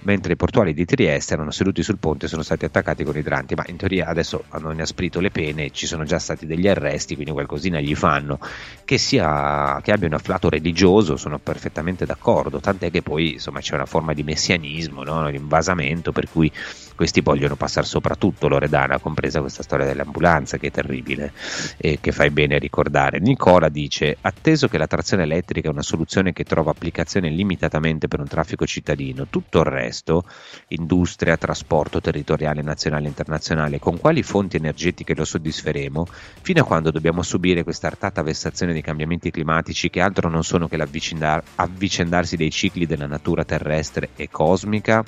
mentre 0.00 0.34
i 0.34 0.36
portuali 0.36 0.74
di 0.74 0.84
Trieste 0.84 1.34
erano 1.34 1.50
seduti 1.50 1.82
sul 1.82 1.98
ponte 1.98 2.26
e 2.26 2.28
sono 2.28 2.42
stati 2.42 2.64
attaccati 2.64 3.04
con 3.04 3.16
idranti, 3.16 3.54
ma 3.54 3.64
in 3.66 3.76
teoria 3.76 4.06
adesso 4.06 4.44
hanno 4.50 4.70
inasprito 4.72 5.20
le 5.20 5.30
pene, 5.30 5.70
ci 5.70 5.86
sono 5.86 6.04
già 6.04 6.18
stati 6.18 6.46
degli 6.46 6.68
arresti, 6.68 7.14
quindi 7.14 7.32
qualcosina 7.32 7.80
gli 7.80 7.94
fanno. 7.94 8.38
Che, 8.84 8.98
sia, 8.98 9.80
che 9.82 9.92
abbia 9.92 10.06
un 10.06 10.14
afflato 10.14 10.48
religioso 10.48 11.16
sono 11.16 11.38
perfettamente 11.38 12.04
d'accordo, 12.04 12.60
tant'è 12.60 12.90
che 12.90 13.02
poi 13.02 13.34
insomma 13.34 13.60
c'è 13.60 13.74
una 13.74 13.86
forma 13.86 14.12
di 14.12 14.22
messianismo, 14.22 15.02
no? 15.02 15.30
di 15.30 15.36
invasamento, 15.36 16.12
per 16.12 16.28
cui 16.30 16.50
questi 16.96 17.20
vogliono 17.20 17.54
passare 17.54 17.86
soprattutto 17.86 18.48
Loredana, 18.48 18.98
compresa 18.98 19.40
questa 19.40 19.62
storia 19.62 19.86
dell'ambulanza 19.86 20.56
che 20.56 20.68
è 20.68 20.70
terribile 20.72 21.32
e 21.76 21.98
che 22.00 22.10
fai 22.10 22.30
bene 22.30 22.56
a 22.56 22.58
ricordare. 22.58 23.20
Nicola 23.20 23.68
dice, 23.68 24.16
atteso 24.20 24.66
che 24.66 24.78
la 24.78 24.88
trazione 24.88 25.22
elettrica 25.22 25.68
è 25.68 25.70
una 25.70 25.82
soluzione 25.82 26.32
che 26.32 26.42
trova 26.42 26.72
applicazione 26.72 27.28
limitatamente 27.28 28.08
per 28.08 28.18
un 28.18 28.26
traffico 28.26 28.66
cittadino, 28.66 29.28
tutto 29.28 29.60
il 29.60 29.66
resto, 29.66 30.24
industria, 30.68 31.36
trasporto 31.36 32.00
territoriale, 32.00 32.62
nazionale 32.62 33.04
e 33.04 33.08
internazionale, 33.08 33.78
con 33.78 33.98
quali 34.00 34.22
fonti 34.22 34.56
energetiche 34.56 35.14
lo 35.14 35.24
soddisferemo, 35.24 36.06
fino 36.40 36.62
a 36.62 36.64
quando 36.64 36.90
dobbiamo 36.90 37.22
subire 37.22 37.62
questa 37.62 37.86
artata 37.86 38.22
vessazione 38.22 38.72
dei 38.72 38.82
cambiamenti 38.82 39.30
climatici 39.30 39.90
che 39.90 40.00
altro 40.00 40.30
non 40.30 40.42
sono 40.42 40.66
che 40.66 40.78
l'avvicendarsi 40.78 42.36
dei 42.36 42.50
cicli 42.50 42.86
della 42.86 43.06
natura 43.06 43.44
terrestre 43.44 44.08
e 44.16 44.30
cosmica? 44.30 45.04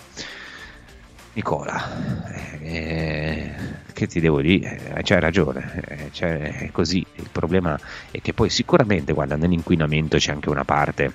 Nicola, 1.35 2.61
eh, 2.61 3.55
che 3.93 4.07
ti 4.07 4.21
devo 4.21 4.41
dire? 4.41 4.95
Eh, 4.97 5.03
c'hai 5.03 5.21
ragione, 5.21 6.09
cioè, 6.13 6.59
è 6.59 6.71
così. 6.71 7.05
Il 7.17 7.29
problema 7.31 7.79
è 8.11 8.21
che 8.21 8.33
poi 8.33 8.51
sicuramente, 8.51 9.13
guarda, 9.13 9.37
nell'inquinamento 9.37 10.17
c'è 10.17 10.33
anche 10.33 10.49
una 10.49 10.65
parte 10.65 11.13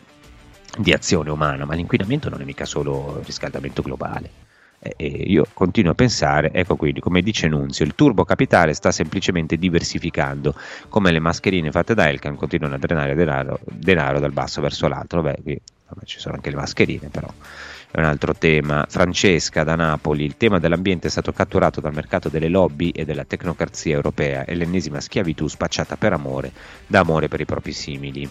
di 0.77 0.91
azione 0.93 1.29
umana, 1.29 1.65
ma 1.65 1.75
l'inquinamento 1.75 2.29
non 2.29 2.41
è 2.41 2.45
mica 2.45 2.65
solo 2.65 3.21
riscaldamento 3.25 3.81
globale. 3.81 4.29
E 4.79 5.05
io 5.05 5.45
continuo 5.53 5.91
a 5.91 5.95
pensare, 5.95 6.51
ecco 6.51 6.75
quindi, 6.75 6.99
come 6.99 7.21
dice 7.21 7.47
Nunzio, 7.47 7.85
il 7.85 7.95
turbo 7.95 8.25
capitale 8.25 8.73
sta 8.73 8.91
semplicemente 8.91 9.55
diversificando, 9.57 10.53
come 10.89 11.11
le 11.11 11.19
mascherine 11.19 11.71
fatte 11.71 11.93
da 11.93 12.09
Elkan 12.09 12.35
continuano 12.35 12.75
a 12.75 12.77
drenare 12.77 13.15
denaro, 13.15 13.59
denaro 13.63 14.19
dal 14.19 14.33
basso 14.33 14.59
verso 14.59 14.89
l'alto. 14.89 15.21
Beh, 15.21 15.39
qui 15.41 15.57
vabbè, 15.87 16.03
ci 16.05 16.19
sono 16.19 16.35
anche 16.35 16.49
le 16.49 16.57
mascherine, 16.57 17.07
però 17.07 17.31
è 17.93 17.99
un 17.99 18.05
altro 18.05 18.33
tema. 18.33 18.87
Francesca 18.89 19.63
da 19.63 19.75
Napoli, 19.75 20.25
il 20.25 20.35
tema 20.35 20.57
dell'ambiente 20.57 21.07
è 21.07 21.11
stato 21.11 21.31
catturato 21.31 21.79
dal 21.79 21.93
mercato 21.93 22.27
delle 22.27 22.49
lobby 22.49 22.89
e 22.89 23.05
della 23.05 23.23
tecnocrazia 23.23 23.93
europea, 23.93 24.45
è 24.45 24.55
l'ennesima 24.55 24.99
schiavitù 24.99 25.47
spacciata 25.47 25.95
per 25.95 26.11
amore, 26.11 26.51
da 26.87 27.01
amore 27.01 27.27
per 27.27 27.41
i 27.41 27.45
propri 27.45 27.71
simili. 27.71 28.27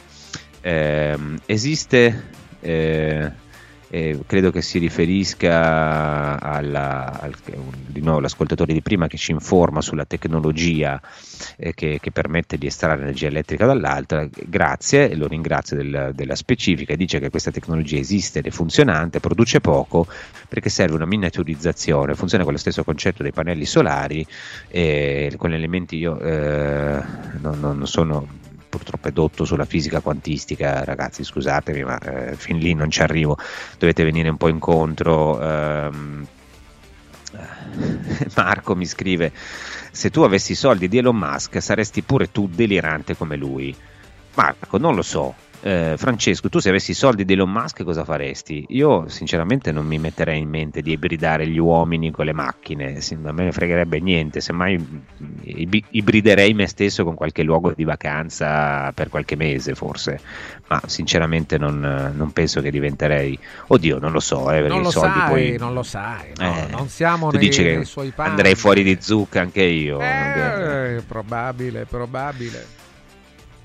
Eh, 0.60 1.16
esiste 1.46 2.24
eh, 2.58 3.30
eh, 3.95 4.18
credo 4.26 4.51
che 4.51 4.62
si 4.62 4.78
riferisca 4.78 6.40
alla, 6.40 7.20
al, 7.20 7.34
di 7.86 8.01
nuovo 8.01 8.20
all'ascoltatore 8.20 8.72
di 8.72 8.80
prima 8.80 9.07
che 9.07 9.18
ci 9.18 9.32
informa 9.32 9.82
sulla 9.82 10.07
tecnologia 10.07 10.99
eh, 11.59 11.74
che, 11.74 11.99
che, 12.01 12.11
permette 12.11 12.57
di 12.57 12.66
estrarre 12.66 13.03
energia 13.03 13.26
elettrica 13.26 13.66
dall'altra. 13.66 14.26
Grazie, 14.47 15.11
e 15.11 15.14
lo 15.14 15.26
ringrazio 15.26 15.76
del, 15.76 16.12
della 16.14 16.34
specifica, 16.34 16.97
dice 16.97 17.18
che 17.20 17.28
questa 17.28 17.51
tecnologia 17.51 17.99
esiste 17.99 18.38
ed 18.38 18.47
è 18.47 18.51
funzionante, 18.51 19.20
produce 19.20 19.61
poco 19.61 20.07
perché 20.49 20.70
serve 20.70 20.95
una 20.95 21.07
miniaturizzazione, 21.07 22.14
funziona 22.14 22.45
con 22.45 22.55
lo 22.55 22.59
stesso 22.59 22.84
concetto 22.84 23.22
dei 23.22 23.32
pannelli 23.32 23.66
solari, 23.66 24.26
eh, 24.68 25.34
con 25.36 25.53
elementi 25.53 25.99
io 25.99 26.18
eh, 26.18 27.03
non, 27.40 27.61
non 27.61 27.86
sono 27.86 28.40
purtroppo 28.72 29.08
è 29.08 29.12
dotto 29.12 29.44
sulla 29.44 29.66
fisica 29.66 30.00
quantistica, 30.00 30.82
ragazzi 30.82 31.24
scusatemi 31.24 31.84
ma 31.84 31.98
eh, 31.98 32.36
fin 32.36 32.56
lì 32.56 32.72
non 32.72 32.90
ci 32.90 33.02
arrivo, 33.02 33.36
dovete 33.78 34.02
venire 34.02 34.30
un 34.30 34.38
po' 34.38 34.48
incontro. 34.48 35.38
Ehm, 35.40 36.26
Marco 38.34 38.74
mi 38.74 38.86
scrive: 38.86 39.30
Se 39.90 40.08
tu 40.10 40.22
avessi 40.22 40.52
i 40.52 40.54
soldi 40.54 40.88
di 40.88 40.96
Elon 40.96 41.16
Musk, 41.16 41.60
saresti 41.60 42.00
pure 42.00 42.30
tu 42.30 42.48
delirante 42.48 43.14
come 43.14 43.36
lui. 43.36 43.76
Marco, 44.34 44.78
non 44.78 44.94
lo 44.94 45.02
so 45.02 45.34
eh, 45.62 45.94
Francesco, 45.96 46.48
tu 46.48 46.58
se 46.58 46.70
avessi 46.70 46.90
i 46.90 46.94
soldi 46.94 47.24
di 47.24 47.34
Elon 47.34 47.50
Musk 47.50 47.84
cosa 47.84 48.04
faresti? 48.04 48.64
Io 48.70 49.08
sinceramente 49.08 49.70
non 49.70 49.86
mi 49.86 49.98
metterei 49.98 50.40
in 50.40 50.48
mente 50.48 50.82
di 50.82 50.90
ibridare 50.90 51.46
gli 51.46 51.58
uomini 51.58 52.10
con 52.10 52.24
le 52.24 52.32
macchine, 52.32 52.98
a 52.98 53.32
me 53.32 53.44
ne 53.44 53.52
fregherebbe 53.52 54.00
niente, 54.00 54.40
semmai 54.40 54.76
mm, 54.76 55.72
ibriderei 55.90 56.52
me 56.52 56.66
stesso 56.66 57.04
con 57.04 57.14
qualche 57.14 57.44
luogo 57.44 57.72
di 57.76 57.84
vacanza 57.84 58.90
per 58.92 59.08
qualche 59.08 59.36
mese 59.36 59.74
forse, 59.74 60.18
ma 60.66 60.82
sinceramente 60.86 61.58
non, 61.58 62.12
non 62.12 62.32
penso 62.32 62.60
che 62.60 62.70
diventerei, 62.72 63.38
oddio 63.68 64.00
non 64.00 64.10
lo 64.10 64.20
so, 64.20 64.50
eh, 64.50 64.66
non, 64.66 64.82
lo 64.82 64.90
sai, 64.90 65.28
poi... 65.28 65.56
non 65.58 65.74
lo 65.74 65.84
sai, 65.84 66.32
no, 66.38 66.56
eh, 66.56 66.66
non 66.70 66.88
siamo 66.88 67.30
tu 67.30 67.36
nei, 67.36 67.48
dici 67.48 67.62
nei 67.62 67.86
panni. 68.10 68.30
Andrei 68.30 68.56
fuori 68.56 68.82
di 68.82 68.98
zucca 69.00 69.40
anche 69.40 69.62
io. 69.62 70.00
Eh, 70.00 71.02
probabile, 71.06 71.84
probabile. 71.84 72.80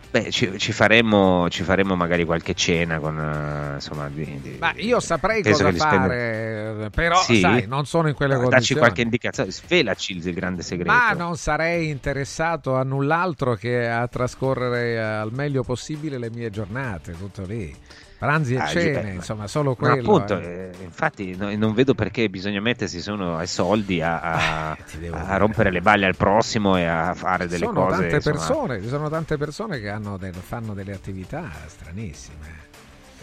Beh, 0.10 0.32
ci, 0.32 0.58
ci, 0.58 0.72
faremo, 0.72 1.50
ci, 1.50 1.64
faremo, 1.64 1.96
magari 1.96 2.24
qualche 2.24 2.54
cena 2.54 3.00
con 3.00 3.18
uh, 3.18 3.74
insomma. 3.76 4.08
Di, 4.10 4.40
di, 4.42 4.56
Ma 4.60 4.74
io 4.78 5.00
saprei 5.00 5.44
cosa 5.44 5.72
fare, 5.74 6.72
spendo... 6.72 6.90
però 6.92 7.22
sì? 7.22 7.40
sai, 7.40 7.68
non 7.68 7.86
sono 7.86 8.08
in 8.08 8.16
quelle 8.16 8.36
no, 8.36 8.42
condizioni. 8.42 8.66
Dacci 8.68 8.76
qualche 8.76 9.02
indicazione, 9.02 9.52
svelaci 9.52 10.18
il 10.18 10.34
grande 10.34 10.62
segreto. 10.62 10.92
Ma 10.92 11.12
non 11.12 11.36
sarei 11.36 11.90
interessato 11.90 12.76
a 12.76 12.84
null'altro 12.84 13.56
che 13.56 13.88
a 13.88 14.08
trascorrere 14.08 15.00
al 15.00 15.34
meglio 15.34 15.64
possibile 15.64 16.18
le 16.18 16.30
mie 16.32 16.50
giornate, 16.50 17.12
tutto 17.12 17.44
lì 17.46 17.76
pranzi 18.18 18.56
e 18.56 18.58
ah, 18.58 18.68
cene, 18.68 19.14
insomma, 19.14 19.48
solo 19.48 19.76
quello. 19.76 19.96
Ma 19.96 20.02
appunto, 20.02 20.40
eh. 20.40 20.72
Eh, 20.80 20.84
infatti, 20.84 21.36
no, 21.36 21.54
non 21.56 21.74
vedo 21.74 21.94
perché 21.94 22.30
bisogna 22.30 22.60
mettersi 22.60 23.00
sono 23.00 23.38
ai 23.38 23.48
soldi 23.48 24.02
a, 24.02 24.20
a, 24.20 24.78
eh, 25.00 25.10
a 25.12 25.38
rompere 25.38 25.72
le 25.72 25.82
balle 25.82 26.06
al 26.06 26.16
prossimo 26.16 26.78
e 26.78 26.86
a 26.86 27.14
fare 27.14 27.48
delle 27.48 27.66
sono 27.66 27.86
cose. 27.86 28.08
Tante 28.08 28.16
insomma... 28.16 28.36
persone, 28.36 28.82
ci 28.82 28.88
sono 28.88 29.10
tante 29.10 29.38
persone 29.38 29.80
che 29.80 29.96
del, 30.20 30.34
fanno 30.34 30.74
delle 30.74 30.94
attività 30.94 31.50
stranissime. 31.68 32.66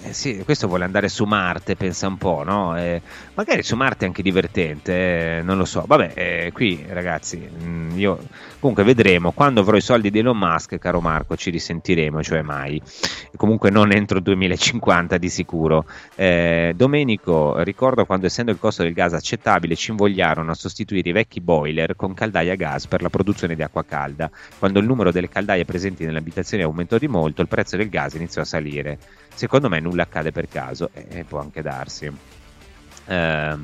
Eh 0.03 0.13
sì, 0.13 0.43
questo 0.45 0.67
vuole 0.67 0.85
andare 0.85 1.09
su 1.09 1.25
Marte, 1.25 1.77
pensa 1.77 2.09
un 2.09 2.19
po', 2.19 2.43
no? 2.45 2.77
Eh, 2.77 3.01
magari 3.35 3.63
su 3.63 3.75
Marte 3.75 4.05
è 4.05 4.09
anche 4.09 4.23
divertente, 4.23 5.39
eh, 5.39 5.43
non 5.43 5.57
lo 5.57 5.65
so. 5.65 5.85
Vabbè, 5.87 6.13
eh, 6.15 6.51
qui 6.53 6.85
ragazzi, 6.89 7.39
mh, 7.39 7.65
mm, 7.65 7.99
io 7.99 8.19
comunque 8.65 8.95
vedremo. 8.95 9.33
Quando 9.33 9.61
avrò 9.61 9.77
i 9.77 9.83
soldi 9.83 10.11
di 10.11 10.21
Elon 10.21 10.39
Musk, 10.39 10.79
caro 10.79 11.03
Marco, 11.03 11.37
ci 11.37 11.51
risentiremo, 11.51 12.23
cioè 12.23 12.41
mai. 12.41 12.81
Comunque 13.37 13.69
non 13.69 13.93
entro 13.93 14.17
il 14.17 14.23
2050 14.23 15.19
di 15.19 15.29
sicuro. 15.29 15.85
Eh, 16.15 16.73
Domenico, 16.75 17.61
ricordo 17.63 18.07
quando 18.07 18.25
essendo 18.25 18.51
il 18.51 18.59
costo 18.59 18.83
del 18.83 18.95
gas 18.95 19.13
accettabile 19.13 19.77
ci 19.77 19.91
invogliarono 19.91 20.51
a 20.51 20.55
sostituire 20.55 21.11
i 21.11 21.13
vecchi 21.13 21.43
boiler 21.43 21.95
con 21.95 22.15
caldaie 22.15 22.53
a 22.53 22.55
gas 22.55 22.87
per 22.87 23.03
la 23.03 23.11
produzione 23.11 23.55
di 23.55 23.63
acqua 23.63 23.85
calda. 23.85 24.31
Quando 24.59 24.79
il 24.79 24.87
numero 24.87 25.13
delle 25.13 25.29
caldaie 25.29 25.67
presenti 25.67 26.07
nelle 26.07 26.17
abitazioni 26.17 26.63
aumentò 26.63 26.97
di 26.97 27.07
molto, 27.07 27.43
il 27.43 27.49
prezzo 27.49 27.77
del 27.77 27.91
gas 27.91 28.15
iniziò 28.15 28.41
a 28.41 28.47
salire. 28.47 28.99
Secondo 29.35 29.69
me 29.69 29.79
nulla 29.79 30.05
accade 30.05 30.33
per 30.33 30.49
caso 30.49 30.89
e 30.95 31.25
può 31.25 31.39
anche 31.39 31.61
darsi. 31.61 32.11
Eh, 33.07 33.57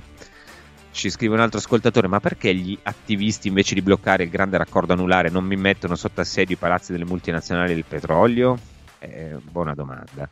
ci 0.93 1.11
scrive 1.11 1.35
un 1.35 1.41
altro 1.41 1.59
ascoltatore: 1.59 2.09
Ma 2.09 2.21
perché 2.21 2.55
gli 2.55 2.79
attivisti 2.83 3.49
invece 3.49 3.75
di 3.75 3.83
bloccare 3.83 4.25
il 4.25 4.31
grande 4.31 4.59
raccordo 4.59 4.93
anulare 4.93 5.31
non 5.31 5.45
mi 5.45 5.57
mettono 5.57 5.95
sotto 5.95 6.21
assedio 6.21 6.57
i 6.57 6.59
palazzi 6.59 6.93
delle 6.93 7.05
multinazionali 7.05 7.75
del 7.75 7.85
petrolio? 7.85 8.59
Eh, 8.99 9.37
buona 9.43 9.75
domanda. 9.75 10.29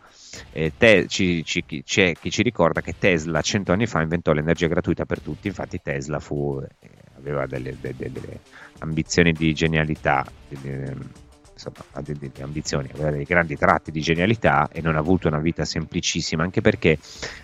Eh, 0.52 0.72
te, 0.76 1.06
ci, 1.08 1.42
ci, 1.44 1.64
c'è 1.82 2.12
chi 2.12 2.30
ci 2.30 2.42
ricorda 2.42 2.82
che 2.82 2.94
Tesla 2.98 3.40
cento 3.40 3.72
anni 3.72 3.86
fa 3.86 4.02
inventò 4.02 4.32
l'energia 4.32 4.66
gratuita 4.66 5.06
per 5.06 5.20
tutti. 5.20 5.48
Infatti, 5.48 5.80
Tesla 5.82 6.20
fu, 6.20 6.60
eh, 6.80 6.88
aveva 7.16 7.46
delle, 7.46 7.76
delle, 7.80 8.12
delle, 8.12 8.40
ambizioni 8.80 9.32
di 9.32 9.54
genialità. 9.54 10.24
Delle, 10.48 11.26
insomma, 11.58 11.84
ha 11.92 12.00
delle, 12.00 12.30
ambizioni, 12.40 12.88
aveva 12.94 13.10
dei 13.10 13.24
grandi 13.24 13.56
tratti 13.56 13.90
di 13.90 14.00
genialità 14.00 14.68
e 14.70 14.80
non 14.80 14.94
ha 14.94 15.00
avuto 15.00 15.26
una 15.26 15.40
vita 15.40 15.64
semplicissima, 15.64 16.44
anche 16.44 16.60
perché 16.60 16.98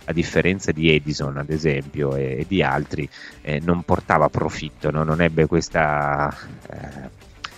a 0.04 0.12
differenza 0.12 0.70
di 0.70 0.94
Edison, 0.94 1.36
ad 1.36 1.50
esempio, 1.50 2.14
e, 2.14 2.38
e 2.38 2.44
di 2.46 2.62
altri, 2.62 3.08
eh, 3.42 3.60
non 3.60 3.82
portava 3.82 4.28
profitto, 4.28 4.90
no? 4.90 5.02
non 5.02 5.20
ebbe 5.20 5.46
questa 5.46 6.34
eh, 6.70 7.10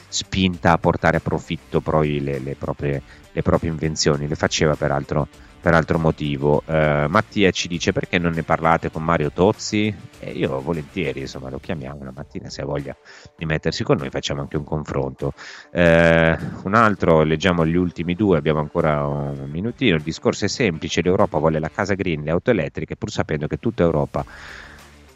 spinta 0.09 0.73
a 0.73 0.79
portare 0.79 1.19
a 1.19 1.21
profitto 1.21 1.81
poi 1.81 2.21
le, 2.21 2.39
le, 2.39 2.57
proprie, 2.57 3.03
le 3.31 3.43
proprie 3.43 3.71
invenzioni, 3.71 4.27
le 4.27 4.35
faceva 4.35 4.75
peraltro 4.75 5.29
per 5.67 5.75
altro 5.75 5.99
motivo. 5.99 6.63
Uh, 6.65 7.09
Mattia 7.09 7.51
ci 7.51 7.67
dice 7.67 7.91
perché 7.91 8.21
non 8.21 8.31
ne 8.31 8.45
parlate 8.45 8.89
con 8.89 9.03
Mario 9.03 9.33
Tozzi? 9.33 9.93
E 10.21 10.31
io 10.31 10.61
volentieri, 10.61 11.23
insomma, 11.23 11.51
lo 11.51 11.59
chiamiamo 11.59 12.05
la 12.05 12.13
mattina 12.15 12.49
se 12.49 12.63
ha 12.63 12.65
voglia 12.65 12.97
di 13.37 13.47
mettersi 13.47 13.83
con 13.83 13.97
noi, 13.97 14.09
facciamo 14.11 14.43
anche 14.43 14.57
un 14.57 14.63
confronto. 14.63 15.33
Uh, 15.73 16.37
un 16.63 16.75
altro, 16.75 17.25
leggiamo 17.25 17.67
gli 17.67 17.75
ultimi 17.75 18.15
due, 18.15 18.39
abbiamo 18.39 18.61
ancora 18.61 19.09
un 19.09 19.49
minutino. 19.51 19.97
Il 19.97 20.03
discorso 20.03 20.45
è 20.45 20.49
semplice: 20.49 21.03
l'Europa 21.03 21.39
vuole 21.39 21.59
la 21.59 21.69
casa 21.69 21.95
green, 21.95 22.23
le 22.23 22.31
auto 22.31 22.53
elettriche, 22.53 22.95
pur 22.95 23.11
sapendo 23.11 23.49
che 23.49 23.57
tutta 23.57 23.83
Europa 23.83 24.25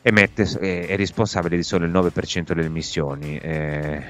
emette, 0.03 0.43
è, 0.43 0.87
è 0.89 0.97
responsabile 0.97 1.55
di 1.55 1.63
solo 1.63 1.85
il 1.85 1.93
9% 1.93 2.55
delle 2.55 2.67
emissioni. 2.67 3.39
Eh, 3.39 4.03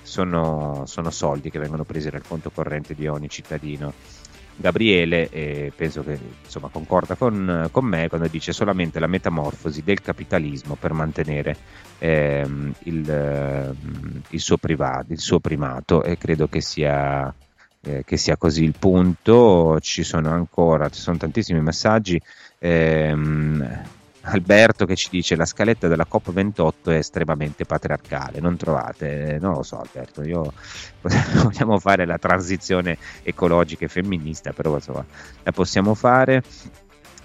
sono, 0.00 0.84
sono 0.86 1.10
soldi 1.10 1.50
che 1.50 1.58
vengono 1.58 1.84
presi 1.84 2.08
dal 2.08 2.22
conto 2.26 2.50
corrente 2.50 2.94
di 2.94 3.06
ogni 3.06 3.28
cittadino 3.28 3.92
Gabriele, 4.56 5.28
e 5.30 5.72
penso 5.74 6.02
che 6.02 6.18
insomma, 6.44 6.68
concorda 6.68 7.14
con, 7.14 7.68
con, 7.70 7.84
me 7.84 8.08
quando 8.08 8.28
dice 8.28 8.52
solamente 8.52 9.00
la 9.00 9.06
metamorfosi 9.06 9.82
del 9.82 10.00
capitalismo 10.00 10.76
per 10.76 10.92
mantenere 10.92 11.56
ehm, 11.98 12.72
il, 12.84 13.10
ehm, 13.10 14.22
il, 14.30 14.40
suo 14.40 14.56
privato, 14.56 15.12
il 15.12 15.20
suo 15.20 15.40
primato 15.40 16.02
e 16.02 16.18
credo 16.18 16.48
che 16.48 16.60
sia, 16.60 17.32
eh, 17.82 18.02
che 18.04 18.16
sia 18.16 18.36
così 18.36 18.64
il 18.64 18.74
punto. 18.78 19.78
Ci 19.80 20.02
sono 20.02 20.30
ancora, 20.30 20.88
ci 20.88 21.00
sono 21.00 21.16
tantissimi 21.16 21.60
messaggi. 21.60 22.20
Ehm, 22.58 24.00
Alberto 24.24 24.86
che 24.86 24.94
ci 24.94 25.08
dice 25.10 25.34
la 25.34 25.44
scaletta 25.44 25.88
della 25.88 26.06
COP28 26.10 26.90
è 26.90 26.94
estremamente 26.94 27.64
patriarcale, 27.64 28.40
non 28.40 28.56
trovate? 28.56 29.38
Non 29.40 29.54
lo 29.54 29.62
so 29.62 29.80
Alberto, 29.80 30.22
io 30.22 30.52
vogliamo 31.42 31.78
fare 31.80 32.06
la 32.06 32.18
transizione 32.18 32.98
ecologica 33.22 33.84
e 33.84 33.88
femminista, 33.88 34.52
però 34.52 34.74
insomma 34.74 35.04
la 35.42 35.52
possiamo 35.52 35.94
fare. 35.94 36.42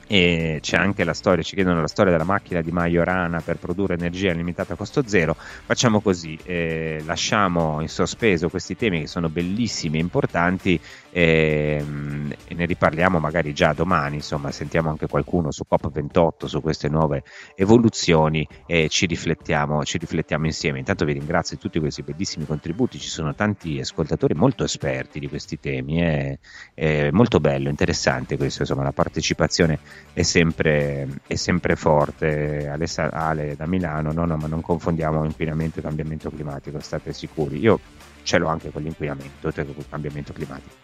e 0.10 0.60
c'è 0.62 0.78
anche 0.78 1.04
la 1.04 1.14
storia, 1.14 1.43
ci 1.43 1.54
chiedono 1.56 1.82
la 1.82 1.88
storia 1.88 2.14
della 2.14 2.24
macchina 2.24 2.62
di 2.62 2.72
Majorana 2.72 3.41
per 3.41 3.58
produrre 3.58 3.95
energia 3.95 4.32
limitata 4.32 4.74
a 4.74 4.76
costo 4.78 5.04
zero. 5.06 5.36
Facciamo 5.38 6.00
così, 6.00 6.39
eh, 6.43 7.02
lasciamo 7.06 7.82
in 7.82 7.89
sospeso 7.89 8.50
questi 8.50 8.76
temi 8.78 9.02
che 9.02 9.08
sono 9.08 9.30
bellissimi 9.30 9.98
e 9.98 10.02
importanti 10.02 10.80
e, 11.10 11.78
ehm, 11.80 12.34
e, 12.47 12.53
ne 12.53 12.66
riparliamo 12.66 13.20
magari 13.20 13.53
già 13.53 13.74
domani, 13.74 14.16
insomma 14.16 14.51
sentiamo 14.51 14.89
anche 14.89 15.08
qualcuno 15.08 15.51
su 15.51 15.64
COP28 15.70 16.45
su 16.45 16.62
queste 16.62 16.89
nuove 16.89 17.24
evoluzioni 17.55 18.47
e 18.66 18.89
ci 18.89 19.05
riflettiamo, 19.05 19.84
ci 19.84 19.97
riflettiamo 19.97 20.45
insieme. 20.45 20.80
Intanto 20.80 21.05
vi 21.05 21.14
ringrazio 21.14 21.55
di 21.55 21.62
tutti 21.62 21.80
questi 21.80 22.03
bellissimi 22.03 22.45
contributi, 22.45 22.99
ci 22.99 23.10
sono 23.10 23.34
tanti 23.36 23.80
ascoltatori 23.80 24.34
molto 24.34 24.64
esperti 24.64 25.20
di 25.20 25.28
questi 25.28 25.60
temi, 25.60 25.97
è, 25.97 26.38
è 26.74 27.10
molto 27.12 27.39
bello, 27.39 27.70
interessante 27.70 28.38
questo, 28.38 28.62
insomma 28.62 28.84
la 28.84 28.91
partecipazione 28.91 29.80
è 30.14 30.24
sempre, 30.24 31.08
è 31.28 31.36
sempre 31.36 31.76
forte. 31.76 32.68
Alessa, 32.68 33.12
Ale 33.12 33.55
da 33.55 33.66
Milano, 33.66 34.12
no, 34.12 34.26
no, 34.26 34.38
ma 34.38 34.47
non 34.47 34.62
confondiamo 34.62 35.24
inquinamento 35.24 35.80
e 35.80 35.82
cambiamento 35.82 36.30
climatico, 36.30 36.80
state 36.80 37.14
sicuri. 37.14 37.60
Io 37.60 37.80
ce 38.28 38.38
l'ho 38.38 38.49
anche 38.49 38.71
con 38.71 38.84
l'inquinamento, 38.84 39.49
con 39.53 39.65
il 39.65 39.86
cambiamento 39.89 40.34
climatico. 40.34 40.75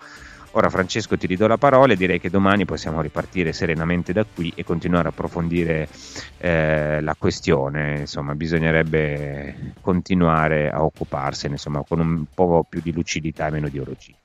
Ora 0.56 0.70
Francesco 0.70 1.18
ti 1.18 1.28
ridò 1.28 1.46
la 1.48 1.58
parola 1.58 1.94
e 1.94 1.96
direi 1.98 2.20
che 2.20 2.30
domani 2.30 2.64
possiamo 2.64 3.02
ripartire 3.02 3.52
serenamente 3.54 4.14
da 4.14 4.24
qui 4.24 4.54
e 4.56 4.64
continuare 4.64 5.08
a 5.08 5.12
approfondire 5.12 5.90
eh, 6.38 7.02
la 7.02 7.16
questione, 7.18 8.02
insomma 8.02 8.34
bisognerebbe 8.36 9.74
continuare 9.82 10.70
a 10.70 10.84
occuparsene 10.84 11.54
insomma, 11.54 11.84
con 11.86 12.00
un 12.00 12.26
po' 12.34 12.66
più 12.70 12.82
di 12.82 12.94
lucidità 12.94 13.48
e 13.48 13.52
meno 13.52 13.68
di 13.68 13.80
orologia. 13.80 14.16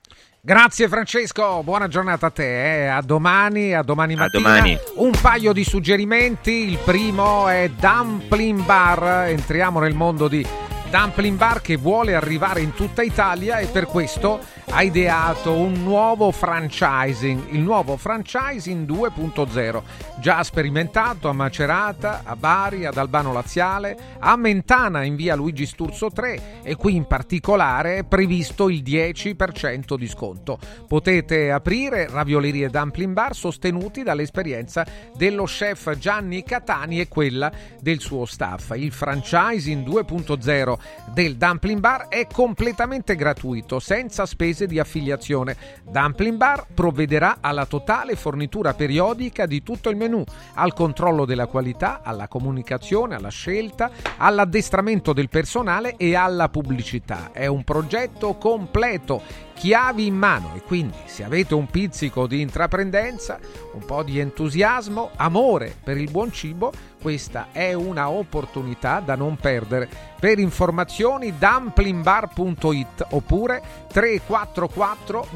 Grazie 0.40 0.86
Francesco, 0.86 1.62
buona 1.64 1.88
giornata 1.88 2.26
a 2.26 2.30
te, 2.30 2.84
eh. 2.84 2.86
a 2.86 3.00
domani, 3.00 3.74
a 3.74 3.82
domani 3.82 4.14
mattina. 4.14 4.48
A 4.48 4.52
domani. 4.52 4.78
Un 4.96 5.12
paio 5.20 5.52
di 5.52 5.64
suggerimenti, 5.64 6.68
il 6.68 6.78
primo 6.84 7.48
è 7.48 7.70
Dumpling 7.70 8.62
Bar, 8.64 9.28
entriamo 9.28 9.80
nel 9.80 9.94
mondo 9.94 10.28
di 10.28 10.46
Dumpling 10.90 11.36
Bar 11.36 11.60
che 11.60 11.76
vuole 11.76 12.14
arrivare 12.14 12.62
in 12.62 12.72
tutta 12.72 13.02
Italia 13.02 13.58
e 13.58 13.66
per 13.66 13.84
questo 13.84 14.40
ha 14.70 14.82
ideato 14.82 15.52
un 15.52 15.82
nuovo 15.82 16.30
franchising, 16.30 17.48
il 17.50 17.60
nuovo 17.60 17.98
franchising 17.98 18.88
2.0, 18.88 19.82
già 20.18 20.42
sperimentato 20.42 21.28
a 21.28 21.32
Macerata, 21.34 22.22
a 22.24 22.36
Bari, 22.36 22.86
ad 22.86 22.96
Albano 22.96 23.34
Laziale, 23.34 24.16
a 24.18 24.36
Mentana 24.36 25.04
in 25.04 25.14
via 25.14 25.34
Luigi 25.34 25.66
Sturzo 25.66 26.10
3 26.10 26.62
e 26.62 26.74
qui 26.76 26.96
in 26.96 27.06
particolare 27.06 27.98
è 27.98 28.04
previsto 28.04 28.70
il 28.70 28.82
10% 28.82 29.94
di 29.94 30.08
sconto. 30.08 30.58
Potete 30.86 31.50
aprire 31.50 32.08
raviolerie 32.08 32.70
dumpling 32.70 33.12
bar 33.12 33.34
sostenuti 33.34 34.02
dall'esperienza 34.02 34.86
dello 35.14 35.44
chef 35.44 35.96
Gianni 35.98 36.42
Catani 36.42 37.00
e 37.00 37.08
quella 37.08 37.52
del 37.80 38.00
suo 38.00 38.24
staff. 38.24 38.72
Il 38.74 38.92
franchising 38.92 39.86
2.0 39.86 40.77
del 41.12 41.36
dumpling 41.36 41.80
bar 41.80 42.08
è 42.08 42.26
completamente 42.26 43.16
gratuito, 43.16 43.78
senza 43.78 44.26
spese 44.26 44.66
di 44.66 44.78
affiliazione. 44.78 45.56
Dumpling 45.82 46.36
Bar 46.36 46.66
provvederà 46.72 47.38
alla 47.40 47.66
totale 47.66 48.14
fornitura 48.14 48.74
periodica 48.74 49.46
di 49.46 49.62
tutto 49.62 49.90
il 49.90 49.96
menù, 49.96 50.22
al 50.54 50.74
controllo 50.74 51.24
della 51.24 51.46
qualità, 51.46 52.00
alla 52.02 52.28
comunicazione, 52.28 53.14
alla 53.14 53.30
scelta, 53.30 53.90
all'addestramento 54.16 55.12
del 55.12 55.28
personale 55.28 55.96
e 55.96 56.14
alla 56.14 56.48
pubblicità. 56.48 57.30
È 57.32 57.46
un 57.46 57.64
progetto 57.64 58.36
completo, 58.36 59.22
chiavi 59.58 60.06
in 60.06 60.16
mano. 60.16 60.52
E 60.54 60.62
quindi 60.62 60.96
se 61.06 61.24
avete 61.24 61.54
un 61.54 61.66
pizzico 61.66 62.26
di 62.28 62.40
intraprendenza, 62.40 63.38
un 63.72 63.84
po' 63.84 64.04
di 64.04 64.20
entusiasmo, 64.20 65.10
amore 65.16 65.74
per 65.82 65.98
il 65.98 66.10
buon 66.10 66.32
cibo, 66.32 66.72
questa 67.02 67.48
è 67.50 67.72
una 67.72 68.08
opportunità 68.08 69.00
da 69.00 69.16
non 69.16 69.36
perdere. 69.36 69.88
Per 70.18 70.38
informazioni 70.38 71.36
dumplingbar.it 71.36 73.06
oppure 73.10 73.62
344 73.92 75.28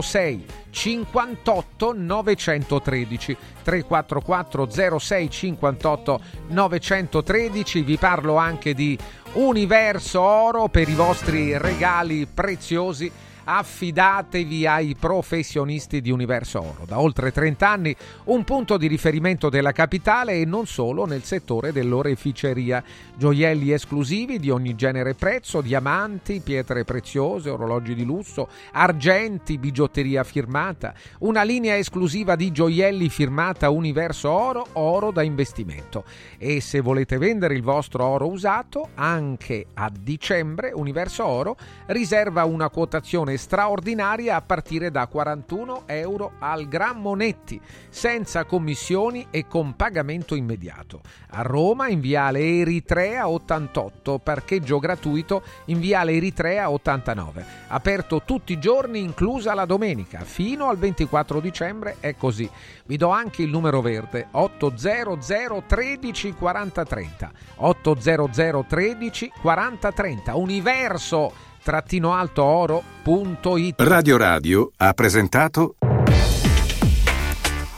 06 0.00 0.46
58 0.70 1.92
913 1.96 3.36
344 3.62 4.98
06 4.98 5.30
58 5.30 6.20
913 6.48 7.80
vi 7.82 7.96
parlo 7.96 8.36
anche 8.36 8.74
di 8.74 8.98
Universo 9.34 10.20
Oro 10.20 10.68
per 10.68 10.88
i 10.88 10.94
vostri 10.94 11.56
regali 11.58 12.26
preziosi 12.26 13.10
affidatevi 13.50 14.66
ai 14.66 14.94
professionisti 14.94 16.02
di 16.02 16.10
Universo 16.10 16.60
Oro. 16.60 16.84
Da 16.86 17.00
oltre 17.00 17.32
30 17.32 17.66
anni 17.66 17.96
un 18.24 18.44
punto 18.44 18.76
di 18.76 18.86
riferimento 18.86 19.48
della 19.48 19.72
capitale 19.72 20.34
e 20.34 20.44
non 20.44 20.66
solo 20.66 21.06
nel 21.06 21.24
settore 21.24 21.72
dell'oreficeria. 21.72 22.84
Gioielli 23.16 23.72
esclusivi 23.72 24.38
di 24.38 24.50
ogni 24.50 24.74
genere 24.74 25.10
e 25.10 25.14
prezzo, 25.14 25.62
diamanti, 25.62 26.40
pietre 26.40 26.84
preziose, 26.84 27.48
orologi 27.48 27.94
di 27.94 28.04
lusso, 28.04 28.48
argenti, 28.72 29.56
bigiotteria 29.56 30.24
firmata, 30.24 30.92
una 31.20 31.42
linea 31.42 31.78
esclusiva 31.78 32.36
di 32.36 32.52
gioielli 32.52 33.08
firmata 33.08 33.70
Universo 33.70 34.28
Oro, 34.30 34.66
oro 34.74 35.10
da 35.10 35.22
investimento. 35.22 36.04
E 36.36 36.60
se 36.60 36.80
volete 36.80 37.16
vendere 37.16 37.54
il 37.54 37.62
vostro 37.62 38.04
oro 38.04 38.28
usato, 38.28 38.90
anche 38.94 39.68
a 39.72 39.90
dicembre 39.90 40.70
Universo 40.74 41.24
Oro 41.24 41.56
riserva 41.86 42.44
una 42.44 42.68
quotazione 42.68 43.36
straordinaria 43.38 44.36
a 44.36 44.42
partire 44.42 44.90
da 44.90 45.06
41 45.06 45.84
euro 45.86 46.32
al 46.40 46.68
grammo 46.68 47.14
netti, 47.14 47.58
senza 47.88 48.44
commissioni 48.44 49.28
e 49.30 49.46
con 49.46 49.76
pagamento 49.76 50.34
immediato. 50.34 51.00
A 51.30 51.42
Roma 51.42 51.88
in 51.88 52.00
viale 52.00 52.40
Eritrea 52.40 53.28
88, 53.28 54.18
parcheggio 54.18 54.78
gratuito 54.78 55.42
in 55.66 55.80
viale 55.80 56.12
Eritrea 56.12 56.70
89. 56.70 57.44
Aperto 57.68 58.22
tutti 58.24 58.52
i 58.52 58.58
giorni, 58.58 59.00
inclusa 59.00 59.54
la 59.54 59.64
domenica, 59.64 60.20
fino 60.20 60.68
al 60.68 60.76
24 60.76 61.40
dicembre 61.40 61.96
è 62.00 62.14
così. 62.16 62.50
Vi 62.84 62.96
do 62.96 63.08
anche 63.08 63.42
il 63.42 63.48
numero 63.48 63.80
verde 63.80 64.28
800 64.30 65.62
13 65.66 66.32
40 66.34 66.84
30. 66.84 67.32
800 67.56 68.64
13 68.68 69.32
40 69.40 69.92
30. 69.92 70.34
Universo 70.36 71.46
trattino 71.68 72.14
alto 72.14 72.44
oro.it. 72.44 73.74
Radio 73.76 74.16
Radio 74.16 74.72
ha 74.78 74.94
presentato 74.94 75.74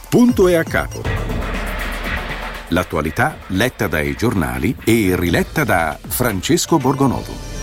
Punto 0.09 0.47
e 0.47 0.55
a 0.55 0.63
capo. 0.63 1.03
L'attualità 2.69 3.39
letta 3.49 3.89
dai 3.89 4.15
giornali 4.15 4.77
e 4.85 5.17
riletta 5.17 5.65
da 5.65 5.99
Francesco 6.01 6.77
Borgonovo. 6.77 7.60